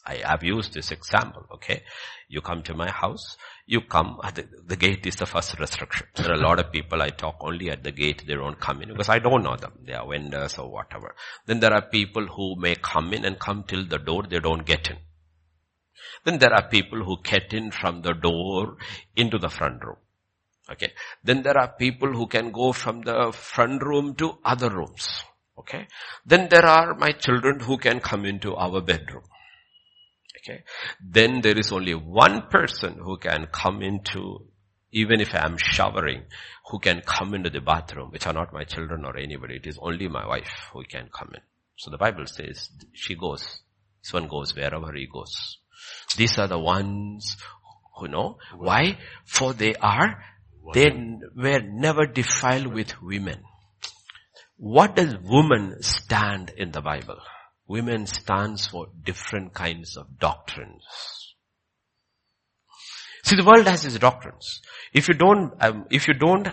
[0.07, 1.83] I have used this example, okay?
[2.29, 3.37] You come to my house,
[3.67, 6.07] you come, uh, the, the, gate is the first restriction.
[6.15, 8.83] There are a lot of people I talk only at the gate, they don't come
[8.83, 9.73] in because I don't know them.
[9.85, 11.15] They are vendors or whatever.
[11.47, 14.65] Then there are people who may come in and come till the door, they don't
[14.67, 14.97] get in.
[16.25, 18.77] Then there are people who get in from the door
[19.15, 19.97] into the front room.
[20.71, 20.93] Okay.
[21.23, 25.23] Then there are people who can go from the front room to other rooms.
[25.59, 25.87] Okay.
[26.25, 29.25] Then there are my children who can come into our bedroom.
[30.39, 30.65] Okay.
[31.01, 34.47] Then there is only one person who can come into,
[34.93, 36.25] even if I am showering,
[36.71, 39.57] who can come into the bathroom, which are not my children or anybody.
[39.57, 41.41] It is only my wife who can come in.
[41.77, 43.61] So the Bible says she goes.
[44.03, 45.59] This one goes wherever he goes.
[46.17, 47.37] These are the ones
[47.97, 48.39] who know.
[48.57, 48.99] Why?
[49.25, 50.23] For they are,
[50.73, 50.91] they
[51.37, 53.43] were never defiled with women.
[54.57, 57.19] What does woman stand in the Bible?
[57.67, 60.85] Women stands for different kinds of doctrines.
[63.25, 64.61] See, the world has its doctrines.
[64.93, 66.49] If you don't, um, if you don't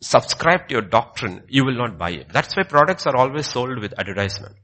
[0.00, 2.28] subscribe to your doctrine, you will not buy it.
[2.32, 4.54] That's why products are always sold with advertisement.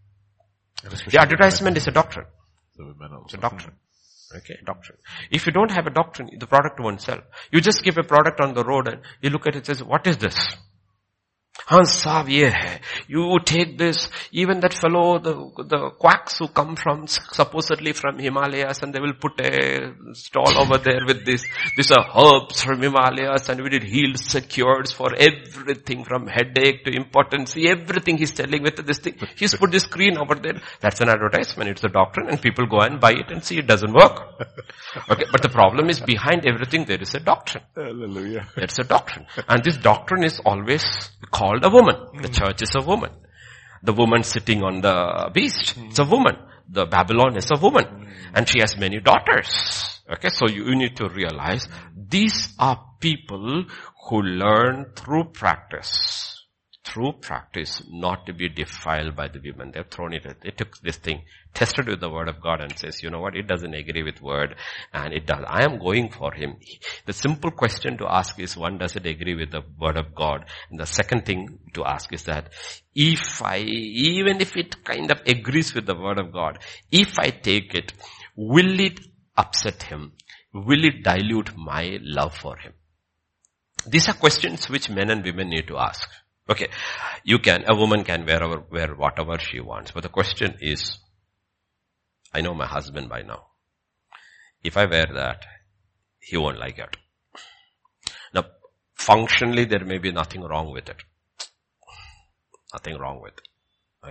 [0.83, 2.27] The advertisement is a doctrine.
[3.25, 3.75] It's a doctrine.
[4.35, 4.99] Okay, doctrine.
[5.31, 7.21] If you don't have a doctrine, the product won't sell.
[7.51, 9.83] You just keep a product on the road and you look at it and says,
[9.83, 10.37] what is this?
[13.09, 18.83] You take this, even that fellow, the, the quacks who come from, supposedly from Himalayas
[18.83, 21.45] and they will put a stall over there with this,
[21.77, 26.95] these are herbs from Himalayas and we did heal secures for everything from headache to
[26.95, 29.17] impotency, everything he's telling with this thing.
[29.37, 30.61] He's put this screen over there.
[30.81, 31.71] That's an advertisement.
[31.71, 34.47] It's a doctrine and people go and buy it and see it doesn't work.
[35.11, 37.65] Okay, but the problem is behind everything there is a doctrine.
[37.75, 38.49] Hallelujah.
[38.57, 39.27] It's a doctrine.
[39.49, 41.97] And this doctrine is always called called a woman.
[42.23, 42.35] The hmm.
[42.35, 43.11] church is a woman.
[43.83, 45.75] The woman sitting on the beast.
[45.77, 46.37] It's a woman.
[46.69, 47.85] The Babylon is a woman.
[47.85, 48.05] Hmm.
[48.35, 50.01] And she has many daughters.
[50.11, 53.65] Okay, so you, you need to realize these are people
[54.09, 56.38] who learn through practice
[56.89, 59.73] through practice not to be defiled by the women.
[59.73, 61.23] They've thrown it, they took this thing,
[61.55, 64.23] tested with the word of God and says, you know what, it doesn't agree with
[64.23, 64.55] word
[64.93, 65.45] and it does.
[65.47, 66.57] I am going for him.
[67.07, 70.47] The simple question to ask is one, does it agree with the word of God?
[70.71, 72.53] And the second thing to ask is that
[72.95, 76.59] if I, even if it kind of agrees with the word of God,
[76.91, 77.93] if I take it,
[78.35, 79.01] will it
[79.37, 80.13] upset him?
[80.55, 82.73] Will it dilute my love for him?
[83.87, 86.09] These are questions which men and women need to ask.
[86.49, 86.69] Okay.
[87.25, 89.91] You can, a woman can wear, wear whatever she wants.
[89.91, 90.99] But the question is,
[92.33, 93.47] I know my husband by now.
[94.63, 95.45] If I wear that,
[96.21, 96.97] he won't like it.
[98.35, 98.45] Now,
[98.95, 101.03] functionally there may be nothing wrong with it.
[102.73, 103.49] Nothing wrong with it.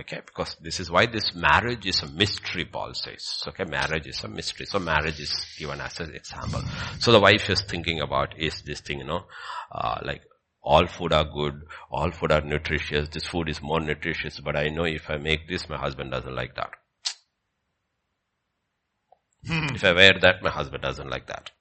[0.00, 3.42] Okay, because this is why this marriage is a mystery, Paul says.
[3.48, 4.66] Okay, marriage is a mystery.
[4.66, 6.62] So marriage is given as an example.
[7.00, 9.24] So the wife is thinking about, is this thing, you know,
[9.72, 10.22] uh, like
[10.68, 14.68] all food are good, all food are nutritious, this food is more nutritious, but I
[14.68, 16.72] know if I make this, my husband doesn't like that.
[19.46, 19.74] Hmm.
[19.74, 21.52] If I wear that, my husband doesn't like that.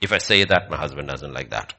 [0.00, 1.74] If I say that, my husband doesn't like that.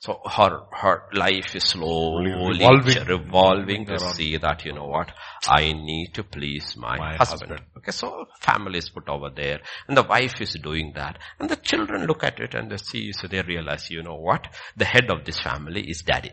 [0.00, 5.10] So her, her life is slowly revolving, revolving to see that, you know what,
[5.48, 7.50] I need to please my, my husband.
[7.50, 7.60] husband.
[7.78, 11.56] Okay, so family is put over there and the wife is doing that and the
[11.56, 15.10] children look at it and they see, so they realize, you know what, the head
[15.10, 16.32] of this family is daddy.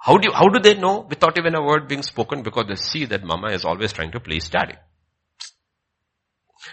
[0.00, 2.42] How do you, how do they know without even a word being spoken?
[2.42, 4.74] Because they see that mama is always trying to please daddy.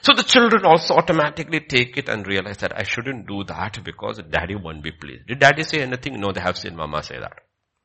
[0.01, 4.21] So the children also automatically take it and realize that I shouldn't do that because
[4.29, 5.27] daddy won't be pleased.
[5.27, 6.19] Did daddy say anything?
[6.19, 7.33] No, they have seen mama say that.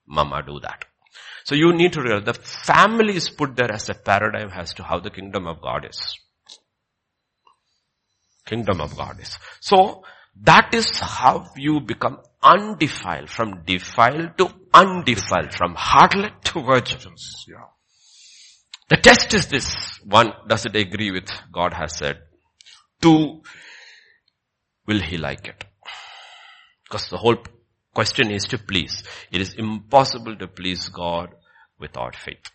[0.06, 0.84] Mama do that.
[1.44, 4.82] So you need to realize the family is put there as a paradigm as to
[4.82, 6.18] how the kingdom of God is.
[8.46, 9.38] Kingdom of God is.
[9.60, 10.04] So
[10.42, 17.46] that is how you become undefiled, from defiled to undefiled, from harlot to virgins.
[17.48, 17.64] Yeah.
[18.88, 19.74] The test is this.
[20.04, 22.18] One, does it agree with God has said?
[23.00, 23.42] Two,
[24.86, 25.64] will he like it?
[26.84, 27.38] Because the whole
[27.94, 29.02] question is to please.
[29.32, 31.30] It is impossible to please God
[31.78, 32.50] without faith.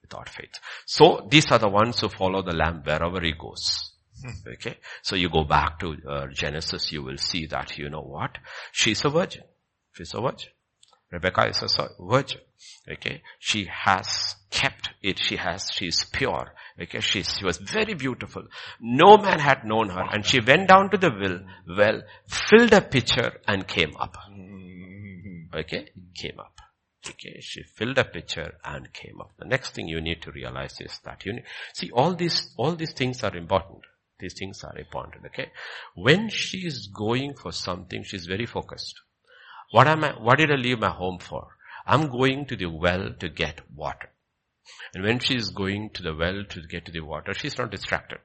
[0.00, 0.52] Without faith.
[0.86, 3.92] So these are the ones who follow the lamb wherever he goes.
[4.46, 4.78] Okay.
[5.02, 8.38] So you go back to uh, Genesis, you will see that, you know what?
[8.70, 9.42] She's a virgin.
[9.92, 10.50] She's a virgin.
[11.12, 12.40] Rebecca is a virgin.
[12.90, 13.22] Okay.
[13.38, 15.18] She has kept it.
[15.18, 16.52] She has, she is pure.
[16.80, 17.00] Okay.
[17.00, 18.44] She, she was very beautiful.
[18.80, 21.40] No man had known her and she went down to the well,
[21.76, 24.16] well, filled a pitcher and came up.
[25.54, 25.88] Okay.
[26.14, 26.58] Came up.
[27.04, 29.32] Okay, she filled a pitcher and came up.
[29.36, 31.44] The next thing you need to realize is that you need,
[31.74, 33.80] see all these, all these things are important.
[34.20, 35.50] These things are important, okay?
[35.96, 39.00] When she is going for something, she's very focused.
[39.72, 41.48] What am I, what did I leave my home for?
[41.86, 44.10] I'm going to the well to get water.
[44.94, 48.18] And when she's going to the well to get to the water, she's not distracted.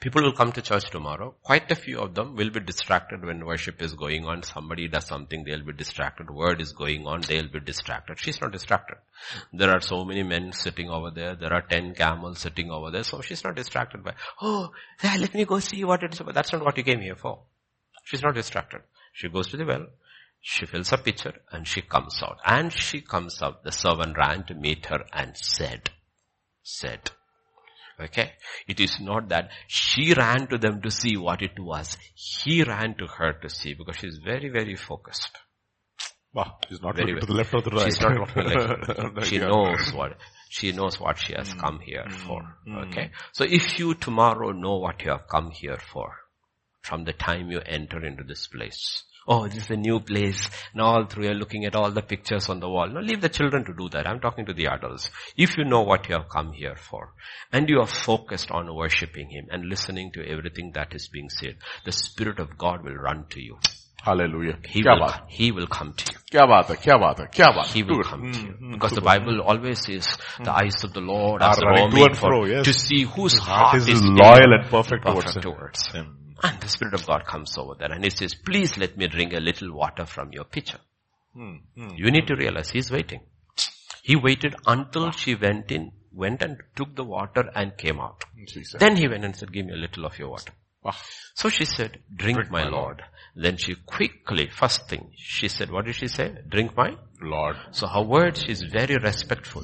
[0.00, 1.34] People will come to church tomorrow.
[1.42, 4.42] Quite a few of them will be distracted when worship is going on.
[4.42, 6.30] Somebody does something, they'll be distracted.
[6.30, 8.18] Word is going on, they'll be distracted.
[8.18, 8.96] She's not distracted.
[9.52, 11.36] There are so many men sitting over there.
[11.36, 13.04] There are ten camels sitting over there.
[13.04, 14.70] So she's not distracted by, oh,
[15.04, 16.18] yeah, let me go see what it is.
[16.20, 17.42] But that's not what you came here for.
[18.04, 18.80] She's not distracted.
[19.12, 19.86] She goes to the well.
[20.44, 22.38] She fills a pitcher and she comes out.
[22.44, 23.62] And she comes out.
[23.62, 25.90] The servant ran to meet her and said,
[26.62, 27.12] said,
[28.00, 28.32] okay.
[28.66, 31.96] It is not that she ran to them to see what it was.
[32.14, 35.30] He ran to her to see because she's very, very focused.
[36.34, 37.84] Wow, she's not very, to the left or the right.
[37.84, 39.26] She's not looking left.
[39.26, 40.16] she knows what,
[40.48, 41.60] she knows what she has mm.
[41.60, 42.12] come here mm.
[42.12, 42.42] for.
[42.66, 42.88] Mm.
[42.88, 43.10] Okay.
[43.32, 46.16] So if you tomorrow know what you have come here for,
[46.80, 50.48] from the time you enter into this place, Oh, this is a new place.
[50.72, 52.88] And all through you're looking at all the pictures on the wall.
[52.88, 54.06] Now leave the children to do that.
[54.06, 55.10] I'm talking to the adults.
[55.36, 57.12] If you know what you have come here for,
[57.52, 61.56] and you are focused on worshiping Him and listening to everything that is being said,
[61.84, 63.58] the Spirit of God will run to you.
[64.02, 64.58] Hallelujah.
[64.66, 66.18] He will, he will come to you.
[66.32, 68.52] Kya baat hai, kya baat hai, kya baat He will come to you.
[68.54, 68.72] Mm-hmm.
[68.72, 70.08] Because the Bible always says,
[70.38, 70.58] the hmm.
[70.64, 72.64] eyes of the Lord are roaming for, yes.
[72.64, 73.44] to see whose hmm.
[73.44, 76.21] heart, heart is loyal and perfect, perfect towards, towards him.
[76.42, 79.32] And the Spirit of God comes over there and he says, please let me drink
[79.32, 80.78] a little water from your pitcher.
[81.34, 83.20] Hmm, hmm, you need to realize he's waiting.
[84.02, 88.24] He waited until she went in, went and took the water and came out.
[88.46, 88.80] Jesus.
[88.80, 90.52] Then he went and said, give me a little of your water.
[90.84, 91.00] Ah.
[91.34, 93.02] So she said, drink, Drink, my my Lord.
[93.36, 96.34] Then she quickly, first thing, she said, what did she say?
[96.48, 96.96] Drink my?
[97.22, 97.56] Lord.
[97.70, 99.62] So her words is very respectful.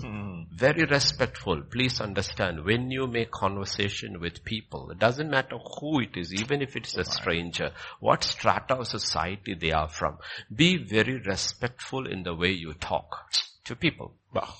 [0.53, 1.63] Very respectful.
[1.71, 6.63] Please understand, when you make conversation with people, it doesn't matter who it is, even
[6.63, 10.19] if it's a stranger, what strata of society they are from.
[10.55, 13.31] Be very respectful in the way you talk
[13.65, 14.15] to people.
[14.35, 14.57] Ah.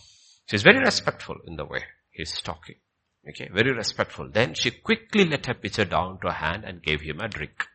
[0.47, 2.77] She's very respectful in the way he's talking.
[3.29, 4.31] Okay, very respectful.
[4.33, 7.67] Then she quickly let her pitcher down to her hand and gave him a drink.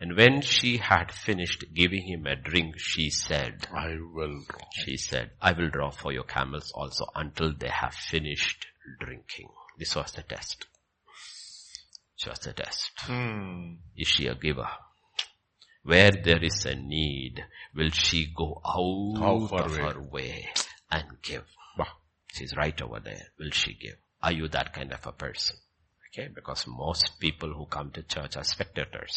[0.00, 4.60] And when she had finished giving him a drink, she said, I will draw.
[4.84, 8.66] she said, I will draw for your camels also until they have finished
[9.00, 9.48] drinking.
[9.78, 10.66] This was the test.
[12.18, 12.90] This was the test.
[12.98, 13.74] Hmm.
[13.96, 14.68] Is she a giver?
[15.82, 17.42] Where there is a need,
[17.74, 19.80] will she go out far of away?
[19.92, 20.48] her way
[20.90, 21.44] and give?
[22.32, 23.26] She's right over there.
[23.38, 23.96] Will she give?
[24.22, 25.56] Are you that kind of a person?
[26.12, 29.16] Okay, because most people who come to church are spectators.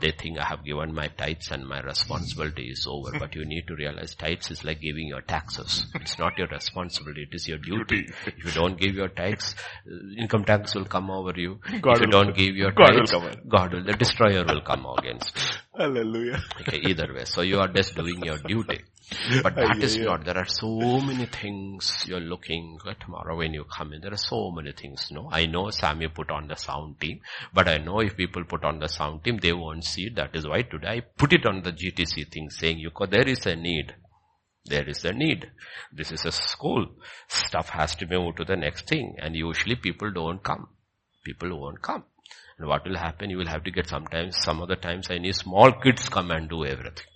[0.00, 3.16] They think I have given my tithes and my responsibility is over.
[3.20, 5.86] but you need to realize tithes is like giving your taxes.
[5.94, 8.08] It's not your responsibility, it is your duty.
[8.26, 9.54] If you don't give your tithes,
[9.86, 11.60] uh, income tax will come over you.
[11.80, 13.30] God if you will- don't give your God tithes, come.
[13.48, 15.42] God will, the destroyer will come against you.
[15.78, 16.42] Hallelujah.
[16.62, 17.26] Okay, either way.
[17.26, 18.80] So you are just doing your duty.
[19.42, 20.24] But that is not.
[20.24, 24.00] There are so many things you're looking at tomorrow when you come in.
[24.00, 25.08] There are so many things.
[25.10, 27.20] No, I know Sammy put on the sound team,
[27.52, 30.16] but I know if people put on the sound team, they won't see it.
[30.16, 33.44] That is why today I put it on the GTC thing saying, you there is
[33.46, 33.94] a need.
[34.64, 35.50] There is a need.
[35.92, 36.86] This is a school.
[37.28, 39.16] Stuff has to move to the next thing.
[39.18, 40.68] And usually people don't come.
[41.24, 42.04] People won't come.
[42.58, 43.30] And what will happen?
[43.30, 46.48] You will have to get sometimes, some other times I need small kids come and
[46.48, 47.06] do everything.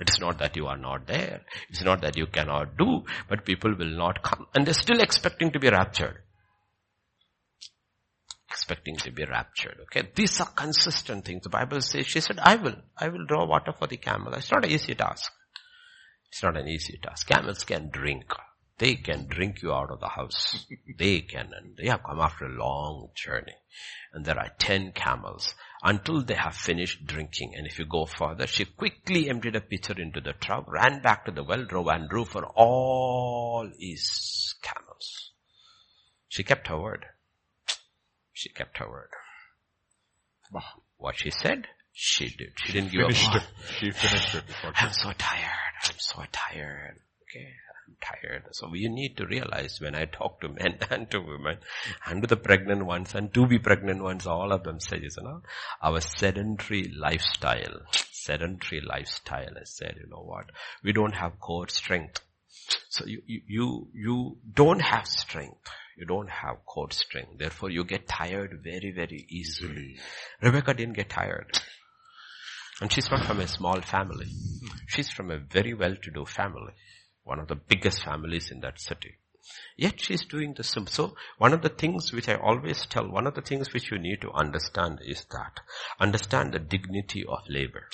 [0.00, 1.42] It's not that you are not there.
[1.70, 4.46] It's not that you cannot do, but people will not come.
[4.54, 6.18] And they're still expecting to be raptured.
[8.50, 9.78] Expecting to be raptured.
[9.82, 10.08] Okay.
[10.14, 11.42] These are consistent things.
[11.42, 14.34] The Bible says, she said, I will, I will draw water for the camel.
[14.34, 15.32] It's not an easy task.
[16.30, 17.26] It's not an easy task.
[17.28, 18.24] Camels can drink.
[18.78, 20.66] They can drink you out of the house.
[20.98, 23.54] they can, and they have come after a long journey.
[24.12, 27.52] And there are ten camels until they have finished drinking.
[27.56, 31.24] And if you go further, she quickly emptied a pitcher into the trough, ran back
[31.26, 35.32] to the well, drove and drew for all his camels.
[36.28, 37.04] She kept her word.
[38.32, 39.10] She kept her word.
[40.96, 42.52] What she said, she did.
[42.56, 43.42] She didn't give up.
[43.78, 44.46] She finished it.
[44.46, 45.74] before- I'm so tired.
[45.84, 47.00] I'm so tired.
[47.22, 47.48] Okay.
[47.88, 48.44] I'm tired.
[48.52, 51.58] So you need to realize when I talk to men and to women
[52.06, 55.08] and to the pregnant ones and to be pregnant ones, all of them say, you
[55.22, 55.42] know,
[55.82, 60.50] our sedentary lifestyle, sedentary lifestyle has said, you know what,
[60.82, 62.20] we don't have core strength.
[62.90, 65.70] So you, you, you, you don't have strength.
[65.96, 67.38] You don't have core strength.
[67.38, 69.96] Therefore you get tired very, very easily.
[70.42, 71.58] Rebecca didn't get tired.
[72.80, 74.26] And she's not from a small family.
[74.86, 76.72] She's from a very well-to-do family.
[77.28, 79.18] One of the biggest families in that city.
[79.76, 80.86] Yet she's doing the sim.
[80.86, 83.98] So one of the things which I always tell, one of the things which you
[83.98, 85.60] need to understand is that
[86.00, 87.84] understand the dignity of labor.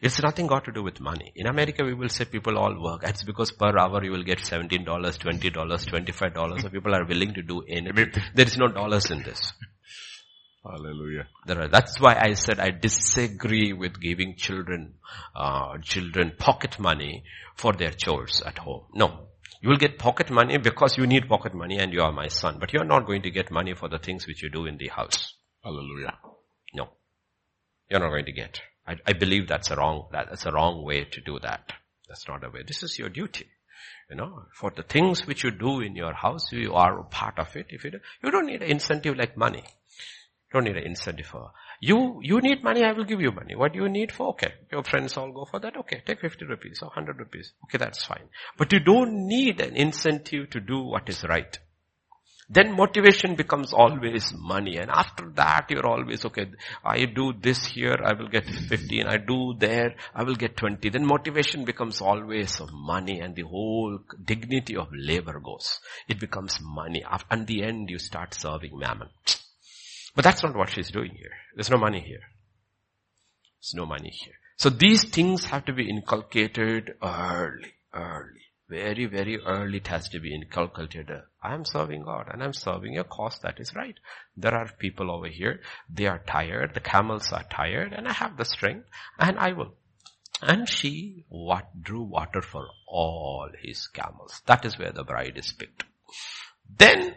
[0.00, 1.32] It's nothing got to do with money.
[1.36, 3.02] In America, we will say people all work.
[3.04, 6.62] It's because per hour you will get $17, $20, $25.
[6.62, 8.12] So people are willing to do anything.
[8.34, 9.52] There is no dollars in this.
[10.62, 11.26] Hallelujah.
[11.46, 14.94] That's why I said I disagree with giving children,
[15.34, 17.24] uh, children pocket money
[17.56, 18.84] for their chores at home.
[18.94, 19.28] No.
[19.62, 22.58] You will get pocket money because you need pocket money and you are my son.
[22.60, 24.76] But you are not going to get money for the things which you do in
[24.76, 25.34] the house.
[25.64, 26.18] Hallelujah.
[26.74, 26.88] No.
[27.90, 28.60] You're not going to get.
[28.86, 31.72] I, I believe that's a wrong, that's a wrong way to do that.
[32.08, 32.62] That's not a way.
[32.66, 33.46] This is your duty.
[34.10, 37.38] You know, for the things which you do in your house, you are a part
[37.38, 37.66] of it.
[37.70, 39.64] If you, do, you don't need an incentive like money.
[40.52, 43.54] Don't need an incentive for, you, you need money, I will give you money.
[43.54, 44.28] What do you need for?
[44.30, 44.52] Okay.
[44.72, 45.76] Your friends all go for that.
[45.76, 46.02] Okay.
[46.04, 47.52] Take 50 rupees or 100 rupees.
[47.64, 48.28] Okay, that's fine.
[48.58, 51.56] But you don't need an incentive to do what is right.
[52.52, 54.76] Then motivation becomes always money.
[54.76, 56.50] And after that, you're always, okay,
[56.84, 59.06] I do this here, I will get 15.
[59.06, 60.90] I do there, I will get 20.
[60.90, 65.78] Then motivation becomes always of money and the whole dignity of labor goes.
[66.08, 67.04] It becomes money.
[67.30, 69.10] And the end, you start serving mammon.
[70.14, 71.32] But that's not what she's doing here.
[71.54, 72.22] There's no money here.
[73.60, 74.34] There's no money here.
[74.56, 78.40] So these things have to be inculcated early, early.
[78.68, 81.10] Very, very early it has to be inculcated.
[81.42, 83.98] I am serving God and I'm serving a cause that is right.
[84.36, 85.60] There are people over here,
[85.92, 88.86] they are tired, the camels are tired and I have the strength
[89.18, 89.74] and I will.
[90.40, 94.40] And she what drew water for all his camels.
[94.46, 95.84] That is where the bride is picked.
[96.78, 97.16] Then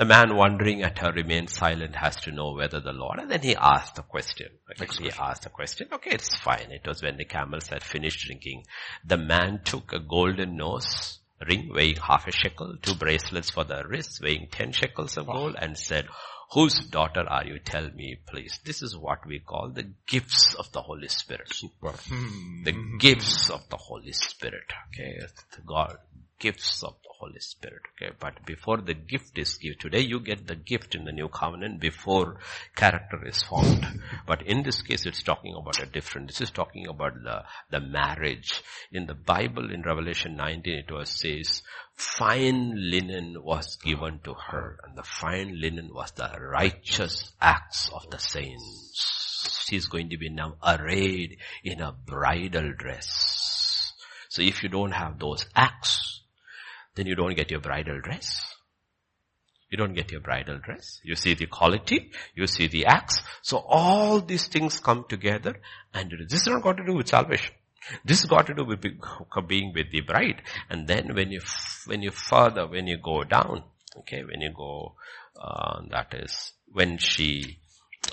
[0.00, 3.42] The man wondering at her remained silent has to know whether the Lord, and then
[3.42, 4.48] he asked the question.
[4.78, 5.88] Next he asked the question.
[5.92, 6.70] Okay, it's fine.
[6.70, 8.64] It was when the camels had finished drinking.
[9.04, 13.82] The man took a golden nose ring weighing half a shekel, two bracelets for the
[13.86, 16.06] wrists weighing ten shekels of gold and said,
[16.50, 17.58] whose daughter are you?
[17.58, 18.58] Tell me please.
[18.64, 21.52] This is what we call the gifts of the Holy Spirit.
[21.52, 21.92] Super.
[22.64, 22.96] The hmm.
[22.96, 24.72] gifts of the Holy Spirit.
[24.94, 25.20] Okay.
[25.54, 25.98] The God,
[26.38, 27.82] gifts of Holy Spirit.
[27.94, 28.12] Okay.
[28.18, 31.78] But before the gift is given, today you get the gift in the new covenant
[31.78, 32.38] before
[32.74, 33.86] character is formed.
[34.26, 37.80] but in this case it's talking about a different, this is talking about the, the
[37.80, 38.62] marriage.
[38.90, 41.62] In the Bible in Revelation 19 it was says,
[41.94, 48.08] fine linen was given to her and the fine linen was the righteous acts of
[48.10, 49.66] the saints.
[49.66, 53.92] She's going to be now arrayed in a bridal dress.
[54.30, 56.09] So if you don't have those acts,
[56.94, 58.54] then you don't get your bridal dress.
[59.70, 61.00] You don't get your bridal dress.
[61.04, 63.22] You see the quality, you see the acts.
[63.42, 65.60] So all these things come together
[65.94, 67.54] and this is not got to do with salvation.
[68.04, 70.42] This has got to do with being with the bride.
[70.68, 71.40] And then when you,
[71.86, 73.62] when you further, when you go down,
[74.00, 74.96] okay, when you go,
[75.40, 77.58] uh, that is when she,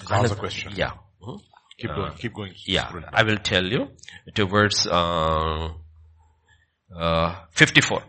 [0.09, 0.73] Ask the question.
[0.75, 0.91] yeah.
[1.21, 1.41] Mhm.
[1.79, 2.13] Keep going.
[2.13, 2.53] Keep going.
[2.65, 3.89] Yeah, I will tell you
[4.33, 5.69] towards uh,
[6.95, 8.03] uh, 54.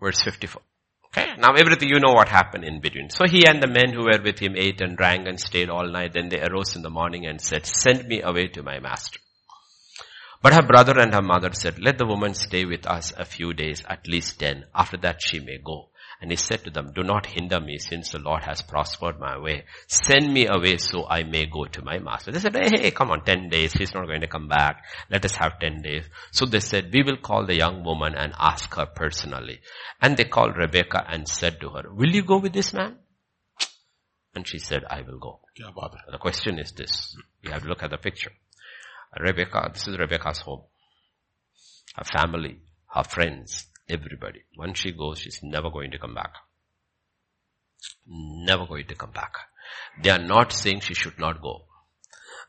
[0.00, 0.62] Verse 54.
[1.12, 3.10] Okay, now everything, you know what happened in between.
[3.10, 5.88] So he and the men who were with him ate and drank and stayed all
[5.90, 6.12] night.
[6.12, 9.18] Then they arose in the morning and said, send me away to my master.
[10.40, 13.52] But her brother and her mother said, let the woman stay with us a few
[13.52, 14.64] days, at least ten.
[14.74, 15.89] After that she may go.
[16.20, 19.38] And he said to them, do not hinder me since the Lord has prospered my
[19.38, 19.64] way.
[19.86, 22.30] Send me away so I may go to my master.
[22.30, 23.72] They said, hey, hey, come on, 10 days.
[23.72, 24.84] He's not going to come back.
[25.10, 26.04] Let us have 10 days.
[26.30, 29.60] So they said, we will call the young woman and ask her personally.
[30.02, 32.98] And they called Rebecca and said to her, will you go with this man?
[34.34, 35.40] And she said, I will go.
[35.58, 35.94] Baat?
[36.10, 37.16] The question is this.
[37.42, 38.32] You have to look at the picture.
[39.18, 40.64] Rebecca, this is Rebecca's home.
[41.96, 42.60] Her family,
[42.94, 44.42] her friends, everybody.
[44.56, 46.32] Once she goes, she's never going to come back.
[48.06, 49.32] Never going to come back.
[50.02, 51.64] They are not saying she should not go.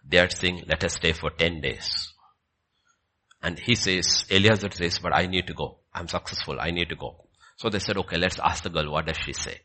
[0.08, 2.14] They are saying, let us stay for 10 days.
[3.42, 5.80] And he says, Eliezer says, but I need to go.
[5.94, 6.58] I'm successful.
[6.60, 7.26] I need to go.
[7.58, 9.62] So they said, okay, let's ask the girl, what does she say?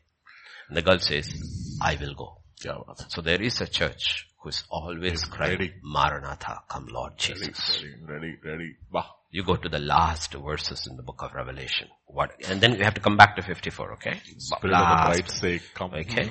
[0.67, 1.33] And the girl says,
[1.81, 2.41] I will go.
[2.63, 3.05] Hai?
[3.09, 5.73] So there is a church who's always crying, Ready.
[5.83, 7.83] Maranatha, come Lord Ready, Jesus.
[7.83, 8.75] ready, ready, ready.
[8.91, 9.05] Bah.
[9.29, 11.89] You go to the last verses in the book of Revelation.
[12.05, 14.21] What, and then we have to come back to 54, okay?
[14.37, 15.93] Spirit of the Last, bride say, come.
[15.93, 16.29] Okay.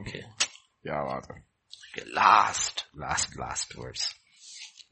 [0.00, 0.24] okay.
[0.86, 1.42] Baat hai?
[1.92, 4.14] Okay, last, last, last verse.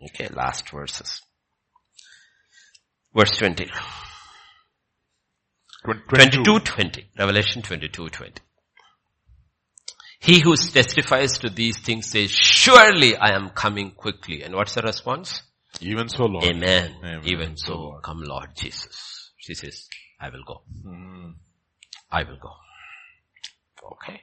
[0.02, 1.22] Okay, last verses.
[3.14, 3.70] Verse 20.
[5.84, 7.10] Twen- 22, 20.
[7.18, 8.32] Revelation 22, 20.
[10.20, 14.42] He who testifies to these things says, surely I am coming quickly.
[14.42, 15.42] And what's the response?
[15.80, 16.44] Even so, Lord.
[16.44, 16.94] Amen.
[16.98, 17.20] Amen.
[17.24, 18.02] Even So, Lord.
[18.02, 19.32] come Lord Jesus.
[19.38, 19.88] She says,
[20.20, 20.62] I will go.
[20.82, 21.30] Hmm.
[22.10, 22.52] I will go.
[23.92, 24.22] Okay.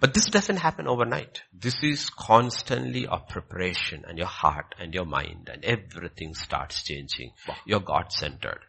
[0.00, 1.42] But this doesn't happen overnight.
[1.52, 7.32] This is constantly a preparation and your heart and your mind and everything starts changing.
[7.66, 8.60] You're God-centered.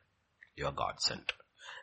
[0.56, 1.34] You're God-centered.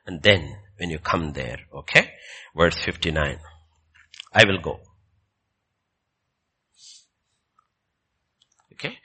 [0.06, 2.10] And then when you come there, okay,
[2.56, 3.38] verse 59,
[4.34, 4.80] I will go.
[8.72, 8.98] Okay.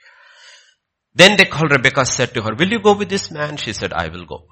[1.18, 3.56] Then they called Rebecca said to her, will you go with this man?
[3.56, 4.46] She said, I will go.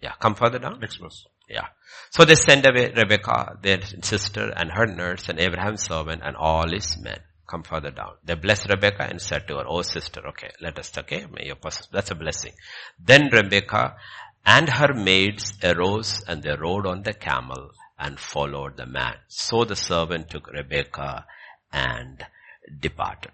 [0.00, 0.80] Yeah, come further down.
[0.80, 1.24] Next verse.
[1.48, 1.68] Yeah.
[2.10, 6.68] So they sent away Rebecca, their sister, and her nurse, and Abraham's servant, and all
[6.68, 7.20] his men.
[7.48, 8.14] Come further down.
[8.24, 11.56] They blessed Rebecca and said to her, Oh sister, okay, let us, okay, may your
[11.56, 12.54] pers- that's a blessing.
[12.98, 13.94] Then Rebecca
[14.44, 19.14] and her maids arose and they rode on the camel and followed the man.
[19.28, 21.26] So the servant took Rebecca
[21.72, 22.24] and
[22.80, 23.30] departed.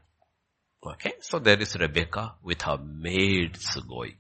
[0.84, 4.16] Okay, so there is Rebecca with her maids going.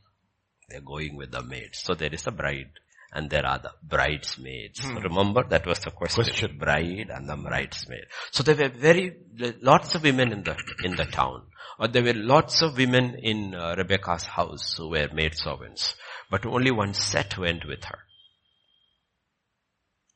[0.68, 1.78] They're going with the maids.
[1.78, 2.70] So there is a bride
[3.12, 4.84] and there are the bridesmaids.
[4.86, 6.24] Remember that was the question.
[6.24, 6.58] Question.
[6.58, 8.04] Bride and the bridesmaid.
[8.32, 9.16] So there were very,
[9.62, 11.42] lots of women in the, in the town.
[11.78, 15.94] Or there were lots of women in uh, Rebecca's house who were maidservants.
[16.30, 17.98] But only one set went with her.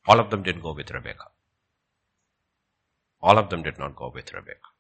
[0.06, 1.27] All of them didn't go with Rebecca.
[3.23, 4.72] All of them did not go with Rebecca.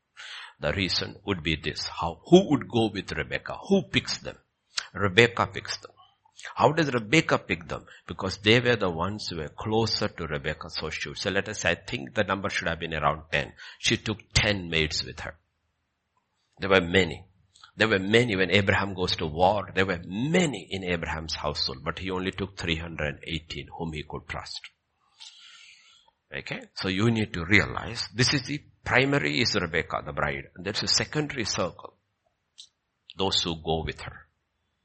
[0.62, 1.88] The reason would be this.
[1.88, 3.56] How, who would go with Rebecca?
[3.68, 4.36] Who picks them?
[4.94, 5.90] Rebecca picks them.
[6.54, 7.84] How does Rebecca pick them?
[8.06, 11.64] Because they were the ones who were closer to Rebecca, so she So let us
[11.64, 13.52] I think the number should have been around 10.
[13.80, 15.34] She took 10 maids with her.
[16.60, 17.26] There were many.
[17.76, 19.68] There were many when Abraham goes to war.
[19.74, 24.60] There were many in Abraham's household, but he only took 318 whom he could trust.
[26.32, 26.60] Okay.
[26.76, 30.48] So you need to realize this is the primary is Rebecca, the bride.
[30.56, 31.94] And there's a secondary circle.
[33.16, 34.26] Those who go with her.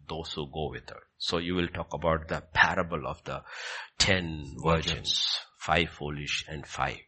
[0.08, 1.02] Those who go with her.
[1.18, 3.44] So you will talk about the parable of the
[3.98, 5.40] ten virgins, virgins.
[5.60, 7.00] five foolish and five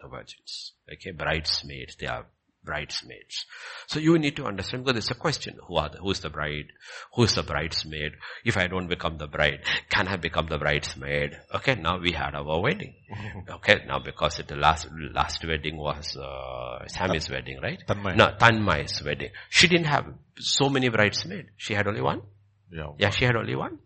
[0.00, 0.72] the virgins.
[0.92, 1.12] Okay.
[1.12, 1.96] Bridesmaids.
[1.96, 2.26] They are
[2.64, 3.46] bridesmaids.
[3.86, 5.58] So you need to understand because it's a question.
[5.66, 6.72] Who are the, who is the bride?
[7.14, 8.12] Who is the bridesmaid?
[8.44, 11.32] If I don't become the bride, can I become the bridesmaid?
[11.54, 12.94] Okay, now we had our wedding.
[13.48, 17.78] Okay, now because it, the last, last wedding was, uh, Sammy's Tan- wedding, right?
[17.86, 18.16] Tanmay.
[18.16, 19.30] No, Tanmai's wedding.
[19.50, 20.06] She didn't have
[20.38, 21.48] so many bridesmaids.
[21.56, 22.22] She had only one.
[22.70, 22.92] Yeah.
[22.98, 23.78] Yeah, she had only one.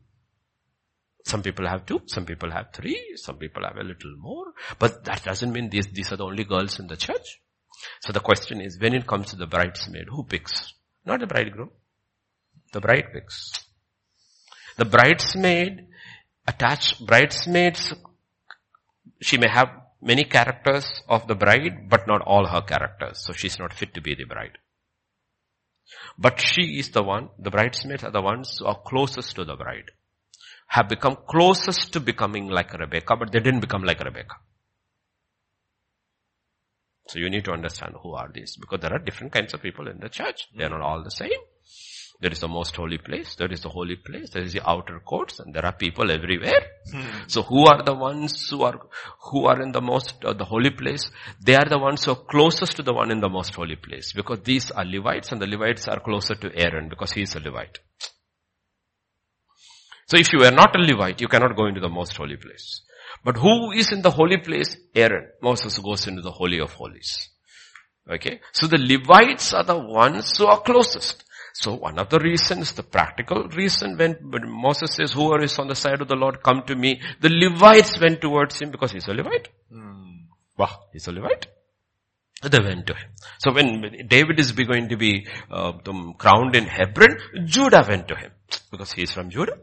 [1.24, 5.04] Some people have two, some people have three, some people have a little more, but
[5.06, 7.40] that doesn't mean these, these are the only girls in the church.
[8.00, 10.74] So the question is, when it comes to the bridesmaid, who picks?
[11.04, 11.70] Not the bridegroom.
[12.72, 13.52] The bride picks.
[14.76, 15.86] The bridesmaid,
[16.46, 17.94] attached, bridesmaids,
[19.20, 19.68] she may have
[20.02, 23.24] many characters of the bride, but not all her characters.
[23.24, 24.58] So she's not fit to be the bride.
[26.18, 29.56] But she is the one, the bridesmaids are the ones who are closest to the
[29.56, 29.90] bride.
[30.68, 34.34] Have become closest to becoming like Rebecca, but they didn't become like Rebecca.
[37.08, 39.88] So you need to understand who are these because there are different kinds of people
[39.88, 40.48] in the church.
[40.56, 41.40] They are not all the same.
[42.20, 43.34] There is the most holy place.
[43.34, 44.30] There is the holy place.
[44.30, 46.62] There is the outer courts and there are people everywhere.
[46.90, 47.02] Hmm.
[47.26, 48.80] So who are the ones who are,
[49.30, 51.10] who are in the most, uh, the holy place?
[51.44, 54.12] They are the ones who are closest to the one in the most holy place
[54.14, 57.40] because these are Levites and the Levites are closer to Aaron because he is a
[57.40, 57.80] Levite.
[60.06, 62.80] So if you are not a Levite, you cannot go into the most holy place.
[63.24, 64.76] But who is in the holy place?
[64.94, 65.28] Aaron.
[65.42, 67.28] Moses goes into the holy of holies.
[68.10, 68.40] Okay.
[68.52, 71.24] So the Levites are the ones who are closest.
[71.54, 75.68] So one of the reasons, the practical reason when, when Moses says, whoever is on
[75.68, 77.00] the side of the Lord, come to me.
[77.20, 79.48] The Levites went towards him because he's a Levite.
[79.72, 80.26] Mm.
[80.58, 80.84] Wow.
[80.92, 81.46] He's a Levite.
[82.42, 83.08] They went to him.
[83.38, 85.72] So when David is going to be uh,
[86.18, 87.16] crowned in Hebron,
[87.46, 88.30] Judah went to him
[88.70, 89.58] because he is from Judah.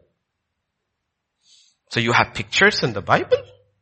[1.93, 3.37] So you have pictures in the Bible.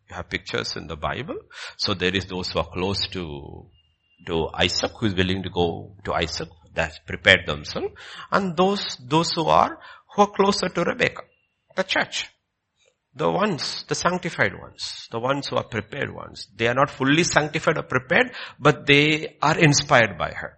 [0.09, 1.37] You have pictures in the Bible.
[1.77, 3.69] So there is those who are close to,
[4.27, 7.93] to Isaac, who is willing to go to Isaac, that prepared themselves.
[8.29, 9.79] And those, those who are,
[10.13, 11.21] who are closer to Rebecca,
[11.77, 12.27] the church.
[13.15, 16.49] The ones, the sanctified ones, the ones who are prepared ones.
[16.53, 20.57] They are not fully sanctified or prepared, but they are inspired by her.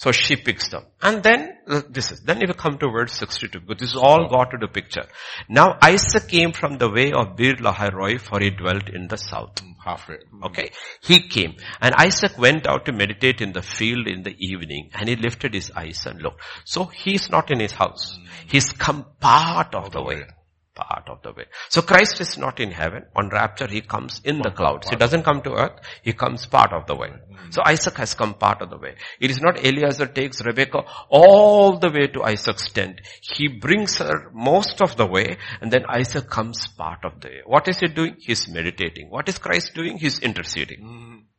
[0.00, 0.84] So she picks them.
[1.02, 3.96] And then, uh, this is, then if you come to verse 62, because this is
[3.96, 5.04] all got to the picture.
[5.46, 9.56] Now Isaac came from the way of Beer Lahai for he dwelt in the south.
[9.56, 10.20] Mm, halfway.
[10.32, 10.46] Mm.
[10.46, 10.70] Okay.
[11.02, 11.56] He came.
[11.82, 15.52] And Isaac went out to meditate in the field in the evening and he lifted
[15.52, 16.40] his eyes and looked.
[16.64, 18.16] So he's not in his house.
[18.18, 18.26] Mm.
[18.46, 20.22] He's come part of the way
[20.80, 21.44] part of the way.
[21.68, 23.04] So Christ is not in heaven.
[23.16, 24.88] On rapture, he comes in the clouds.
[24.88, 25.78] He doesn't come to earth.
[26.02, 27.12] He comes part of the way.
[27.50, 28.94] So Isaac has come part of the way.
[29.20, 33.00] It is not Eliezer takes Rebecca all the way to Isaac's tent.
[33.20, 37.40] He brings her most of the way and then Isaac comes part of the way.
[37.44, 38.16] What is he doing?
[38.18, 39.10] He's meditating.
[39.10, 39.98] What is Christ doing?
[39.98, 40.80] He's interceding.
[40.80, 41.29] Mm-hmm.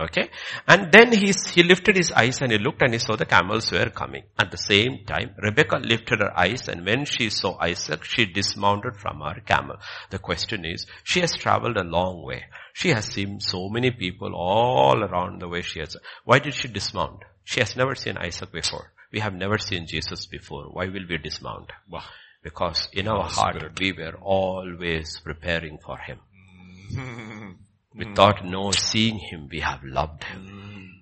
[0.00, 0.30] Okay.
[0.66, 3.70] And then he, he lifted his eyes and he looked and he saw the camels
[3.70, 4.22] were coming.
[4.38, 8.96] At the same time, Rebecca lifted her eyes and when she saw Isaac, she dismounted
[8.96, 9.76] from her camel.
[10.08, 12.44] The question is, she has traveled a long way.
[12.72, 15.96] She has seen so many people all around the way she has.
[16.24, 17.22] Why did she dismount?
[17.44, 18.92] She has never seen Isaac before.
[19.12, 20.64] We have never seen Jesus before.
[20.70, 21.72] Why will we dismount?
[21.90, 22.04] Wow.
[22.42, 27.58] Because in our heart, we were always preparing for him.
[27.94, 31.00] Without no seeing him, we have loved him.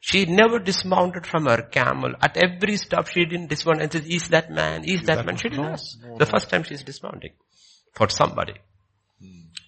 [0.00, 2.14] She never dismounted from her camel.
[2.20, 5.26] At every stop she didn't dismount and said, is that man, is, is that, that,
[5.26, 5.36] man?
[5.36, 5.98] She didn't no, ask.
[6.02, 6.30] No, the no.
[6.30, 7.32] first time she's dismounting.
[7.94, 8.54] For somebody.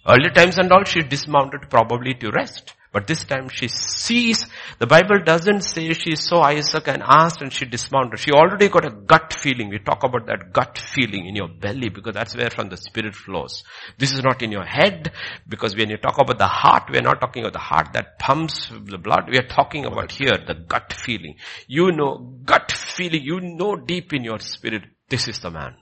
[0.08, 2.74] Early times and all, she dismounted probably to rest.
[2.93, 4.47] But this time she sees,
[4.79, 8.19] the Bible doesn't say she saw Isaac and asked and she dismounted.
[8.19, 9.69] She already got a gut feeling.
[9.69, 13.13] We talk about that gut feeling in your belly because that's where from the spirit
[13.13, 13.63] flows.
[13.97, 15.11] This is not in your head
[15.47, 18.17] because when you talk about the heart, we are not talking about the heart that
[18.19, 19.29] pumps the blood.
[19.29, 21.35] We are talking about here the gut feeling.
[21.67, 25.75] You know, gut feeling, you know deep in your spirit, this is the man.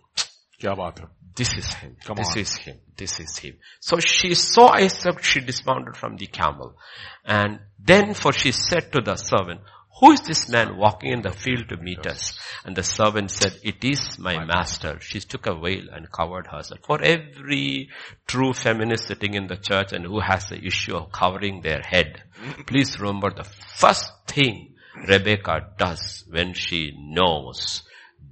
[0.62, 1.97] क्या बात है this is him.
[2.05, 2.39] Come this on.
[2.39, 2.77] is him.
[2.97, 3.57] This is him.
[3.81, 6.77] So she saw Isaac, she dismounted from the camel.
[7.25, 9.61] And then for she said to the servant,
[10.01, 12.39] who is this man walking in the field to meet us?
[12.65, 14.99] And the servant said, it is my master.
[15.01, 16.81] She took a veil and covered herself.
[16.85, 17.91] For every
[18.27, 22.23] true feminist sitting in the church and who has the issue of covering their head,
[22.43, 22.63] mm-hmm.
[22.63, 24.75] please remember the first thing
[25.07, 27.83] Rebecca does when she knows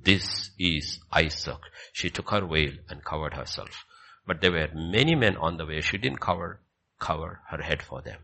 [0.02, 1.58] this is Isaac.
[1.98, 3.84] She took her veil and covered herself.
[4.24, 5.80] But there were many men on the way.
[5.80, 6.60] She didn't cover
[7.00, 8.20] cover her head for them.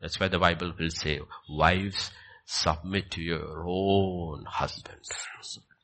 [0.00, 1.20] That's why the Bible will say,
[1.50, 2.10] wives,
[2.46, 5.10] submit to your own husbands.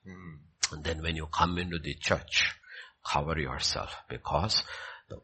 [0.09, 0.39] Mm.
[0.73, 2.55] And then when you come into the church,
[3.06, 4.64] cover yourself because
[5.10, 5.20] the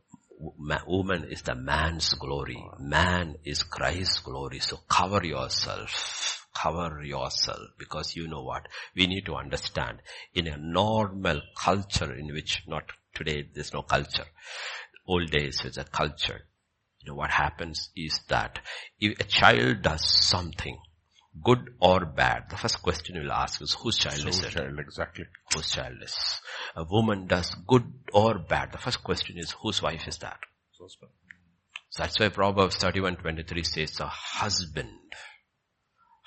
[0.87, 2.63] woman is the man's glory.
[2.79, 4.59] Man is Christ's glory.
[4.59, 6.47] So cover yourself.
[6.55, 8.67] Cover yourself because you know what?
[8.97, 9.99] We need to understand
[10.35, 12.85] in a normal culture in which not
[13.15, 14.27] today there's no culture.
[15.07, 16.41] Old days was a culture.
[17.01, 18.59] You know what happens is that
[19.01, 20.79] if a child does something
[21.43, 24.51] good or bad, the first question you'll ask is whose child so is it?
[24.51, 25.25] child, exactly.
[25.55, 26.41] Whose child is?
[26.77, 28.73] A woman does good or bad.
[28.73, 30.39] The first question is whose wife is that?
[30.73, 30.89] So
[31.97, 34.91] that's why Proverbs 31:23 says a husband,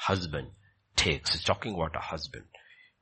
[0.02, 0.48] husband
[0.96, 2.46] takes, it's talking about a husband.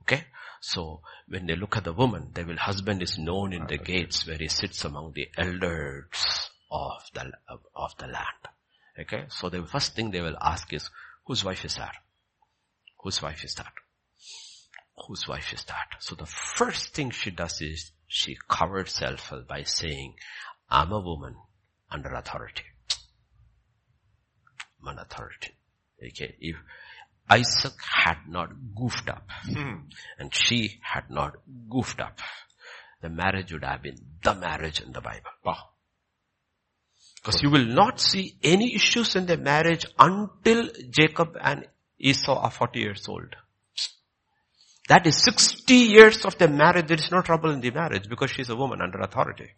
[0.03, 0.23] Okay?
[0.61, 3.83] So when they look at the woman, they will, husband is known in the ah,
[3.83, 7.31] gates where he sits among the elders of the,
[7.75, 8.43] of the land.
[8.99, 9.25] Okay?
[9.29, 10.89] So the first thing they will ask is,
[11.25, 11.93] Whose wife is that?
[13.03, 13.71] Whose wife is that?
[15.07, 15.97] Whose wife is that?
[15.99, 20.15] So the first thing she does is she covers herself by saying,
[20.71, 21.35] I'm a woman
[21.91, 22.63] under authority.
[24.81, 25.51] I'm an authority.
[26.03, 26.35] Okay.
[26.39, 26.55] If
[27.29, 29.75] Isaac had not goofed up hmm.
[30.17, 31.35] and she had not
[31.69, 32.19] goofed up,
[33.01, 35.31] the marriage would have been the marriage in the Bible.
[35.45, 35.57] Wow.
[37.15, 41.67] Because you will not see any issues in their marriage until Jacob and
[41.99, 43.35] Esau are 40 years old.
[44.87, 46.87] That is 60 years of their marriage.
[46.87, 49.49] There is no trouble in the marriage because she's a woman under authority.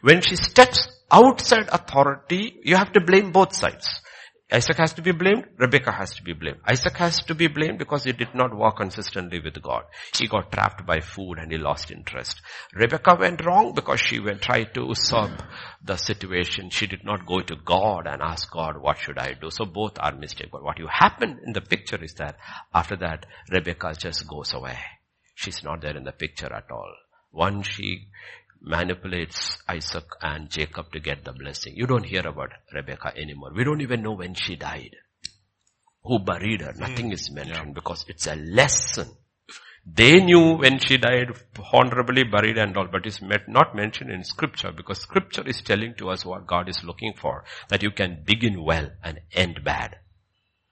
[0.00, 4.00] When she steps outside authority, you have to blame both sides.
[4.52, 6.60] Isaac has to be blamed, Rebecca has to be blamed.
[6.64, 9.82] Isaac has to be blamed because he did not walk consistently with God.
[10.16, 12.40] He got trapped by food and he lost interest.
[12.72, 15.42] Rebecca went wrong because she went tried to usurp
[15.82, 16.70] the situation.
[16.70, 19.50] She did not go to God and ask God, what should I do?
[19.50, 20.50] So both are mistakes.
[20.52, 22.36] But what you happen in the picture is that
[22.72, 24.78] after that, Rebecca just goes away.
[25.34, 26.94] She's not there in the picture at all.
[27.32, 28.06] Once she
[28.60, 31.74] manipulates Isaac and Jacob to get the blessing.
[31.76, 33.52] You don't hear about Rebecca anymore.
[33.54, 34.96] We don't even know when she died.
[36.04, 36.72] Who buried her?
[36.72, 36.80] Hmm.
[36.80, 37.74] Nothing is mentioned yeah.
[37.74, 39.08] because it's a lesson.
[39.88, 41.28] They knew when she died,
[41.72, 46.10] honorably buried and all, but it's not mentioned in scripture because scripture is telling to
[46.10, 47.44] us what God is looking for.
[47.68, 49.98] That you can begin well and end bad.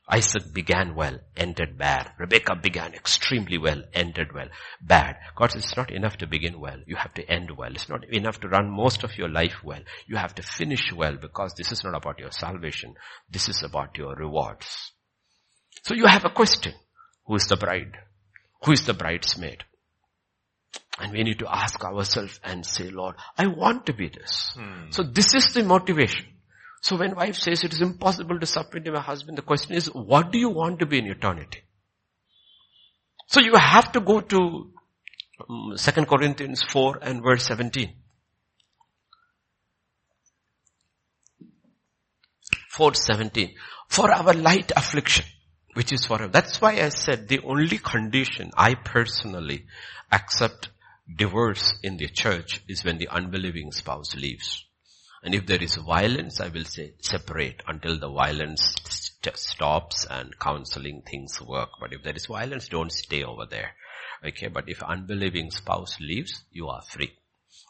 [0.09, 2.13] Isaac began well, ended bad.
[2.19, 4.49] Rebecca began extremely well, ended well.
[4.83, 5.17] Bad.
[5.35, 6.79] God says it's not enough to begin well.
[6.87, 7.73] You have to end well.
[7.73, 9.81] It's not enough to run most of your life well.
[10.07, 12.95] You have to finish well because this is not about your salvation.
[13.31, 14.93] This is about your rewards.
[15.85, 16.75] So you have a question.
[17.27, 17.97] Who is the bride?
[18.65, 19.65] Who is the bridesmaid?
[20.99, 24.53] And we need to ask ourselves and say, Lord, I want to be this.
[24.55, 24.91] Hmm.
[24.91, 26.27] So this is the motivation.
[26.85, 29.87] So when wife says it is impossible to submit to my husband, the question is,
[29.87, 31.61] what do you want to be in eternity?
[33.27, 34.71] So you have to go to
[35.49, 37.91] um, 2 Corinthians 4 and verse 17.
[42.69, 43.55] 417.
[43.89, 45.25] For our light affliction,
[45.73, 46.29] which is forever.
[46.29, 49.65] That's why I said the only condition I personally
[50.13, 50.69] accept
[51.17, 54.67] divorce in the church is when the unbelieving spouse leaves.
[55.25, 60.39] And if there is violence, I will say separate until the violence st- stops and
[60.39, 61.71] counseling things work.
[61.81, 63.75] But if there is violence, don't stay over there.
[64.23, 67.15] Okay, but if unbelieving spouse leaves, you are free.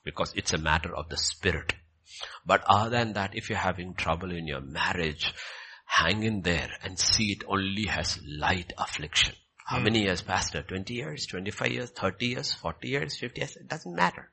[0.05, 1.75] Because it's a matter of the spirit.
[2.45, 5.33] But other than that, if you're having trouble in your marriage,
[5.87, 9.35] hang in there and see it only has light affliction.
[9.65, 9.85] How hmm.
[9.85, 10.63] many years, pastor?
[10.63, 13.57] 20 years, 25 years, 30 years, 40 years, 50 years?
[13.57, 14.29] It doesn't matter.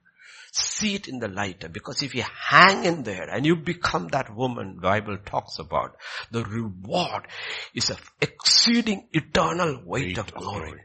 [0.51, 4.35] See it in the light because if you hang in there and you become that
[4.35, 5.95] woman Bible talks about,
[6.29, 7.27] the reward
[7.73, 10.81] is an exceeding eternal weight, weight of glory.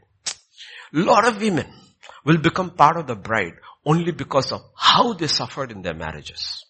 [0.93, 1.67] A lot of women
[2.23, 6.65] will become part of the bride only because of how they suffered in their marriages.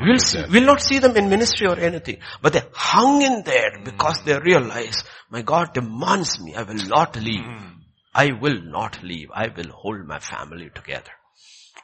[0.00, 3.78] We'll, see, we'll not see them in ministry or anything, but they hung in there
[3.84, 7.44] because they realize, my God demands me, I will not leave.
[7.44, 7.75] Mm.
[8.16, 9.28] I will not leave.
[9.34, 11.10] I will hold my family together.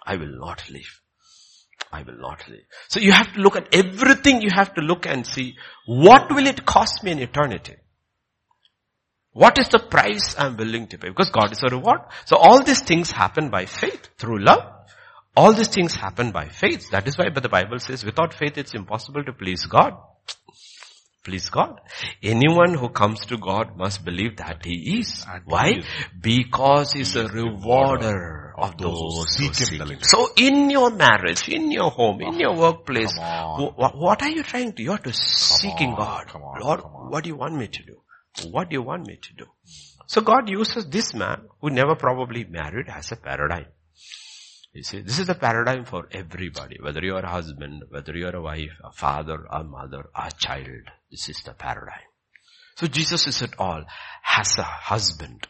[0.06, 1.00] I will not leave.
[1.92, 2.64] I will not leave.
[2.88, 5.56] So you have to look at everything you have to look and see
[5.86, 7.76] what will it cost me in eternity?
[9.32, 11.09] What is the price I'm willing to pay?
[11.09, 12.00] Because God is a reward.
[12.24, 14.64] So all these things happen by faith through love.
[15.36, 16.90] All these things happen by faith.
[16.90, 19.92] That is why but the Bible says without faith it's impossible to please God.
[21.24, 21.81] Please God.
[22.23, 25.24] Anyone who comes to God must believe that He is.
[25.31, 25.69] And Why?
[25.70, 25.86] He is.
[26.20, 29.99] Because He's a rewarder of those who seek Him.
[30.03, 33.61] So in your marriage, in your home, in your workplace, come on.
[33.61, 34.82] wh- wh- what are you trying to?
[34.82, 36.27] You are to seeking God.
[36.28, 37.11] come on, Lord, come on.
[37.11, 38.01] what do you want me to do?
[38.51, 39.47] What do you want me to do?
[40.07, 43.66] So God uses this man who never probably married as a paradigm.
[44.73, 48.40] You see, this is the paradigm for everybody, whether you're a husband, whether you're a
[48.40, 50.89] wife, a father, a mother, a child.
[51.11, 52.09] This is the paradigm.
[52.77, 53.85] So Jesus is it all.
[54.23, 55.47] Has a husband.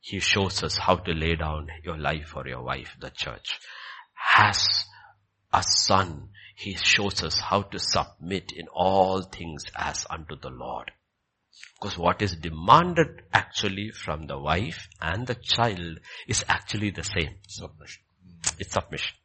[0.00, 3.58] He shows us how to lay down your life for your wife, the church.
[4.14, 4.86] Has
[5.52, 6.30] a son.
[6.56, 10.90] He shows us how to submit in all things as unto the Lord.
[11.80, 17.36] Because what is demanded actually from the wife and the child is actually the same.
[17.46, 18.02] Submission.
[18.58, 19.16] It's submission.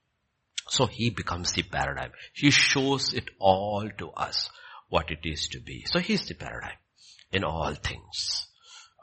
[0.69, 2.11] So he becomes the paradigm.
[2.34, 4.49] He shows it all to us
[4.89, 5.85] what it is to be.
[5.88, 6.77] So he's the paradigm
[7.31, 8.47] in all things.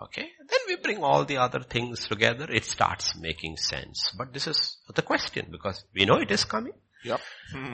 [0.02, 0.28] Okay.
[0.38, 2.46] Then we bring all the other things together.
[2.50, 4.12] It starts making sense.
[4.16, 6.72] But this is the question because we know it is coming.
[7.04, 7.20] Yep.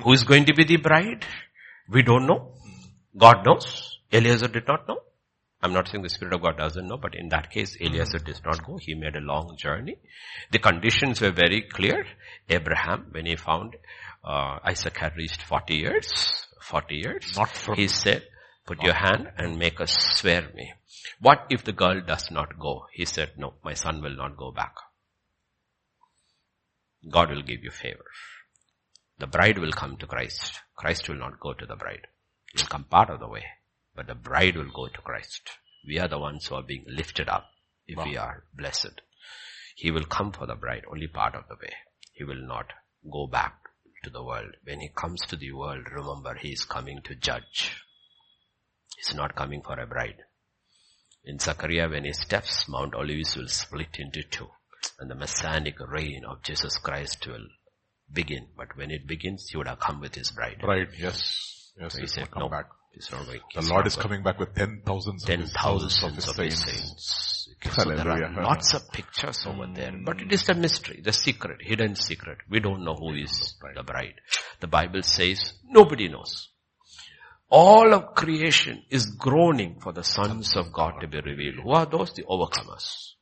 [0.02, 1.24] Who is going to be the bride?
[1.88, 2.54] We don't know.
[3.16, 3.98] God knows.
[4.12, 4.98] Eliezer did not know.
[5.66, 8.40] I'm not saying the Spirit of God doesn't know, but in that case, Eliezer did
[8.44, 8.76] not go.
[8.80, 9.96] He made a long journey.
[10.52, 12.06] The conditions were very clear.
[12.48, 13.74] Abraham, when he found
[14.22, 17.38] uh, Isaac had reached 40 years, 40 years,
[17.74, 18.22] he said,
[18.64, 20.72] put your hand and make us swear me.
[21.20, 22.86] What if the girl does not go?
[22.92, 24.74] He said, no, my son will not go back.
[27.10, 28.04] God will give you favor.
[29.18, 30.60] The bride will come to Christ.
[30.76, 32.06] Christ will not go to the bride.
[32.52, 33.46] He will come part of the way,
[33.96, 35.50] but the bride will go to Christ.
[35.86, 37.46] We are the ones who are being lifted up
[37.86, 39.00] if we are blessed.
[39.76, 41.72] He will come for the bride, only part of the way.
[42.12, 42.72] He will not
[43.10, 43.54] go back
[44.04, 44.56] to the world.
[44.64, 47.72] When he comes to the world, remember he is coming to judge.
[48.96, 50.16] He's not coming for a bride.
[51.24, 54.48] In Zechariah, when he steps, Mount Olives will split into two.
[54.98, 57.46] And the messianic reign of Jesus Christ will
[58.12, 58.46] begin.
[58.56, 60.62] But when it begins, he would have come with his bride.
[60.62, 60.88] Right.
[60.98, 61.72] Yes.
[61.78, 61.94] Yes.
[61.94, 62.66] So he said, no, back.
[62.96, 63.40] He's not going.
[63.54, 67.48] The Lord is coming back with ten thousands of ten his, thousands of his saints.
[67.56, 71.12] Okay, so there are lots of pictures over there, but it is the mystery, the
[71.12, 72.38] secret, hidden secret.
[72.50, 74.14] We don't know who is the bride.
[74.60, 76.48] The Bible says nobody knows.
[77.48, 81.60] All of creation is groaning for the sons of God to be revealed.
[81.62, 82.12] Who are those?
[82.12, 83.12] The overcomers.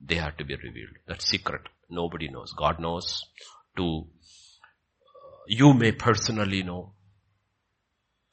[0.00, 0.96] They are to be revealed.
[1.08, 1.62] That secret.
[1.90, 2.52] Nobody knows.
[2.56, 3.24] God knows.
[3.76, 6.92] To uh, you may personally know.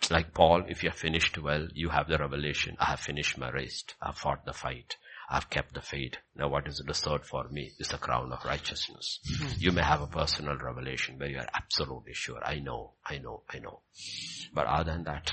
[0.09, 2.75] Like Paul, if you have finished well, you have the revelation.
[2.79, 3.83] I have finished my race.
[4.01, 4.95] I have fought the fight.
[5.29, 6.13] I have kept the faith.
[6.35, 9.19] Now what is reserved for me is the crown of righteousness.
[9.57, 12.41] You may have a personal revelation where you are absolutely sure.
[12.43, 13.81] I know, I know, I know.
[14.53, 15.31] But other than that,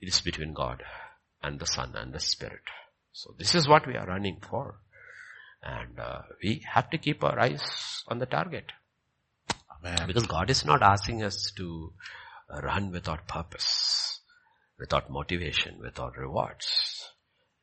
[0.00, 0.82] it is between God
[1.42, 2.62] and the Son and the Spirit.
[3.12, 4.80] So this is what we are running for.
[5.62, 8.72] And uh, we have to keep our eyes on the target.
[9.78, 10.06] Amen.
[10.06, 11.92] Because God is not asking us to
[12.62, 14.20] run without purpose,
[14.78, 16.66] without motivation, without rewards.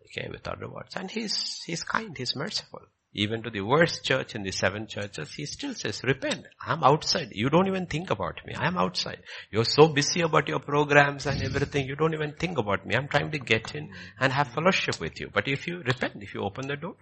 [0.05, 0.95] Okay, without rewards.
[0.95, 2.81] And He's, He's kind, He's merciful.
[3.13, 6.45] Even to the worst church in the seven churches, He still says, repent.
[6.63, 7.29] I'm outside.
[7.31, 8.53] You don't even think about me.
[8.55, 9.23] I'm outside.
[9.49, 12.95] You're so busy about your programs and everything, you don't even think about me.
[12.95, 13.89] I'm trying to get in
[14.19, 15.29] and have fellowship with you.
[15.33, 16.95] But if you repent, if you open the door,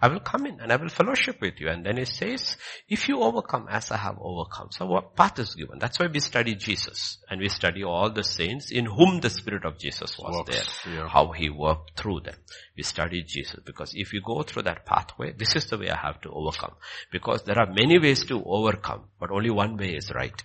[0.00, 1.68] I will come in and I will fellowship with you.
[1.68, 2.56] And then he says,
[2.88, 4.68] if you overcome as I have overcome.
[4.72, 5.78] So what path is given?
[5.78, 7.18] That's why we study Jesus.
[7.30, 10.94] And we study all the saints in whom the Spirit of Jesus was Works, there.
[10.94, 11.08] yeah.
[11.08, 12.34] How He worked through them.
[12.76, 15.96] We study Jesus because if you go through that pathway, this is the way I
[15.96, 16.74] have to overcome.
[17.10, 20.42] Because there are many ways to overcome, but only one way is right.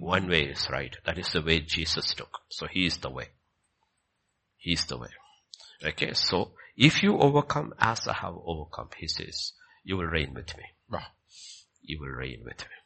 [0.00, 0.94] One way is right.
[1.06, 2.40] That is the way Jesus took.
[2.50, 3.28] So He is the way.
[4.56, 5.08] He is the way.
[5.84, 10.56] Okay, so if you overcome as I have overcome, He says, you will reign with
[10.56, 10.64] me.
[11.82, 12.76] You will reign with me.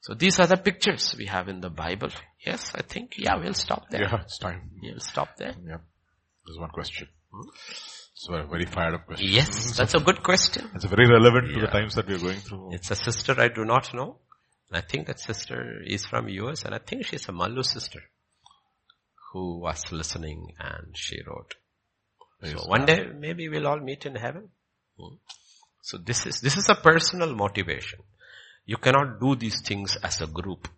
[0.00, 2.10] So these are the pictures we have in the Bible.
[2.44, 4.02] Yes, I think, yeah, we'll stop there.
[4.02, 4.70] Yeah, it's time.
[4.82, 5.54] We'll stop there.
[5.66, 5.78] Yeah.
[6.44, 7.08] There's one question.
[7.32, 7.48] Hmm?
[8.14, 9.28] It's a very fired up question.
[9.28, 10.70] Yes, that's a good question.
[10.74, 12.72] It's very relevant to the times that we're going through.
[12.72, 14.18] It's a sister I do not know.
[14.72, 18.00] I think that sister is from US and I think she's a Mallu sister
[19.32, 21.54] who was listening and she wrote.
[22.40, 24.48] Praise So one day maybe we'll all meet in heaven.
[24.98, 25.16] Hmm.
[25.82, 28.00] So this is, this is a personal motivation.
[28.64, 30.68] You cannot do these things as a group.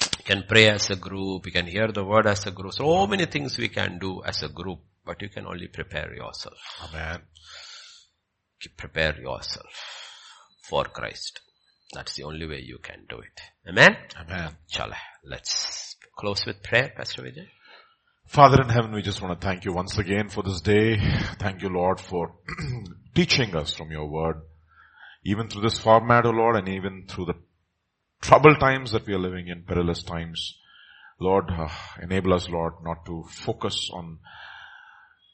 [0.00, 2.72] You can pray as a group, you can hear the word as a group.
[2.72, 6.58] So many things we can do as a group, but you can only prepare yourself.
[6.82, 7.20] Amen.
[8.76, 9.72] Prepare yourself
[10.68, 11.40] for Christ.
[11.94, 13.40] That's the only way you can do it.
[13.68, 13.96] Amen?
[14.20, 14.56] Amen.
[14.70, 17.46] Chala, let's close with prayer, Pastor Vijay?
[18.26, 20.98] Father in heaven, we just want to thank you once again for this day.
[21.38, 22.34] Thank you, Lord, for
[23.14, 24.42] teaching us from your word.
[25.24, 27.34] Even through this format, O oh Lord, and even through the
[28.20, 30.58] troubled times that we are living in, perilous times.
[31.20, 31.68] Lord, uh,
[32.02, 34.18] enable us, Lord, not to focus on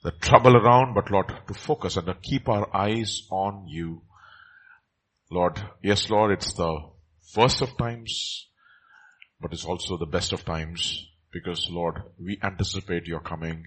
[0.02, 4.02] the trouble around, but Lord, to focus and to keep our eyes on you.
[5.30, 6.76] Lord, yes, Lord, it's the
[7.36, 8.48] worst of times,
[9.40, 13.64] but it's also the best of times because Lord, we anticipate your coming,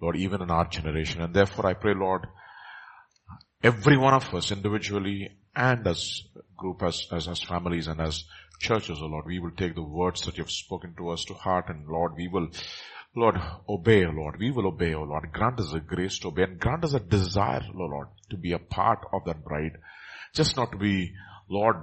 [0.00, 1.20] Lord, even in our generation.
[1.20, 2.26] And therefore I pray, Lord,
[3.62, 6.22] every one of us individually and as
[6.56, 8.24] group, as, as, as families and as
[8.60, 11.34] churches, oh Lord, we will take the words that you have spoken to us to
[11.34, 12.48] heart and Lord, we will,
[13.18, 13.36] Lord,
[13.68, 14.36] obey, oh Lord.
[14.38, 15.32] We will obey, oh Lord.
[15.32, 18.52] Grant us a grace to obey and grant us a desire, oh Lord, to be
[18.52, 19.78] a part of that bride.
[20.34, 21.12] Just not to be,
[21.48, 21.76] Lord,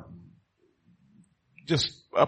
[1.65, 2.27] just uh,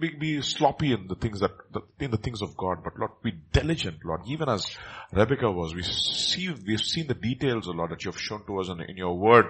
[0.00, 1.52] be, be, sloppy in the things that,
[2.00, 4.22] in the things of God, but Lord, be diligent, Lord.
[4.26, 4.76] Even as
[5.12, 8.60] Rebecca was, we see, we've seen the details, oh Lord, that you have shown to
[8.60, 9.46] us in, in your word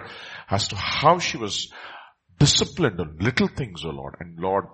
[0.50, 1.72] as to how she was
[2.38, 4.16] disciplined on little things, oh Lord.
[4.20, 4.66] And Lord,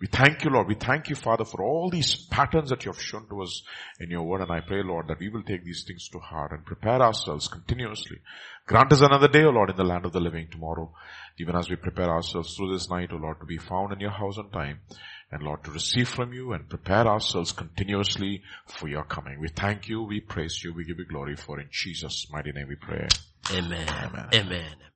[0.00, 0.68] we thank you, Lord.
[0.68, 3.62] We thank you, Father, for all these patterns that you have shown to us
[3.98, 4.42] in your word.
[4.42, 7.48] And I pray, Lord, that we will take these things to heart and prepare ourselves
[7.48, 8.18] continuously.
[8.66, 10.92] Grant us another day, O Lord, in the land of the living tomorrow,
[11.38, 14.12] even as we prepare ourselves through this night, O Lord, to be found in your
[14.12, 14.80] house on time.
[15.32, 19.40] And Lord, to receive from you and prepare ourselves continuously for your coming.
[19.40, 22.68] We thank you, we praise you, we give you glory for in Jesus' mighty name
[22.68, 23.08] we pray.
[23.52, 23.88] Amen.
[23.88, 24.28] Amen.
[24.32, 24.74] Amen.